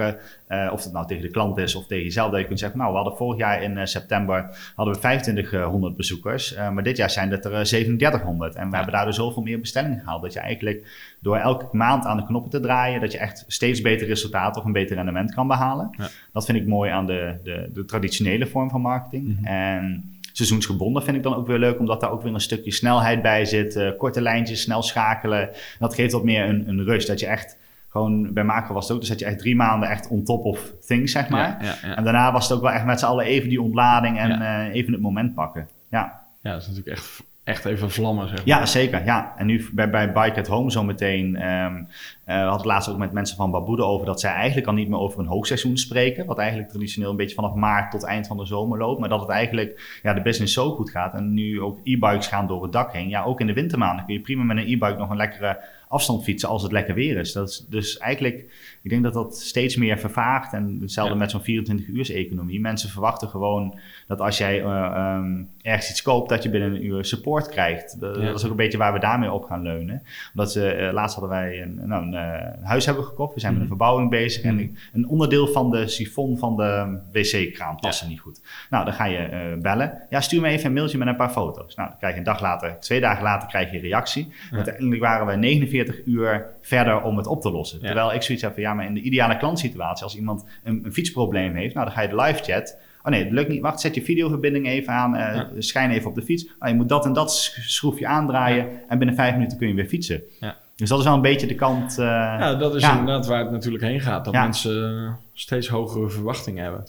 of 0.72 0.84
het 0.84 0.94
nou 0.94 1.08
tegen 1.08 1.24
de 1.24 1.30
klant 1.30 1.58
is 1.58 1.76
of 1.76 1.88
tegen 1.88 2.04
jezelf, 2.04 2.32
dat 2.32 2.40
je 2.40 2.46
kunt 2.46 2.60
zeggen, 2.60 2.78
nou, 2.80 2.92
we 2.92 2.98
hadden 2.98 3.18
vorig 3.18 3.40
jaar 3.40 3.64
in 3.64 3.88
september 3.88 4.50
hadden 4.76 4.94
we 4.94 5.00
2500 5.00 5.96
bezoekers, 5.96 6.56
maar 6.74 6.84
dit 6.84 6.98
jaar 6.98 7.10
zijn 7.10 7.32
het 7.32 7.46
er 7.46 7.54
eh, 7.54 7.62
3700. 7.62 8.56
En 8.56 8.70
we 8.70 8.76
hebben 8.76 8.94
daardoor 8.94 9.14
zoveel 9.14 9.42
meer 9.42 9.60
bestellingen 9.66 10.00
gehaald, 10.00 10.22
dat 10.22 10.34
je 10.34 10.40
eigenlijk 10.40 10.88
door 11.20 11.38
elke 11.38 11.78
maand 11.78 12.06
aan 12.06 12.18
de 12.18 12.26
knoppen 12.26 12.52
te 12.52 12.60
draaien, 12.60 13.02
dat 13.02 13.12
je 13.12 13.18
echt 13.18 13.46
steeds 13.48 13.82
beter 13.82 14.08
resultaten 14.08 14.62
of 14.62 14.68
een 14.68 14.74
beter 14.74 14.96
rendement 14.96 15.34
kan 15.34 15.48
behalen. 15.48 15.90
Ja. 15.98 16.08
Dat 16.34 16.46
vind 16.46 16.58
ik 16.58 16.68
mooi 16.68 16.92
aan 16.92 17.06
de, 17.06 17.36
de, 17.44 17.70
de 17.74 17.86
traditionele 17.86 18.48
vorm 18.48 18.70
van 18.70 18.82
marketing. 18.82 19.40
Mhm. 19.40 19.46
En 19.46 20.14
seizoensgebonden 20.32 21.04
vind 21.04 21.18
ik 21.18 21.24
dan 21.24 21.36
ook 21.36 21.48
weer 21.48 21.60
leuk, 21.60 21.80
omdat 21.80 22.02
daar 22.02 22.12
ook 22.12 22.22
weer 22.22 22.34
een 22.34 22.40
stukje 22.40 22.72
snelheid 22.72 23.22
bij 23.22 23.46
zit. 23.46 23.76
eh, 23.76 23.90
korte 23.98 24.22
lijntjes, 24.22 24.62
snel 24.62 24.82
schakelen. 24.84 25.50
Dat 25.80 25.96
geeft 25.96 26.12
wat 26.12 26.24
meer 26.24 26.50
een, 26.50 26.68
een 26.68 26.84
rush, 26.84 27.06
dat 27.06 27.20
je 27.20 27.26
echt 27.26 27.58
gewoon, 27.88 28.34
bij 28.34 28.44
Macro 28.44 28.74
was 28.74 28.84
het 28.84 28.94
ook, 28.94 29.00
dus 29.00 29.10
dat 29.10 29.20
je 29.20 29.26
echt 29.26 29.40
drie 29.40 29.56
maanden 29.56 29.90
echt 29.90 30.08
on 30.08 30.24
top 30.24 30.46
of 30.46 30.72
things, 30.86 31.12
zeg 31.12 31.30
maar. 31.30 31.58
ja, 31.64 31.66
ja, 31.66 31.90
ja. 31.90 31.96
En 31.96 32.04
daarna 32.04 32.32
was 32.32 32.48
het 32.48 32.58
ook 32.58 32.64
wel 32.64 32.72
echt 32.72 32.86
met 32.86 33.00
z'n 33.00 33.06
allen 33.06 33.26
even 33.26 33.50
die 33.50 33.62
ontlading 33.62 34.20
en 34.20 34.42
eh, 34.42 34.74
even 34.74 34.94
het 34.94 35.02
moment 35.02 35.34
pakken. 35.34 35.68
Ja. 35.90 36.22
ja, 36.42 36.52
dat 36.52 36.62
is 36.62 36.68
natuurlijk 36.68 36.98
echt, 36.98 37.24
echt 37.46 37.66
even 37.66 37.92
vlammen, 37.92 38.28
zeg 38.28 38.38
maar. 38.38 38.48
Ja, 38.48 38.66
zeker. 38.66 39.06
Ja. 39.06 39.34
En 39.38 39.46
nu 39.46 39.70
bij, 39.74 39.90
bij 39.90 40.12
Bike 40.12 40.40
at 40.40 40.48
Home 40.48 40.72
zometeen. 40.72 41.36
ehm 41.36 41.84
eh, 42.26 42.36
we 42.36 42.42
hadden 42.42 42.58
het 42.58 42.66
laatst 42.66 42.90
ook 42.90 42.98
met 42.98 43.12
mensen 43.12 43.36
van 43.36 43.52
Baboede 43.52 43.84
over 43.84 44.06
dat 44.06 44.20
zij 44.20 44.32
eigenlijk 44.32 44.68
al 44.68 44.74
niet 44.74 44.90
meer 44.90 45.00
over 45.00 45.20
een 45.20 45.26
hoogseizoen 45.26 45.78
spreken. 45.78 46.26
Wat 46.26 46.38
eigenlijk 46.38 46.70
traditioneel 46.70 47.10
een 47.10 47.16
beetje 47.16 47.36
vanaf 47.36 47.54
maart 47.54 47.92
tot 47.92 48.04
eind 48.04 48.28
van 48.28 48.38
de 48.38 48.46
zomer 48.46 48.78
loopt. 48.78 49.00
Maar 49.00 49.10
dat 49.10 49.20
het 49.20 49.30
eigenlijk 49.30 50.00
ja, 50.04 50.14
de 50.14 50.22
business 50.22 50.54
zo 50.54 50.72
goed 50.72 50.90
gaat. 50.90 51.14
En 51.14 51.34
nu 51.34 51.62
ook 51.62 51.80
e-bikes 51.84 52.28
gaan 52.28 52.48
door 52.48 52.64
het 52.64 52.72
dak 52.72 52.94
heen. 52.94 53.10
Ja, 53.10 53.24
ook 53.24 53.40
in 53.40 53.48
de 53.48 53.54
wintermaanden 53.54 54.06
kun 54.06 54.14
je 54.14 54.22
prima 54.22 54.44
met 54.44 54.58
een 54.58 54.64
e-bike 54.64 54.98
nog 54.98 55.10
een 55.10 55.18
lekkere 55.18 55.60
afstand 55.88 56.24
fietsen 56.24 56.50
als 56.50 56.64
het 56.64 56.72
lekker 56.72 56.96
weer 56.96 57.18
is. 57.18 57.34
Dat 57.34 57.50
is 57.50 57.66
dus 57.70 57.98
eigenlijk, 57.98 58.46
ik 58.86 58.92
denk 58.92 59.04
dat 59.04 59.14
dat 59.14 59.38
steeds 59.38 59.76
meer 59.76 59.98
vervaagt. 59.98 60.54
En 60.54 60.78
hetzelfde 60.82 61.14
Ja. 61.14 61.20
met 61.20 61.32
zo'n 61.32 61.42
24 61.42 61.88
uurs 61.88 62.10
economie. 62.10 62.60
Mensen 62.60 62.90
verwachten 62.90 63.28
gewoon 63.28 63.80
dat 64.08 64.20
als 64.22 64.38
jij 64.38 64.62
eh, 64.64 64.86
ehm, 64.86 65.44
ergens 65.62 65.90
iets 65.90 66.02
koopt, 66.02 66.30
dat 66.30 66.44
je 66.44 66.50
binnen 66.50 66.72
een 66.76 66.86
uur 66.86 67.06
support 67.06 67.50
krijgt. 67.50 68.00
Dat, 68.00 68.16
Ja. 68.16 68.26
dat 68.26 68.36
is 68.36 68.44
ook 68.44 68.50
een 68.52 68.56
beetje 68.56 68.78
waar 68.78 68.94
we 68.94 69.00
daarmee 69.00 69.32
op 69.32 69.44
gaan 69.44 69.62
leunen. 69.62 70.02
Omdat 70.34 70.52
ze, 70.52 70.68
eh, 70.72 70.94
laatst 70.94 71.18
hadden 71.20 71.38
wij 71.38 71.62
een, 71.62 71.82
nou, 71.88 72.06
een, 72.06 72.14
eh, 72.14 72.50
een 72.58 72.64
huis 72.64 72.86
hebben 72.86 73.04
gekocht. 73.04 73.34
We 73.34 73.40
zijn 73.40 73.54
met 73.54 73.62
een 73.62 73.68
Mhm. 73.68 73.78
verbouwing 73.78 74.10
bezig. 74.10 74.44
Mhm. 74.44 74.54
En 74.54 74.60
ik- 74.60 74.90
een 74.94 75.08
onderdeel 75.08 75.48
van 75.48 75.72
de 75.72 75.88
sifon 75.88 76.38
van 76.38 76.56
de 76.56 77.00
wc-kraan 77.12 77.76
paste 77.76 78.08
niet 78.08 78.20
goed. 78.20 78.42
Nou, 78.70 78.86
dan 78.86 78.94
ga 78.94 79.06
je 79.06 79.58
bellen. 79.62 80.02
Ja, 80.10 80.22
stuur 80.22 80.42
me 80.42 80.48
even 80.48 80.66
een 80.66 80.74
mailtje 80.74 80.98
met 80.98 81.08
een 81.08 81.16
paar 81.16 81.30
foto's. 81.30 81.76
Nou, 81.76 81.90
dan 81.90 81.98
krijg 81.98 82.14
je 82.14 82.20
een 82.20 82.26
dag 82.26 82.42
later, 82.42 82.80
twee 82.80 83.00
dagen 83.00 83.24
later 83.24 83.48
krijg 83.48 83.70
je 83.72 83.76
een 83.76 83.84
reactie. 83.84 84.34
Ja. 84.52 84.56
Uiteindelijk 84.56 85.02
waren 85.02 85.28
we 85.28 85.36
49 85.36 86.06
uur 86.06 86.46
verder 86.62 87.02
om 87.02 87.18
het 87.18 87.28
op 87.28 87.42
te 87.42 87.52
lossen. 87.52 87.80
Ja. 87.80 87.86
Terwijl 87.86 88.14
ik 88.14 88.22
zoiets 88.22 88.44
heb 88.44 88.54
van, 88.54 88.62
ja, 88.64 88.74
maar 88.76 88.86
in 88.86 88.94
de 88.94 89.02
ideale 89.02 89.38
klantsituatie, 89.38 90.04
als 90.04 90.16
iemand 90.16 90.46
een, 90.64 90.82
een 90.86 90.94
fietsprobleem 90.94 91.56
heeft, 91.56 91.74
nou, 91.74 91.86
dan 91.86 91.96
ga 91.96 92.02
je 92.02 92.08
de 92.10 92.16
live 92.22 92.44
chat. 92.44 92.78
Oh 93.04 93.12
nee, 93.12 93.24
het 93.24 93.32
lukt 93.32 93.50
niet. 93.50 93.62
Wacht, 93.62 93.80
zet 93.82 93.96
je 93.96 94.02
videoverbinding 94.02 94.68
even 94.68 94.94
aan. 94.94 95.14
Ja. 95.14 95.50
Schijn 95.58 95.92
even 95.92 96.10
op 96.10 96.16
de 96.16 96.22
fiets. 96.22 96.46
Oh, 96.60 96.68
je 96.68 96.76
moet 96.76 96.90
dat 96.90 97.06
en 97.06 97.14
dat 97.14 97.34
sch- 97.34 97.60
schroefje 97.68 98.08
aandraaien. 98.08 98.68
En 98.88 98.98
binnen 98.98 99.16
vijf 99.16 99.34
minuten 99.34 99.58
kun 99.58 99.68
je 99.68 99.74
weer 99.74 99.86
fietsen. 99.86 100.22
Ja. 100.40 100.56
Dus 100.76 100.90
dat 100.90 101.00
is 101.00 101.06
wel 101.06 101.14
een 101.14 101.22
beetje 101.22 101.48
de 101.48 101.56
kant. 101.56 101.98
eh, 102.00 102.06
Ja, 102.06 102.56
dat 102.56 102.76
is 102.76 102.84
inderdaad 102.90 103.28
waar 103.28 103.40
het 103.40 103.52
natuurlijk 103.52 103.84
heen 103.84 104.00
gaat. 104.02 104.26
Dat 104.26 104.34
mensen 104.34 105.18
steeds 105.34 105.68
hogere 105.68 106.10
verwachtingen 106.10 106.64
hebben. 106.64 106.88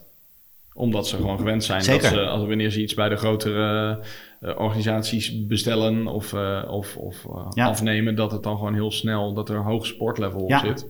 Omdat 0.75 1.09
ze 1.09 1.17
gewoon 1.17 1.39
gewend 1.39 1.65
zijn 1.65 1.83
Zeker. 1.83 2.03
dat 2.03 2.11
ze, 2.13 2.27
als, 2.27 2.47
wanneer 2.47 2.71
ze 2.71 2.83
iets 2.83 2.95
bij 2.95 3.09
de 3.09 3.17
grotere 3.17 3.99
eh, 4.41 4.59
organisaties 4.59 5.47
bestellen 5.47 6.07
of, 6.07 6.35
of, 6.69 6.97
of 6.97 7.27
Ja. 7.55 7.67
afnemen, 7.67 8.15
dat 8.15 8.33
het 8.33 8.43
dan 8.43 8.57
gewoon 8.57 8.75
heel 8.75 8.91
snel, 8.93 9.33
dat 9.35 9.49
er 9.49 9.57
een 9.57 9.63
hoog 9.63 9.87
sportlevel 9.87 10.41
op 10.41 10.49
Ja. 10.49 10.59
zit. 10.61 10.87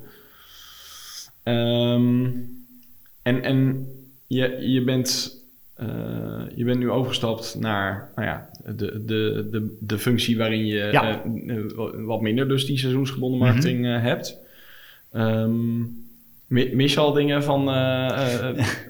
Ehm, 1.47 2.27
en 3.23 3.43
en 3.43 3.87
je, 4.27 4.57
je, 4.61 4.85
bent, 4.85 5.37
eh, 5.75 6.43
je 6.55 6.65
bent 6.65 6.79
nu 6.79 6.91
overgestapt 6.91 7.57
naar 7.59 8.11
nou 8.17 8.29
ja, 8.29 8.51
de, 8.65 9.05
de, 9.05 9.49
de, 9.51 9.77
de 9.81 9.99
functie 9.99 10.37
waarin 10.37 10.67
je 10.67 10.89
Ja. 10.93 11.23
eh, 11.47 11.57
wat 12.05 12.21
minder 12.21 12.49
dus 12.49 12.67
die 12.67 12.79
seizoensgebonden 12.79 13.39
Mhm. 13.39 13.47
marketing 13.49 13.87
eh, 13.87 14.01
hebt. 14.03 14.37
Ehm, 15.13 15.81
mi- 16.47 16.71
mis 16.75 16.93
je 16.95 17.01
al 17.01 17.13
dingen 17.13 17.43
van... 17.45 17.71
eh, 17.71 18.09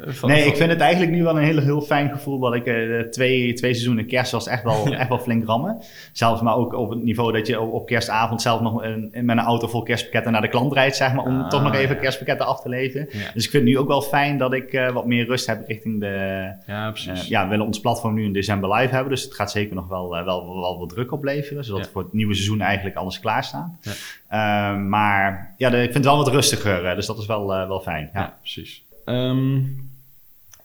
van 0.06 0.28
nee, 0.30 0.40
van- 0.42 0.50
ik 0.50 0.56
vind 0.56 0.70
het 0.70 0.80
eigenlijk 0.80 1.12
nu 1.12 1.22
wel 1.22 1.36
een 1.36 1.44
heel, 1.44 1.58
heel 1.58 1.80
fijn 1.80 2.10
gevoel 2.10 2.38
dat 2.38 2.54
ik 2.54 2.62
twee, 3.10 3.52
twee 3.52 3.74
seizoenen 3.74 4.06
kerst 4.06 4.32
was 4.32 4.46
echt 4.48 4.62
wel, 4.62 4.88
Ja. 4.90 4.96
echt 4.98 5.08
wel 5.08 5.18
flink 5.18 5.46
rammen. 5.46 5.82
Zelfs 6.12 6.40
maar 6.42 6.56
ook 6.56 6.72
op 6.74 6.90
het 6.90 7.02
niveau 7.02 7.32
dat 7.32 7.46
je 7.46 7.60
op, 7.60 7.86
kerstavond 7.86 8.42
zelf 8.42 8.60
nog 8.60 8.82
een, 8.82 9.08
met 9.12 9.36
een 9.36 9.44
auto 9.44 9.66
vol 9.68 9.82
kerstpakketten 9.82 10.32
naar 10.32 10.40
de 10.40 10.48
klant 10.48 10.72
rijdt, 10.72 10.96
zeg 10.96 11.14
maar, 11.14 11.24
om 11.24 11.40
Ah, 11.40 11.48
toch 11.48 11.62
nog 11.62 11.74
even 11.74 11.94
ja. 11.94 12.00
kerstpakketten 12.00 12.46
af 12.46 12.60
te 12.62 12.68
leveren. 12.68 13.08
Ja. 13.10 13.30
Dus 13.34 13.44
ik 13.44 13.50
vind 13.50 13.62
het 13.62 13.72
nu 13.72 13.78
ook 13.78 13.88
wel 13.88 14.02
fijn 14.02 14.38
dat 14.38 14.52
ik 14.52 14.90
wat 14.92 15.06
meer 15.06 15.26
rust 15.26 15.46
heb 15.46 15.66
richting 15.66 16.00
de... 16.00 16.44
Ja, 16.66 16.90
precies. 16.90 17.28
ja, 17.28 17.42
we 17.42 17.48
willen 17.50 17.66
ons 17.66 17.80
platform 17.80 18.14
nu 18.14 18.24
in 18.24 18.32
december 18.32 18.74
live 18.74 18.94
hebben, 18.94 19.10
dus 19.12 19.22
het 19.22 19.34
gaat 19.34 19.50
zeker 19.50 19.74
nog 19.74 19.88
wel, 19.88 20.10
wel, 20.10 20.24
wel, 20.24 20.60
wel 20.60 20.78
wat 20.78 20.88
druk 20.88 21.12
opleveren, 21.12 21.64
zodat 21.64 21.88
voor 21.88 22.02
het 22.02 22.12
nieuwe 22.12 22.34
seizoen 22.34 22.60
eigenlijk 22.60 22.96
alles 22.96 23.20
klaar 23.20 23.44
staat. 23.44 23.78
Ja. 23.80 23.92
Eh, 24.28 24.78
maar 24.80 25.54
ja, 25.56 25.70
de- 25.70 25.76
ik 25.76 25.82
vind 25.82 25.94
het 25.94 26.04
wel 26.04 26.16
wat 26.16 26.28
rustiger, 26.28 26.94
dus 26.94 27.06
dat 27.06 27.18
is 27.18 27.26
wel, 27.26 27.45
eh, 27.54 27.68
wel 27.68 27.80
fijn. 27.80 28.10
Ja, 28.12 28.20
Ja. 28.20 28.36
precies. 28.40 28.82
Ehm, 29.04 29.58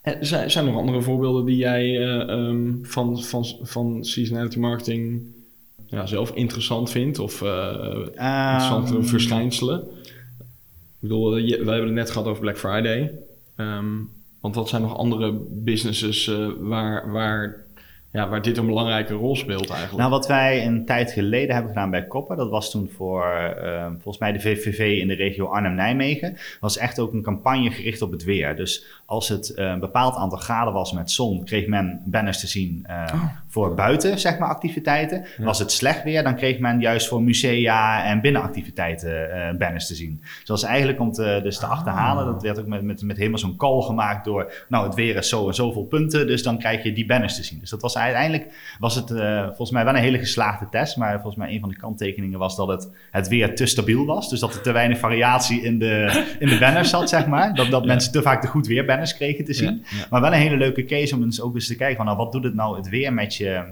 eh, 0.02 0.14
zijn, 0.22 0.52
zijn 0.52 0.66
er 0.66 0.72
nog 0.72 0.80
andere 0.82 1.02
voorbeelden 1.02 1.46
die 1.46 1.58
jij 1.58 1.98
eh, 2.02 2.30
ehm, 2.30 2.72
van, 2.82 3.22
van, 3.24 3.46
van 3.62 4.06
seasonality 4.06 4.60
marketing 4.60 5.22
ja, 5.88 6.06
zelf 6.06 6.32
interessant 6.32 6.92
vindt? 6.92 7.20
Of 7.20 7.42
eh 7.42 7.94
interessante 7.96 8.94
Ehm, 8.96 9.04
verschijnselen? 9.04 9.80
Ik 9.80 11.08
bedoel, 11.08 11.32
wij 11.32 11.48
hebben 11.58 11.84
het 11.86 11.92
net 11.94 12.12
gehad 12.12 12.28
over 12.28 12.42
Black 12.42 12.58
Friday. 12.58 13.12
Ehm, 13.56 13.88
want 14.40 14.56
wat 14.56 14.70
zijn 14.70 14.82
nog 14.82 14.98
andere 14.98 15.32
businesses 15.50 16.32
waar, 16.60 17.12
waar 17.12 17.66
ja, 18.12 18.30
waar 18.30 18.42
dit 18.42 18.58
een 18.58 18.66
belangrijke 18.66 19.14
rol 19.14 19.36
speelt 19.36 19.70
eigenlijk. 19.70 19.98
Nou, 19.98 20.10
wat 20.10 20.28
wij 20.28 20.66
een 20.66 20.86
tijd 20.86 21.12
geleden 21.12 21.54
hebben 21.54 21.74
gedaan 21.74 21.90
bij 21.90 22.08
Koppen, 22.08 22.38
dat 22.38 22.50
was 22.50 22.72
toen 22.72 22.90
voor 22.96 23.56
uh, 23.64 23.86
volgens 23.86 24.18
mij 24.18 24.32
de 24.32 24.40
VVV 24.40 25.00
in 25.00 25.08
de 25.08 25.14
regio 25.14 25.46
Arnhem-Nijmegen, 25.46 26.38
was 26.60 26.78
echt 26.78 27.00
ook 27.00 27.14
een 27.14 27.22
campagne 27.22 27.72
gericht 27.72 28.02
op 28.02 28.12
het 28.12 28.24
weer. 28.24 28.56
Dus 28.56 28.86
als 29.06 29.30
het 29.30 29.54
uh, 29.56 29.66
een 29.66 29.80
bepaald 29.80 30.16
aantal 30.16 30.38
graden 30.38 30.74
was 30.74 30.92
met 30.92 31.12
zon, 31.12 31.44
kreeg 31.44 31.68
men 31.68 32.02
banners 32.06 32.40
te 32.40 32.48
zien 32.48 32.86
uh, 32.90 33.04
oh. 33.14 33.24
voor 33.48 33.76
buiten, 33.76 34.20
zeg 34.20 34.38
maar, 34.38 34.50
activiteiten. 34.50 35.26
Ja. 35.38 35.44
Was 35.44 35.60
het 35.60 35.72
slecht 35.72 36.04
weer, 36.04 36.24
dan 36.24 36.36
kreeg 36.36 36.60
men 36.60 36.80
juist 36.80 37.08
voor 37.08 37.22
musea 37.22 38.06
en 38.06 38.22
binnenactiviteiten 38.22 39.30
banners 39.58 39.88
te 39.88 39.96
zien. 39.96 40.18
Dus 40.22 40.46
dat 40.46 40.62
was 40.62 40.64
eigenlijk 40.64 41.00
om 41.00 41.12
te, 41.12 41.40
dus 41.44 41.60
te 41.60 41.66
achterhalen. 41.66 42.26
Dat 42.26 42.42
werd 42.42 42.60
ook 42.60 42.68
met, 42.68 42.82
met, 42.82 43.02
met 43.02 43.18
helemaal 43.18 43.40
zo'n 43.40 43.58
call 43.58 43.82
gemaakt 43.82 44.26
door, 44.26 44.66
nou, 44.70 44.86
het 44.86 44.96
weer 44.96 45.16
is 45.16 45.30
zo 45.30 45.48
en 45.48 45.54
zoveel 45.54 45.86
punten, 45.86 46.28
dus 46.28 46.44
dan 46.44 46.58
krijg 46.58 46.84
je 46.84 46.94
die 46.94 47.06
banners 47.06 47.36
te 47.36 47.44
zien. 47.44 47.60
Dus 47.60 47.70
dat 47.70 47.82
was 47.82 48.00
uiteindelijk 48.04 48.76
was 48.80 48.96
het 48.96 49.10
uh, 49.10 49.46
volgens 49.46 49.72
mij 49.72 49.84
wel 49.84 49.96
een 49.96 50.02
hele 50.02 50.18
geslaagde 50.18 50.68
test. 50.70 50.98
Maar 50.98 51.14
volgens 51.14 51.36
mij 51.36 51.54
een 51.54 51.60
van 51.60 51.70
de 51.70 51.76
kanttekeningen 51.76 52.40
was 52.40 52.56
dat 52.56 52.68
het, 52.68 52.90
het 53.12 53.28
weer 53.28 53.56
te 53.56 53.66
stabiel 53.66 54.06
was. 54.06 54.30
Dus 54.30 54.40
dat 54.40 54.54
er 54.54 54.62
te 54.62 54.72
weinig 54.72 54.98
variatie 54.98 55.62
in 55.62 55.80
de, 55.80 56.24
in 56.40 56.48
de 56.48 56.58
banners 56.60 56.90
zat, 56.90 57.10
zeg 57.10 57.28
maar. 57.28 57.54
Dat, 57.54 57.70
dat 57.70 57.86
mensen 57.86 58.12
te 58.12 58.22
vaak 58.22 58.42
de 58.42 58.48
goed 58.48 58.68
weer 58.68 58.86
banners 58.86 59.16
kregen 59.16 59.46
te 59.46 59.54
zien. 59.54 59.86
Maar 60.10 60.22
wel 60.22 60.34
een 60.34 60.40
hele 60.40 60.58
leuke 60.58 60.86
case 60.86 61.16
om 61.16 61.24
eens 61.24 61.42
ook 61.42 61.56
eens 61.56 61.68
te 61.68 61.76
kijken 61.76 61.96
van 61.96 62.06
nou, 62.06 62.18
wat 62.18 62.32
doet 62.32 62.44
het 62.44 62.56
nou 62.56 62.78
het 62.78 62.90
weer 62.90 63.14
met 63.14 63.36
je 63.36 63.64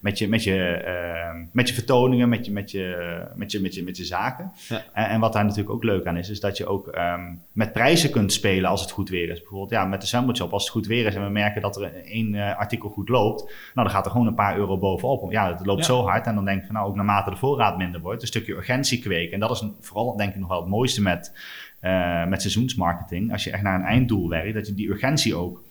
met 0.00 0.18
je, 0.18 0.28
met 0.28 0.44
je, 0.44 0.82
uh, 0.86 1.48
met 1.52 1.68
je 1.68 1.74
vertoningen, 1.74 2.28
met 2.28 2.44
je, 2.44 2.52
met 2.52 2.70
je, 2.70 3.24
met 3.34 3.52
je, 3.52 3.60
met 3.60 3.74
je, 3.74 3.82
met 3.82 3.96
je 3.96 4.04
zaken. 4.04 4.52
Ja. 4.68 4.82
En, 4.92 5.08
en, 5.08 5.20
wat 5.20 5.32
daar 5.32 5.44
natuurlijk 5.44 5.74
ook 5.74 5.84
leuk 5.84 6.06
aan 6.06 6.16
is, 6.16 6.30
is 6.30 6.40
dat 6.40 6.56
je 6.56 6.66
ook 6.66 6.86
um, 6.86 7.42
met 7.52 7.72
prijzen 7.72 8.10
kunt 8.10 8.32
spelen 8.32 8.70
als 8.70 8.80
het 8.80 8.90
goed 8.90 9.08
weer 9.08 9.28
is. 9.28 9.38
Bijvoorbeeld 9.38 9.70
ja, 9.70 9.84
met 9.84 10.00
de 10.00 10.06
Sandwich 10.06 10.40
als 10.40 10.62
het 10.62 10.72
goed 10.72 10.86
weer 10.86 11.06
is 11.06 11.14
en 11.14 11.24
we 11.24 11.30
merken 11.30 11.62
dat 11.62 11.76
er 11.76 12.04
één 12.04 12.34
uh, 12.34 12.58
artikel 12.58 12.88
goed 12.88 13.08
loopt, 13.08 13.42
nou 13.44 13.86
dan 13.86 13.90
gaat 13.90 14.04
er 14.04 14.10
gewoon 14.10 14.26
een 14.26 14.34
paar 14.34 14.56
euro 14.56 14.78
bovenop. 14.78 15.32
Ja, 15.32 15.56
het 15.56 15.66
loopt 15.66 15.80
ja. 15.80 15.86
zo 15.86 16.02
hard 16.02 16.26
en 16.26 16.34
dan 16.34 16.44
denk 16.44 16.60
je 16.60 16.66
van 16.66 16.74
nou 16.74 16.88
ook 16.88 16.94
naarmate 16.94 17.30
de 17.30 17.36
voorraad 17.36 17.78
minder 17.78 18.00
wordt, 18.00 18.22
een 18.22 18.28
stukje 18.28 18.54
urgentie 18.54 19.00
kweken. 19.00 19.32
En 19.32 19.40
dat 19.40 19.50
is 19.50 19.64
vooral 19.80 20.16
denk 20.16 20.34
ik 20.34 20.40
nog 20.40 20.48
wel 20.48 20.60
het 20.60 20.68
mooiste 20.68 21.02
met, 21.02 21.32
uh, 21.82 22.26
met 22.26 22.40
seizoensmarketing. 22.40 23.32
Als 23.32 23.44
je 23.44 23.50
echt 23.50 23.62
naar 23.62 23.74
een 23.74 23.86
einddoel 23.86 24.28
werkt, 24.28 24.54
dat 24.54 24.66
je 24.66 24.74
die 24.74 24.90
urgentie 24.90 25.34
ook 25.34 25.62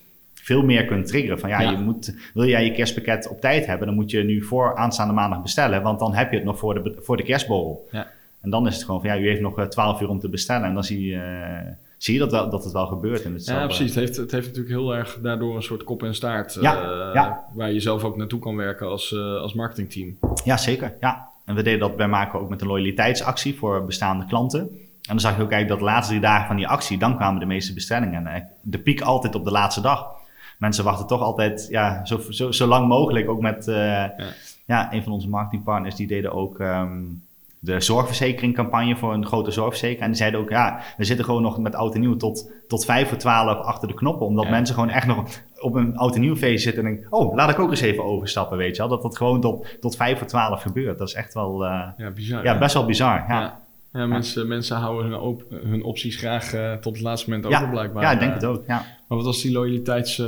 veel 0.50 0.64
meer 0.64 0.86
kunt 0.86 1.08
triggeren. 1.08 1.40
Van 1.40 1.50
ja, 1.50 1.60
Je 1.60 1.78
moet, 1.78 2.16
wil 2.34 2.46
jij 2.46 2.66
je 2.66 2.72
kerstpakket 2.72 3.28
op 3.28 3.42
tijd 3.42 3.66
hebben, 3.66 3.88
dan 3.88 3.96
moet 3.96 4.12
je 4.12 4.24
nu 4.24 4.44
voor 4.44 4.76
aanstaande 4.76 5.14
maandag 5.14 5.42
bestellen, 5.42 5.82
want 5.82 6.00
dan 6.00 6.14
heb 6.14 6.32
je 6.32 6.36
het 6.36 6.46
nog 6.46 6.58
voor 6.58 6.84
de, 6.84 6.98
voor 7.02 7.18
de 7.18 7.24
kerstborrel. 7.24 7.88
Ja. 7.92 8.08
En 8.42 8.50
dan 8.50 8.68
is 8.68 8.76
het 8.76 8.84
gewoon 8.84 9.02
van 9.02 9.10
ja, 9.10 9.18
u 9.18 9.28
heeft 9.28 9.42
nog 9.42 9.68
12 9.68 10.02
uur 10.02 10.10
om 10.10 10.20
te 10.20 10.30
bestellen 10.30 10.68
en 10.68 10.74
dan 10.74 10.84
zie 10.84 11.06
je, 11.06 11.16
uh, 11.16 11.72
zie 11.98 12.14
je 12.14 12.20
dat, 12.20 12.32
wel, 12.32 12.50
dat 12.50 12.64
het 12.64 12.74
wel 12.74 12.88
gebeurt. 12.88 13.24
En 13.24 13.34
het 13.34 13.46
ja, 13.46 13.66
precies. 13.66 13.96
Het 13.96 13.96
heeft, 13.96 14.16
het 14.18 14.32
heeft 14.32 14.48
natuurlijk 14.48 14.76
heel 14.76 14.96
erg 14.96 15.20
daardoor 15.22 15.56
een 15.56 15.64
soort 15.64 15.84
kop 15.84 16.04
en 16.04 16.16
staart 16.16 16.58
ja, 16.62 17.14
uh, 17.14 17.32
waar 17.54 17.72
je 17.72 17.80
zelf 17.80 18.04
ook 18.04 18.18
naartoe 18.18 18.40
kan 18.40 18.56
werken 18.56 18.88
als, 18.88 19.12
uh, 19.12 19.42
als 19.42 19.54
marketingteam. 19.54 20.18
Ja, 20.44 20.58
zeker. 20.58 20.94
Ja. 21.00 21.28
En 21.46 21.56
we 21.56 21.64
deden 21.64 21.80
dat 21.80 21.96
bij 21.96 22.08
Marco 22.08 22.40
ook 22.40 22.50
met 22.50 22.62
een 22.62 22.68
loyaliteitsactie 22.68 23.58
voor 23.58 23.86
bestaande 23.86 24.26
klanten. 24.26 24.60
En 24.60 25.16
dan 25.16 25.20
zag 25.20 25.38
je 25.38 25.44
ook 25.44 25.52
eigenlijk 25.52 25.80
dat 25.80 25.80
de 25.80 25.94
laatste 25.94 26.14
drie 26.14 26.26
dagen 26.26 26.48
van 26.48 26.56
die 26.56 26.68
actie, 26.68 26.98
dan 26.98 27.16
kwamen 27.16 27.40
de 27.40 27.46
meeste 27.46 27.74
bestellingen. 27.74 28.28
En 28.28 28.50
de 28.62 28.80
piek 28.80 29.02
altijd 29.02 29.36
op 29.36 29.44
de 29.44 29.52
laatste 29.52 29.82
dag 29.82 30.19
mensen 30.60 30.84
wachten 30.84 31.08
toch 31.08 31.22
altijd 31.22 31.68
ja, 31.70 32.06
zo, 32.06 32.20
zo, 32.30 32.52
zo 32.52 32.68
lang 32.68 32.88
mogelijk. 32.88 33.30
Ook 33.30 33.42
met 33.42 33.68
uh, 33.68 33.76
ja. 33.76 34.14
ja. 34.66 34.94
een 34.94 35.04
van 35.04 35.12
onze 35.12 35.30
marketingpartners, 35.30 35.96
die 35.96 36.08
deden 36.08 36.32
ook 36.32 36.60
um, 36.60 37.22
de 37.60 37.80
zorgverzekeringcampagne 37.80 38.96
voor 38.96 39.14
een 39.14 39.26
grote 39.26 39.52
zorgverzekering. 39.52 40.02
En 40.02 40.08
die 40.08 40.18
zeiden 40.18 40.40
ook, 40.40 40.50
ja, 40.50 40.82
we 40.98 41.04
zitten 41.04 41.26
gewoon 41.26 41.42
nog 41.42 41.58
met 41.58 41.76
oud 41.76 41.94
en 41.94 42.00
nieuw 42.00 42.18
tot, 42.18 42.52
tot 42.68 42.86
vijf 42.86 43.08
voor 43.08 43.18
twaalf 43.18 43.58
achter 43.58 43.88
de 43.88 43.94
knoppen. 43.94 44.26
Omdat 44.26 44.46
ja. 44.46 44.52
mensen 44.52 44.76
gewoon 44.76 44.90
echt 44.90 45.08
nog 45.08 45.26
op 45.60 45.76
een 45.76 45.98
oud 45.98 46.16
en 46.16 46.22
nieuw 46.22 46.36
feest 46.36 46.64
zitten 46.64 46.86
en 46.86 46.94
denken, 46.94 47.12
oh, 47.12 47.36
laat 47.36 47.50
ik 47.50 47.60
ook 47.60 47.70
eens 47.70 47.82
even 47.82 48.04
overstappen, 48.04 48.58
weet 48.58 48.76
je 48.76 48.82
wel. 48.82 48.92
Dat 48.92 49.02
dat 49.02 49.18
gewoon 49.18 49.42
tot, 49.42 49.68
tot 49.80 49.96
vijf 49.96 50.18
voor 50.18 50.28
twaalf 50.28 50.62
gebeurt. 50.62 50.98
Dat 50.98 51.08
is 51.08 51.14
echt 51.14 51.34
wel, 51.34 51.66
uh, 51.66 51.88
ja, 51.98 52.10
bizar, 52.10 52.44
ja, 52.44 52.58
best 52.58 52.74
wel 52.74 52.86
bizar, 52.86 53.26
ja. 53.28 53.60
Ja, 53.94 54.06
mensen, 54.06 54.48
mensen 54.48 54.78
houden 54.78 55.12
hun, 55.12 55.20
op, 55.20 55.44
hun 55.50 55.84
opties 55.84 56.16
graag 56.16 56.54
uh, 56.54 56.74
tot 56.74 56.94
het 56.94 57.04
laatste 57.04 57.30
moment 57.30 57.54
over, 57.54 57.70
blijkbaar. 57.70 58.04
Ja, 58.04 58.12
ik 58.12 58.20
denk 58.20 58.34
het 58.34 58.46
ook. 58.46 58.64
Ja. 58.68 58.86
Maar 59.08 59.18
wat 59.18 59.28
was 59.28 59.42
die 59.42 59.52
loyaliteits... 59.52 60.18
Uh, 60.18 60.28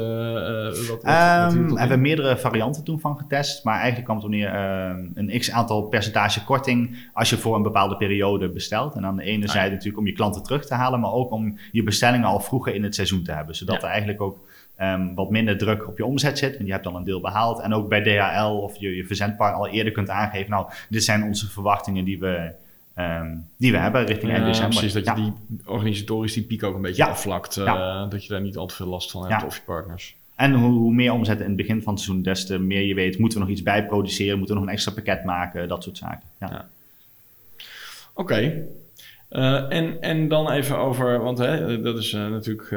wat, 0.66 1.04
wat, 1.04 1.54
um, 1.54 1.68
wat 1.70 1.80
hebben 1.80 1.98
we 1.98 2.04
meerdere 2.04 2.38
varianten 2.38 2.84
toen 2.84 3.00
van 3.00 3.18
getest. 3.18 3.64
Maar 3.64 3.76
eigenlijk 3.76 4.06
kwam 4.06 4.18
het 4.18 4.28
neer 4.28 4.54
uh, 4.54 5.04
een 5.14 5.40
x-aantal 5.40 5.82
percentage 5.84 6.44
korting... 6.44 7.10
als 7.14 7.30
je 7.30 7.38
voor 7.38 7.56
een 7.56 7.64
bepaalde 7.64 7.98
periode 7.98 8.50
bestelt. 8.50 8.96
En 8.96 9.06
aan 9.06 9.16
de 9.16 9.24
ene 9.24 9.46
ah, 9.46 9.52
zijde 9.52 9.70
natuurlijk 9.70 9.98
om 9.98 10.06
je 10.06 10.14
klanten 10.14 10.44
terug 10.44 10.66
te 10.66 10.74
halen... 10.74 11.00
maar 11.00 11.12
ook 11.12 11.32
om 11.32 11.58
je 11.72 11.84
bestellingen 11.84 12.28
al 12.28 12.40
vroeger 12.40 12.76
in 12.76 12.84
het 12.84 12.96
seizoen 12.96 13.24
te 13.24 13.32
hebben. 13.32 13.56
Zodat 13.56 13.76
ja. 13.76 13.82
er 13.82 13.90
eigenlijk 13.90 14.22
ook 14.22 14.40
um, 14.82 15.16
wat 15.16 15.30
minder 15.30 15.58
druk 15.58 15.88
op 15.88 15.98
je 15.98 16.06
omzet 16.06 16.38
zit. 16.38 16.54
Want 16.54 16.66
je 16.66 16.72
hebt 16.72 16.84
dan 16.84 16.96
een 16.96 17.04
deel 17.04 17.22
behaald. 17.22 17.60
En 17.60 17.74
ook 17.74 17.90
bij 17.90 18.02
DHL 18.02 18.52
of 18.52 18.78
je, 18.78 18.96
je 18.96 19.06
verzendpartner 19.06 19.60
al 19.60 19.68
eerder 19.68 19.94
kunt 19.94 20.10
aangeven... 20.10 20.50
nou, 20.50 20.72
dit 20.90 21.04
zijn 21.04 21.24
onze 21.24 21.50
verwachtingen 21.50 22.06
die 22.06 22.20
we 22.20 22.52
Um, 23.02 23.48
die 23.58 23.72
we 23.72 23.78
hebben 23.78 24.06
richting 24.06 24.32
eind 24.32 24.46
december. 24.46 24.78
Precies, 24.78 24.94
dat 24.94 25.06
je 25.06 25.24
die 25.24 25.34
organisatorisch 25.66 26.34
die 26.34 26.44
piek 26.44 26.64
ook 26.64 26.76
een 26.76 26.82
beetje 26.82 27.06
afvlakt. 27.06 27.58
Uh, 27.58 27.66
ja. 27.66 28.06
Dat 28.06 28.24
je 28.24 28.30
daar 28.30 28.42
niet 28.42 28.58
al 28.58 28.66
te 28.66 28.76
veel 28.76 28.88
last 28.88 29.12
van 29.12 29.32
hebt 29.32 29.44
of 29.46 29.56
je 29.56 29.62
partners. 29.66 30.16
En 30.36 30.54
hoe, 30.54 30.72
hoe, 30.72 30.94
meer 30.94 31.14
omzet 31.14 31.40
in 31.40 31.46
het 31.46 31.56
begin 31.56 31.82
van 31.82 31.94
het 31.94 32.02
seizoen, 32.02 32.24
des 32.24 32.46
te 32.46 32.60
meer 32.60 32.82
je 32.82 32.94
weet, 32.94 33.18
moeten 33.18 33.38
we 33.38 33.44
nog 33.44 33.54
iets 33.54 33.64
bij 33.64 33.86
produceren, 33.86 34.38
moeten 34.38 34.56
we 34.56 34.62
nog 34.62 34.70
een 34.70 34.76
extra 34.76 34.94
pakket 34.94 35.24
maken, 35.24 35.68
dat 35.68 35.84
soort 35.84 35.98
zaken. 35.98 36.28
Ja. 36.40 36.68
Oké. 38.14 38.22
Okay. 38.34 38.66
Uh, 39.30 39.72
en, 39.72 40.02
en 40.02 40.28
dan 40.28 40.52
even 40.52 40.78
over, 40.78 41.24
want 41.24 41.38
hè, 41.38 41.82
dat 41.82 41.98
is 41.98 42.14
uh, 42.14 42.28
natuurlijk 42.28 42.70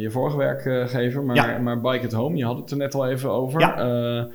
je 0.00 0.08
vorige 0.10 0.36
werkgever, 0.36 1.22
maar, 1.22 1.62
maar 1.62 1.80
Bike 1.80 2.04
at 2.04 2.12
Home, 2.12 2.36
je 2.36 2.44
had 2.44 2.56
het 2.56 2.70
er 2.70 2.76
net 2.76 2.94
al 2.94 3.06
even 3.06 3.30
over. 3.30 3.60
Ja. 3.60 4.28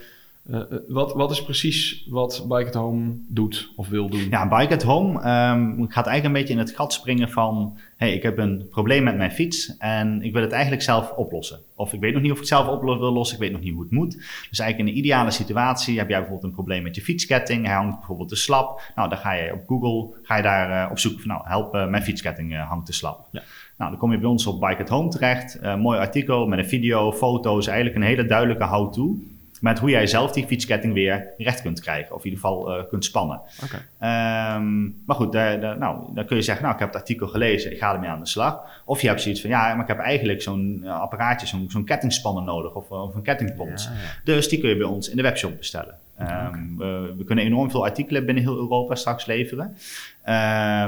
Uh, 0.49 0.61
wat, 0.87 1.13
wat 1.13 1.31
is 1.31 1.43
precies 1.43 2.07
wat 2.09 2.45
Bike 2.47 2.67
at 2.67 2.73
Home 2.73 3.15
doet 3.27 3.73
of 3.75 3.87
wil 3.87 4.09
doen? 4.09 4.27
Ja, 4.29 4.47
Bike 4.47 4.73
at 4.73 4.83
Home 4.83 5.13
um, 5.13 5.89
gaat 5.89 6.07
eigenlijk 6.07 6.23
een 6.23 6.31
beetje 6.31 6.53
in 6.53 6.59
het 6.59 6.75
gat 6.75 6.93
springen 6.93 7.29
van... 7.29 7.77
hey, 7.95 8.13
ik 8.13 8.23
heb 8.23 8.37
een 8.37 8.67
probleem 8.69 9.03
met 9.03 9.17
mijn 9.17 9.31
fiets 9.31 9.77
en 9.77 10.21
ik 10.21 10.33
wil 10.33 10.41
het 10.41 10.51
eigenlijk 10.51 10.83
zelf 10.83 11.11
oplossen. 11.11 11.59
Of 11.75 11.93
ik 11.93 11.99
weet 11.99 12.13
nog 12.13 12.21
niet 12.21 12.31
of 12.31 12.37
ik 12.37 12.43
het 12.43 12.53
zelf 12.53 12.67
op 12.67 12.81
wil 12.81 13.11
lossen, 13.11 13.35
ik 13.35 13.41
weet 13.41 13.51
nog 13.51 13.61
niet 13.61 13.73
hoe 13.73 13.81
het 13.81 13.91
moet. 13.91 14.13
Dus 14.49 14.59
eigenlijk 14.59 14.79
in 14.79 14.87
een 14.87 14.97
ideale 14.97 15.31
situatie 15.31 15.97
heb 15.97 16.09
jij 16.09 16.17
bijvoorbeeld 16.17 16.47
een 16.47 16.55
probleem 16.55 16.83
met 16.83 16.95
je 16.95 17.01
fietsketting. 17.01 17.65
Hij 17.65 17.75
hangt 17.75 17.97
bijvoorbeeld 17.97 18.29
te 18.29 18.35
slap. 18.35 18.81
Nou, 18.95 19.09
dan 19.09 19.17
ga 19.17 19.33
je 19.33 19.53
op 19.53 19.63
Google 19.67 20.19
ga 20.23 20.37
je 20.37 20.43
daar 20.43 20.85
uh, 20.85 20.91
op 20.91 20.99
zoek 20.99 21.19
van... 21.19 21.27
nou, 21.27 21.41
help, 21.43 21.75
uh, 21.75 21.87
mijn 21.87 22.03
fietsketting 22.03 22.57
hangt 22.57 22.85
te 22.85 22.93
slap. 22.93 23.27
Ja. 23.31 23.41
Nou, 23.77 23.91
dan 23.91 23.99
kom 23.99 24.11
je 24.11 24.17
bij 24.17 24.29
ons 24.29 24.47
op 24.47 24.59
Bike 24.59 24.81
at 24.81 24.89
Home 24.89 25.09
terecht. 25.09 25.59
mooi 25.77 25.99
artikel 25.99 26.47
met 26.47 26.59
een 26.59 26.69
video, 26.69 27.11
foto's, 27.11 27.67
eigenlijk 27.67 27.97
een 27.97 28.09
hele 28.09 28.25
duidelijke 28.25 28.65
how-to 28.65 29.19
met 29.61 29.79
hoe 29.79 29.89
jij 29.89 30.07
zelf 30.07 30.31
die 30.31 30.45
fietsketting 30.45 30.93
weer 30.93 31.27
recht 31.37 31.61
kunt 31.61 31.79
krijgen. 31.79 32.15
Of 32.15 32.23
in 32.23 32.29
ieder 32.29 32.39
geval 32.39 32.77
uh, 32.77 32.83
kunt 32.89 33.05
spannen. 33.05 33.41
Okay. 33.63 34.55
Um, 34.55 34.95
maar 35.05 35.15
goed, 35.15 35.31
daar, 35.31 35.59
daar, 35.59 35.77
nou, 35.77 36.13
dan 36.13 36.25
kun 36.25 36.35
je 36.35 36.41
zeggen, 36.41 36.63
nou, 36.63 36.75
ik 36.75 36.81
heb 36.81 36.91
het 36.93 37.01
artikel 37.01 37.27
gelezen, 37.27 37.71
ik 37.71 37.77
ga 37.77 37.93
ermee 37.93 38.09
aan 38.09 38.19
de 38.19 38.27
slag. 38.27 38.81
Of 38.85 39.01
je 39.01 39.07
hebt 39.07 39.21
zoiets 39.21 39.41
van, 39.41 39.49
ja, 39.49 39.73
maar 39.73 39.81
ik 39.81 39.87
heb 39.87 39.99
eigenlijk 39.99 40.41
zo'n 40.41 40.79
uh, 40.83 40.99
apparaatje, 40.99 41.47
zo'n 41.47 41.65
zo'n 41.69 41.83
kettingspanner 41.83 42.43
nodig 42.43 42.73
of, 42.73 42.89
of 42.89 43.15
een 43.15 43.21
kettingpons. 43.21 43.83
Ja, 43.83 43.91
ja. 43.91 43.97
Dus 44.23 44.49
die 44.49 44.59
kun 44.59 44.69
je 44.69 44.77
bij 44.77 44.87
ons 44.87 45.09
in 45.09 45.15
de 45.15 45.21
webshop 45.21 45.57
bestellen. 45.57 45.95
Um, 46.19 46.27
okay. 46.27 46.51
we, 46.77 47.13
we, 47.17 47.23
kunnen 47.23 47.45
enorm 47.45 47.71
veel 47.71 47.83
artikelen 47.83 48.25
binnen 48.25 48.43
heel 48.43 48.57
Europa 48.57 48.95
straks 48.95 49.25
leveren. 49.25 49.75
Uh, 50.21 50.25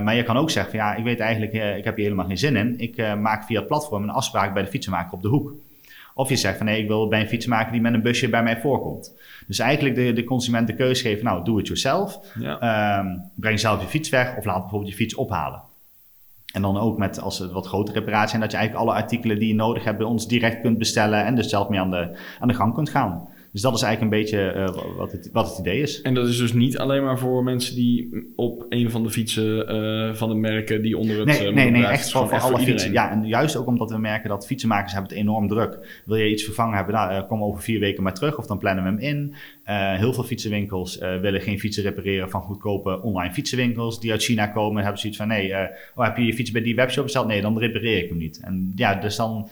maar 0.03 0.15
je 0.15 0.23
kan 0.23 0.37
ook 0.37 0.49
zeggen, 0.49 0.71
van, 0.71 0.79
ja, 0.79 0.95
ik 0.95 1.03
weet 1.03 1.19
eigenlijk, 1.19 1.53
ik 1.77 1.83
heb 1.83 1.95
hier 1.95 2.05
helemaal 2.05 2.27
geen 2.27 2.37
zin 2.37 2.55
in. 2.55 2.79
Ik 2.79 3.15
maak 3.15 3.43
via 3.43 3.59
het 3.59 3.67
platform 3.67 4.03
een 4.03 4.09
afspraak 4.09 4.53
bij 4.53 4.63
de 4.63 4.69
fietsenmaker 4.69 5.13
op 5.13 5.21
de 5.21 5.27
hoek. 5.27 5.53
Of 6.13 6.29
je 6.29 6.35
zegt 6.35 6.57
van 6.57 6.65
nee, 6.65 6.81
ik 6.81 6.87
wil 6.87 7.07
bij 7.07 7.21
een 7.21 7.27
fietsenmaker 7.27 7.71
die 7.71 7.81
met 7.81 7.93
een 7.93 8.01
busje 8.01 8.29
bij 8.29 8.43
mij 8.43 8.59
voorkomt. 8.59 9.15
Dus 9.47 9.59
eigenlijk 9.59 9.95
de, 9.95 10.13
de 10.13 10.23
consument 10.23 10.67
de 10.67 10.75
keuze 10.75 11.01
geven, 11.01 11.25
nou, 11.25 11.43
doe 11.43 11.57
het 11.57 11.67
yourself. 11.67 12.19
Ja. 12.39 12.99
Um, 12.99 13.21
breng 13.35 13.59
zelf 13.59 13.81
je 13.81 13.87
fiets 13.87 14.09
weg 14.09 14.37
of 14.37 14.45
laat 14.45 14.59
bijvoorbeeld 14.61 14.91
je 14.91 14.97
fiets 14.97 15.15
ophalen. 15.15 15.61
En 16.53 16.61
dan 16.61 16.77
ook 16.77 16.97
met, 16.97 17.19
als 17.19 17.39
het 17.39 17.51
wat 17.51 17.67
grotere 17.67 17.99
reparatie 17.99 18.29
zijn, 18.29 18.41
dat 18.41 18.51
je 18.51 18.57
eigenlijk 18.57 18.87
alle 18.87 18.99
artikelen 19.01 19.39
die 19.39 19.47
je 19.47 19.55
nodig 19.55 19.83
hebt 19.83 19.97
bij 19.97 20.07
ons 20.07 20.27
direct 20.27 20.61
kunt 20.61 20.77
bestellen 20.77 21.25
en 21.25 21.35
dus 21.35 21.49
zelf 21.49 21.69
mee 21.69 21.79
aan 21.79 21.91
de, 21.91 22.17
aan 22.39 22.47
de 22.47 22.53
gang 22.53 22.73
kunt 22.73 22.89
gaan. 22.89 23.27
Dus 23.53 23.61
dat 23.61 23.75
is 23.75 23.81
eigenlijk 23.81 24.13
een 24.13 24.21
beetje 24.21 24.53
uh, 24.55 24.97
wat, 24.97 25.11
het, 25.11 25.29
wat 25.31 25.49
het 25.49 25.59
idee 25.59 25.81
is. 25.81 26.01
En 26.01 26.13
dat 26.13 26.27
is 26.27 26.37
dus 26.37 26.53
niet 26.53 26.77
alleen 26.77 27.03
maar 27.03 27.19
voor 27.19 27.43
mensen 27.43 27.75
die 27.75 28.09
op 28.35 28.65
een 28.69 28.91
van 28.91 29.03
de 29.03 29.09
fietsen 29.09 29.75
uh, 29.75 30.13
van 30.13 30.29
de 30.29 30.35
merken 30.35 30.81
die 30.81 30.97
onder 30.97 31.17
het... 31.17 31.25
Nee, 31.25 31.47
uh, 31.47 31.53
nee, 31.53 31.71
nee 31.71 31.85
echt 31.85 32.11
voor, 32.11 32.29
voor 32.29 32.39
alle 32.39 32.59
fietsen. 32.59 32.91
Ja, 32.91 33.11
en 33.11 33.27
juist 33.27 33.55
ook 33.55 33.67
omdat 33.67 33.91
we 33.91 33.97
merken 33.97 34.29
dat 34.29 34.45
fietsenmakers 34.45 34.93
hebben 34.93 35.09
het 35.09 35.19
enorm 35.19 35.47
druk. 35.47 36.01
Wil 36.05 36.15
je 36.15 36.29
iets 36.29 36.43
vervangen 36.43 36.75
hebben, 36.75 36.95
nou, 36.95 37.25
kom 37.25 37.43
over 37.43 37.61
vier 37.61 37.79
weken 37.79 38.03
maar 38.03 38.13
terug 38.13 38.37
of 38.37 38.47
dan 38.47 38.57
plannen 38.57 38.83
we 38.83 38.89
hem 38.89 38.99
in. 38.99 39.35
heel 39.97 40.13
veel 40.13 40.23
fietsenwinkels 40.23 40.97
willen 40.97 41.41
geen 41.41 41.59
fietsen 41.59 41.83
repareren 41.83 42.29
van 42.29 42.41
goedkope 42.41 43.01
online 43.01 43.33
fietsenwinkels 43.33 43.99
die 43.99 44.11
uit 44.11 44.23
China 44.23 44.47
komen. 44.47 44.81
Hebben 44.81 44.99
zoiets 44.99 45.19
van, 45.19 45.27
nee, 45.27 45.53
oh, 45.95 46.05
heb 46.05 46.17
je 46.17 46.25
je 46.25 46.33
fiets 46.33 46.51
bij 46.51 46.61
die 46.61 46.75
webshop 46.75 47.03
besteld? 47.03 47.27
Nee, 47.27 47.41
dan 47.41 47.59
repareer 47.59 48.03
ik 48.03 48.09
hem 48.09 48.17
niet. 48.17 48.39
En 48.41 48.71
ja, 48.75 48.95
dus 48.95 49.15
dan 49.15 49.49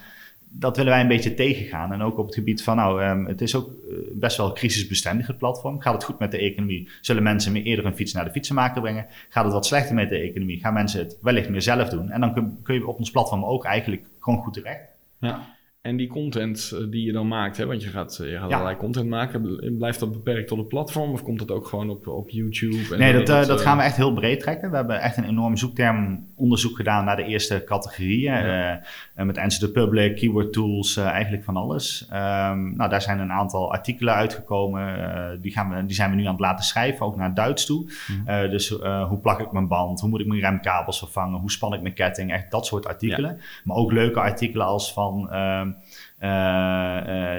dat 0.54 0.78
willen 0.78 0.92
wij 0.92 1.02
een 1.02 1.08
beetje 1.08 1.34
tegengaan. 1.34 1.94
En 1.94 2.02
ook 2.02 2.18
op 2.18 2.26
het 2.26 2.36
gebied 2.36 2.64
van, 2.64 2.76
nou, 2.76 3.04
um, 3.04 3.26
het 3.26 3.42
is 3.42 3.56
ook 3.56 3.70
uh, 3.70 3.98
best 4.14 4.38
wel 4.38 4.54
crisisbestendig, 4.54 5.28
het 5.28 5.38
platform. 5.38 5.80
Gaat 5.80 5.94
het 5.94 6.04
goed 6.04 6.20
met 6.20 6.32
de 6.32 6.38
economie? 6.38 6.90
Zullen 7.02 7.24
mensen 7.24 7.52
meer 7.52 7.64
eerder 7.64 7.86
een 7.86 7.96
fiets 7.96 8.14
naar 8.14 8.26
de 8.26 8.32
fietsenmaker 8.32 8.82
brengen? 8.82 9.06
Gaat 9.30 9.44
het 9.44 9.54
wat 9.54 9.66
slechter 9.66 9.96
met 9.96 10.10
de 10.10 10.18
economie? 10.18 10.60
Gaan 10.60 10.74
mensen 10.74 11.00
het 11.00 11.18
wellicht 11.22 11.50
meer 11.50 11.62
zelf 11.62 11.90
doen? 11.90 12.10
En 12.10 12.22
dan 12.22 12.34
kun, 12.34 12.60
kun 12.64 12.76
je 12.76 12.88
op 12.88 12.98
ons 12.98 13.12
platform 13.12 13.46
ook 13.46 13.66
eigenlijk 13.66 14.06
gewoon 14.20 14.40
goed 14.40 14.54
terecht. 14.54 14.82
Ja. 15.20 15.60
En 15.82 15.98
die 15.98 16.08
content 16.08 16.72
eh, 16.74 16.80
die 16.92 17.06
je 17.06 17.12
dan 17.12 17.28
maakt, 17.28 17.58
hè, 17.58 17.66
want 17.66 17.84
je 17.84 17.90
gaat, 17.90 18.16
je 18.18 18.38
gaat 18.38 18.50
Ja. 18.50 18.56
allerlei 18.56 18.76
content 18.78 19.10
maken, 19.10 19.42
bl- 19.42 19.78
blijft 19.78 20.00
dat 20.00 20.12
beperkt 20.12 20.48
tot 20.48 20.58
het 20.58 20.68
platform 20.68 21.12
of 21.12 21.24
komt 21.24 21.40
dat 21.40 21.52
ook 21.52 21.68
gewoon 21.68 21.90
op, 21.90 22.08
op 22.08 22.30
YouTube? 22.30 22.94
En 22.94 23.00
Nee, 23.00 23.14
dat, 23.14 23.30
eh, 23.30 23.46
dat 23.48 23.60
eh, 23.60 23.66
gaan 23.66 23.78
we 23.78 23.84
echt 23.84 23.96
heel 23.96 24.14
breed 24.14 24.40
trekken. 24.40 24.70
We 24.70 24.76
hebben 24.76 25.02
echt 25.02 25.18
een 25.18 25.24
enorm 25.28 25.58
zoektermonderzoek 25.58 26.76
gedaan 26.76 27.06
naar 27.06 27.16
de 27.16 27.24
eerste 27.24 27.64
categorieën. 27.66 28.34
Ja. 28.34 28.72
Eh, 28.74 28.82
eh, 29.16 29.26
met 29.26 29.38
Answer 29.38 29.68
the 29.68 29.74
Public, 29.80 30.16
keyword 30.16 30.54
tools, 30.54 30.98
eh, 30.98 31.06
eigenlijk 31.06 31.44
van 31.44 31.56
alles. 31.56 32.08
Ehm, 32.10 32.76
nou, 32.76 32.90
daar 32.90 33.02
zijn 33.02 33.20
een 33.20 33.32
aantal 33.32 33.72
artikelen 33.72 34.14
uitgekomen. 34.14 35.04
Eh, 35.14 35.42
die, 35.42 35.52
gaan 35.52 35.70
we, 35.70 35.86
die 35.86 35.96
zijn 35.96 36.10
we 36.10 36.16
nu 36.16 36.26
aan 36.26 36.32
het 36.32 36.40
laten 36.42 36.66
schrijven, 36.66 37.06
ook 37.06 37.16
naar 37.16 37.28
het 37.28 37.36
Duits 37.36 37.66
toe. 37.66 37.84
Mhm. 37.86 38.28
Eh, 38.30 38.50
dus 38.50 38.80
eh, 38.80 39.08
hoe 39.08 39.18
plak 39.20 39.40
ik 39.40 39.52
mijn 39.52 39.68
band? 39.68 40.00
Hoe 40.00 40.10
moet 40.10 40.20
ik 40.20 40.28
mijn 40.28 40.40
remkabels 40.40 41.00
vervangen? 41.00 41.40
Hoe 41.40 41.52
span 41.52 41.74
ik 41.74 41.82
mijn 41.82 41.94
ketting? 41.94 42.32
Echt 42.32 42.52
dat 42.52 42.66
soort 42.66 42.86
artikelen. 42.88 43.40
Maar 43.64 43.76
ook 43.78 43.92
leuke 43.92 44.20
artikelen 44.20 44.66
als 44.66 44.94
van... 44.94 45.30
ehm, 45.32 45.40
eh, 45.42 45.60
eh, 45.62 45.71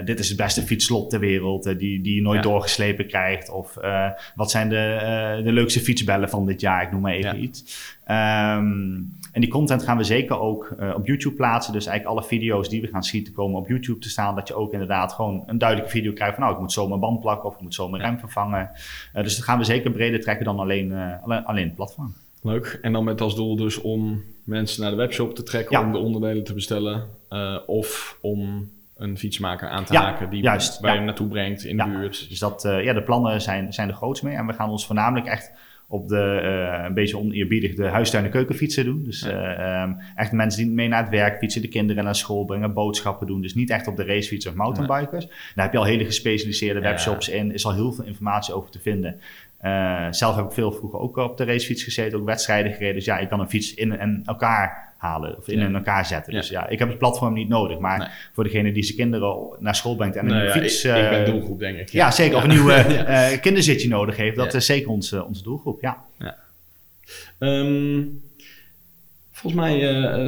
dit 0.05 0.19
is 0.19 0.27
het 0.27 0.37
beste 0.37 0.61
fietslot 0.61 1.09
ter 1.09 1.19
wereld, 1.19 1.65
eh, 1.65 1.77
die, 1.77 2.01
die 2.01 2.15
je 2.15 2.21
nooit 2.21 2.43
Ja. 2.43 2.49
doorgeslepen 2.49 3.07
krijgt. 3.07 3.49
Of 3.49 3.77
eh, 3.77 4.09
wat 4.35 4.51
zijn 4.51 4.69
de, 4.69 4.77
eh, 4.77 5.43
de 5.43 5.51
leukste 5.51 5.79
fietsbellen 5.79 6.29
van 6.29 6.45
dit 6.45 6.61
jaar? 6.61 6.83
Ik 6.83 6.91
noem 6.91 7.01
maar 7.01 7.13
even 7.13 7.35
Ja. 7.35 7.41
iets. 7.41 7.91
Ehm, 8.05 9.01
en 9.31 9.41
die 9.41 9.47
content 9.49 9.83
gaan 9.83 9.97
we 9.97 10.03
zeker 10.03 10.39
ook 10.39 10.73
eh, 10.79 10.93
op 10.95 11.05
YouTube 11.07 11.35
plaatsen. 11.35 11.73
Dus 11.73 11.85
eigenlijk 11.85 12.17
alle 12.19 12.27
video's 12.27 12.69
die 12.69 12.81
we 12.81 12.87
gaan 12.87 13.03
schieten 13.03 13.33
komen 13.33 13.59
op 13.59 13.67
YouTube 13.67 13.99
te 13.99 14.09
staan. 14.09 14.35
Dat 14.35 14.47
je 14.47 14.55
ook 14.55 14.71
inderdaad 14.73 15.13
gewoon 15.13 15.43
een 15.47 15.57
duidelijke 15.57 15.91
video 15.91 16.13
krijgt 16.13 16.33
van... 16.33 16.43
nou, 16.43 16.55
ik 16.55 16.61
moet 16.61 16.71
zo 16.71 16.87
mijn 16.87 16.99
band 16.99 17.19
plakken 17.19 17.49
of 17.49 17.55
ik 17.55 17.61
moet 17.61 17.73
zo 17.73 17.89
mijn 17.89 18.03
Ja. 18.03 18.09
rem 18.09 18.19
vervangen. 18.19 18.69
Eh, 19.13 19.23
dus 19.23 19.35
dat 19.35 19.45
gaan 19.45 19.57
we 19.57 19.63
zeker 19.63 19.91
breder 19.91 20.19
trekken 20.19 20.45
dan 20.45 20.59
alleen, 20.59 20.91
eh, 20.91 21.23
alleen, 21.23 21.45
alleen 21.45 21.65
het 21.65 21.75
platform. 21.75 22.13
Leuk. 22.43 22.79
En 22.81 22.91
dan 22.93 23.03
met 23.03 23.21
als 23.21 23.35
doel 23.35 23.55
dus 23.55 23.81
om 23.81 24.23
mensen 24.43 24.81
naar 24.81 24.91
de 24.91 24.97
webshop 24.97 25.35
te 25.35 25.43
trekken 25.43 25.79
Ja. 25.79 25.85
om 25.85 25.91
de 25.91 25.97
onderdelen 25.97 26.43
te 26.43 26.53
bestellen. 26.53 27.03
eh, 27.29 27.57
of 27.65 28.17
om 28.21 28.69
een 28.97 29.17
fietsmaker 29.17 29.67
aan 29.69 29.83
te 29.85 29.93
Ja, 29.93 30.01
haken 30.01 30.29
die 30.29 30.41
juist, 30.43 30.79
waar 30.79 30.93
je 30.93 30.99
ja. 30.99 31.05
naartoe 31.05 31.27
brengt 31.27 31.63
in 31.63 31.77
de 31.77 31.83
buurt. 31.83 32.25
Dus 32.29 32.39
dat, 32.39 32.65
eh, 32.65 32.83
ja, 32.83 32.93
de 32.93 33.03
plannen 33.03 33.41
zijn, 33.41 33.73
zijn 33.73 33.89
er 33.89 33.95
groots 33.95 34.21
mee. 34.21 34.35
En 34.35 34.45
we 34.47 34.53
gaan 34.53 34.69
ons 34.69 34.85
voornamelijk 34.85 35.27
echt 35.27 35.51
op 35.87 36.07
de, 36.07 36.39
eh, 36.43 36.85
een 36.85 36.93
beetje 36.93 37.17
oneerbiedig, 37.17 37.75
de 37.75 37.87
huistuin- 37.87 38.25
en 38.25 38.31
keukenfietsen 38.31 38.85
doen. 38.85 39.03
Dus 39.03 39.23
eh, 39.23 39.81
ehm, 39.81 39.93
echt 40.15 40.31
mensen 40.31 40.63
die 40.63 40.71
mee 40.71 40.87
naar 40.87 41.01
het 41.01 41.09
werk 41.11 41.37
fietsen, 41.37 41.61
de 41.61 41.67
kinderen 41.67 42.03
naar 42.03 42.15
school 42.15 42.45
brengen, 42.45 42.73
boodschappen 42.73 43.27
doen. 43.27 43.41
Dus 43.41 43.55
niet 43.55 43.69
echt 43.69 43.87
op 43.87 43.95
de 43.97 44.03
racefiets 44.05 44.47
of 44.47 44.53
mountainbikers. 44.53 45.25
Daar 45.55 45.65
heb 45.65 45.71
je 45.71 45.77
al 45.79 45.85
hele 45.85 46.05
gespecialiseerde 46.05 46.79
webshops 46.79 47.29
in. 47.29 47.53
is 47.53 47.65
al 47.65 47.73
heel 47.73 47.91
veel 47.93 48.05
informatie 48.05 48.53
over 48.53 48.69
te 48.71 48.79
vinden. 48.79 49.19
Eh, 49.63 50.07
zelf 50.11 50.35
heb 50.35 50.45
ik 50.45 50.51
veel 50.51 50.71
vroeger 50.71 50.99
ook 50.99 51.17
op 51.17 51.37
de 51.37 51.43
racefiets 51.43 51.83
gezeten, 51.83 52.19
ook 52.19 52.25
wedstrijden 52.25 52.71
gereden. 52.73 52.95
Dus 52.95 53.05
ja, 53.05 53.19
je 53.19 53.27
kan 53.27 53.39
een 53.39 53.49
fiets 53.49 53.73
in 53.73 53.97
en 53.97 54.21
elkaar 54.25 54.93
halen 54.97 55.37
of 55.37 55.47
in 55.47 55.59
Ja. 55.59 55.65
en 55.65 55.75
elkaar 55.75 56.05
zetten. 56.05 56.33
Ja. 56.33 56.39
Dus 56.39 56.49
ja, 56.49 56.67
ik 56.67 56.79
heb 56.79 56.87
het 56.87 56.97
platform 56.97 57.33
niet 57.33 57.47
nodig. 57.49 57.79
Maar 57.79 57.97
Nee. 57.99 58.07
voor 58.33 58.43
degene 58.43 58.71
die 58.71 58.83
zijn 58.83 58.97
kinderen 58.97 59.37
naar 59.59 59.75
school 59.75 59.95
brengt 59.95 60.15
en 60.15 60.25
Nou 60.25 60.37
een 60.39 60.45
ja, 60.45 60.51
fiets... 60.51 60.83
ik, 60.85 60.95
ik 60.95 61.09
ben 61.09 61.19
eh, 61.25 61.31
doelgroep, 61.31 61.59
denk 61.59 61.77
ik. 61.77 61.89
ja, 61.89 62.11
zeker. 62.11 62.37
Of 62.37 62.43
een 62.43 62.49
nieuw 62.49 62.69
eh, 62.69 63.39
kinderzitje 63.41 63.87
nodig 63.87 64.17
heeft. 64.17 64.35
Dat 64.35 64.53
is 64.53 64.65
zeker 64.65 64.89
onze, 64.89 65.25
onze 65.25 65.43
doelgroep, 65.43 65.81
ja. 65.81 65.97
Ehm, 67.39 68.01
volgens 69.31 69.61
mij 69.63 69.79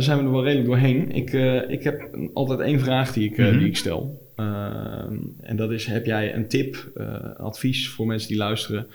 zijn 0.01 0.17
we 0.17 0.23
er 0.23 0.31
wel 0.31 0.43
redelijk 0.43 0.67
doorheen. 0.67 1.11
Ik, 1.11 1.31
ik 1.69 1.83
heb 1.83 2.09
altijd 2.33 2.59
één 2.59 2.79
vraag 2.79 3.13
die 3.13 3.29
ik, 3.29 3.37
Mhm. 3.37 3.57
die 3.57 3.67
ik 3.67 3.77
stel. 3.77 4.21
Ehm, 4.35 5.15
en 5.41 5.55
dat 5.55 5.71
is, 5.71 5.85
heb 5.85 6.05
jij 6.05 6.35
een 6.35 6.47
tip, 6.47 6.91
advies 7.37 7.89
voor 7.89 8.05
mensen 8.05 8.27
die 8.29 8.37
luisteren... 8.37 8.87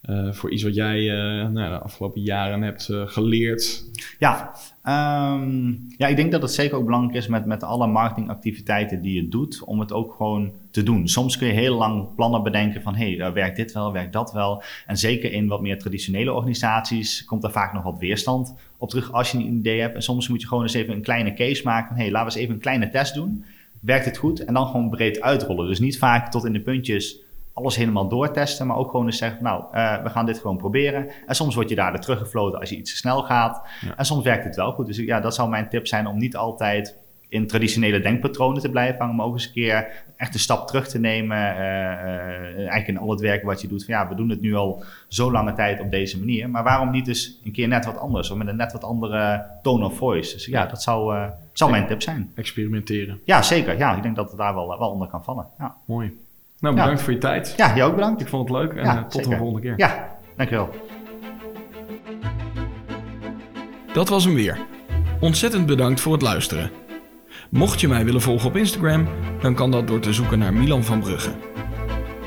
eh, 0.00 0.32
voor 0.32 0.50
iets 0.50 0.62
wat 0.62 0.74
jij 0.74 1.10
eh, 1.10 1.48
nou, 1.48 1.70
de 1.70 1.78
afgelopen 1.78 2.20
jaren 2.20 2.62
hebt 2.62 2.88
eh, 2.88 3.02
geleerd? 3.06 3.84
Ja, 4.18 4.54
ehm, 4.82 5.72
ja, 5.96 6.06
ik 6.06 6.16
denk 6.16 6.32
dat 6.32 6.42
het 6.42 6.52
zeker 6.52 6.76
ook 6.76 6.84
belangrijk 6.84 7.16
is 7.16 7.26
met, 7.26 7.46
met 7.46 7.62
alle 7.62 7.86
marketingactiviteiten 7.86 9.02
die 9.02 9.14
je 9.14 9.28
doet, 9.28 9.62
om 9.64 9.80
het 9.80 9.92
ook 9.92 10.14
gewoon 10.14 10.52
te 10.70 10.82
doen. 10.82 11.08
Soms 11.08 11.38
kun 11.38 11.46
je 11.46 11.52
heel 11.52 11.76
lang 11.76 12.14
plannen 12.14 12.42
bedenken 12.42 12.82
van, 12.82 12.94
hé, 12.94 13.16
hey, 13.16 13.32
werkt 13.32 13.56
dit 13.56 13.72
wel, 13.72 13.92
werkt 13.92 14.12
dat 14.12 14.32
wel? 14.32 14.62
En 14.86 14.96
zeker 14.96 15.32
in 15.32 15.48
wat 15.48 15.60
meer 15.60 15.78
traditionele 15.78 16.32
organisaties 16.32 17.24
komt 17.24 17.44
er 17.44 17.52
vaak 17.52 17.72
nog 17.72 17.82
wat 17.82 17.98
weerstand 17.98 18.54
op 18.76 18.88
terug 18.88 19.12
als 19.12 19.30
je 19.30 19.38
een 19.38 19.52
idee 19.52 19.80
hebt. 19.80 19.94
En 19.94 20.02
soms 20.02 20.28
moet 20.28 20.40
je 20.40 20.46
gewoon 20.48 20.62
eens 20.62 20.74
even 20.74 20.94
een 20.94 21.02
kleine 21.02 21.34
case 21.34 21.62
maken 21.64 21.88
van, 21.88 21.96
hé, 21.96 22.02
hey, 22.02 22.12
laten 22.12 22.28
we 22.28 22.34
eens 22.34 22.42
even 22.42 22.54
een 22.54 22.60
kleine 22.60 22.90
test 22.90 23.14
doen. 23.14 23.44
Werkt 23.80 24.04
het 24.04 24.16
goed? 24.16 24.44
En 24.44 24.54
dan 24.54 24.66
gewoon 24.66 24.90
breed 24.90 25.20
uitrollen. 25.20 25.66
Dus 25.66 25.80
niet 25.80 25.98
vaak 25.98 26.30
tot 26.30 26.44
in 26.44 26.52
de 26.52 26.60
puntjes 26.60 27.26
alles 27.58 27.76
helemaal 27.76 28.08
doortesten, 28.08 28.66
maar 28.66 28.76
ook 28.76 28.90
gewoon 28.90 29.06
eens 29.06 29.18
zeggen, 29.18 29.42
nou, 29.42 29.64
eh, 29.72 30.02
we 30.02 30.10
gaan 30.10 30.26
dit 30.26 30.38
gewoon 30.38 30.56
proberen. 30.56 31.08
En 31.26 31.34
soms 31.34 31.54
word 31.54 31.68
je 31.68 31.74
daar 31.74 32.00
teruggefloten 32.00 32.60
als 32.60 32.70
je 32.70 32.76
iets 32.76 32.90
te 32.90 32.96
snel 32.96 33.22
gaat. 33.22 33.62
Ja. 33.80 33.96
En 33.96 34.04
soms 34.04 34.24
werkt 34.24 34.44
het 34.44 34.56
wel 34.56 34.72
goed. 34.72 34.86
Dus 34.86 34.96
ja, 34.96 35.20
dat 35.20 35.34
zou 35.34 35.48
mijn 35.48 35.68
tip 35.68 35.86
zijn 35.86 36.06
om 36.06 36.18
niet 36.18 36.36
altijd 36.36 36.96
in 37.28 37.46
traditionele 37.46 38.00
denkpatronen 38.00 38.62
te 38.62 38.70
blijven 38.70 38.98
hangen, 38.98 39.16
maar 39.16 39.26
ook 39.26 39.32
eens 39.34 39.46
een 39.46 39.52
keer 39.52 39.86
echt 40.16 40.34
een 40.34 40.40
stap 40.40 40.66
terug 40.66 40.88
te 40.88 40.98
nemen. 40.98 41.36
eh, 41.36 41.92
eh, 41.92 42.56
eigenlijk 42.56 42.88
in 42.88 42.98
al 42.98 43.10
het 43.10 43.20
werk 43.20 43.42
wat 43.42 43.60
je 43.60 43.68
doet. 43.68 43.84
Van, 43.84 43.94
ja, 43.94 44.08
we 44.08 44.14
doen 44.14 44.28
het 44.28 44.40
nu 44.40 44.54
al 44.54 44.84
zo 45.08 45.30
lange 45.32 45.52
tijd 45.52 45.80
op 45.80 45.90
deze 45.90 46.18
manier, 46.18 46.50
maar 46.50 46.62
waarom 46.62 46.90
niet 46.90 47.04
dus 47.04 47.40
een 47.44 47.52
keer 47.52 47.68
net 47.68 47.84
wat 47.84 47.98
anders 47.98 48.30
of 48.30 48.36
met 48.36 48.48
een 48.48 48.56
net 48.56 48.72
wat 48.72 48.84
andere 48.84 49.44
tone 49.62 49.84
of 49.84 49.96
voice? 49.96 50.32
Dus 50.34 50.46
ja, 50.46 50.66
dat 50.66 50.82
zou, 50.82 51.28
zou 51.52 51.70
mijn 51.70 51.86
tip 51.86 52.02
zijn. 52.02 52.32
Experimenteren. 52.34 53.20
Ja, 53.24 53.42
zeker. 53.42 53.78
Ja, 53.78 53.96
ik 53.96 54.02
denk 54.02 54.16
dat 54.16 54.28
het 54.28 54.38
daar 54.38 54.54
wel, 54.54 54.78
wel 54.78 54.90
onder 54.90 55.08
kan 55.08 55.24
vallen. 55.24 55.46
Ja, 55.58 55.76
Mooi. 55.84 56.16
Nou, 56.60 56.74
Ja. 56.76 56.80
bedankt 56.82 57.02
voor 57.02 57.12
je 57.12 57.18
tijd. 57.18 57.54
ja 57.56 57.74
jij 57.76 57.84
ook 57.84 57.94
bedankt. 57.94 58.20
Ik 58.20 58.28
vond 58.28 58.48
het 58.48 58.58
leuk 58.58 58.72
en 58.72 58.84
Ja, 58.84 58.96
eh, 58.96 59.02
tot 59.02 59.12
zeker. 59.12 59.30
de 59.30 59.36
volgende 59.36 59.60
keer. 59.62 59.74
Ja, 59.76 60.08
dankjewel. 60.36 60.70
Dat 63.92 64.08
was 64.08 64.24
hem 64.24 64.34
weer. 64.34 64.58
Ontzettend 65.20 65.66
bedankt 65.66 66.00
voor 66.00 66.12
het 66.12 66.22
luisteren. 66.22 66.70
Mocht 67.50 67.80
je 67.80 67.88
mij 67.88 68.04
willen 68.04 68.20
volgen 68.20 68.48
op 68.48 68.56
Instagram, 68.56 69.06
dan 69.40 69.54
kan 69.54 69.70
dat 69.70 69.86
door 69.86 70.00
te 70.00 70.12
zoeken 70.12 70.38
naar 70.38 70.52
Milan 70.52 70.84
van 70.84 71.00
Brugge. 71.00 71.30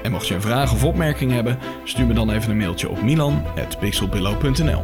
En 0.03 0.11
mocht 0.11 0.27
je 0.27 0.33
een 0.35 0.41
vraag 0.41 0.71
of 0.73 0.83
opmerking 0.83 1.31
hebben, 1.31 1.57
stuur 1.83 2.05
me 2.05 2.13
dan 2.13 2.29
even 2.31 2.51
een 2.51 2.57
mailtje 2.57 2.89
op 2.89 3.01
milan.pixelpillow.nl 3.01 4.83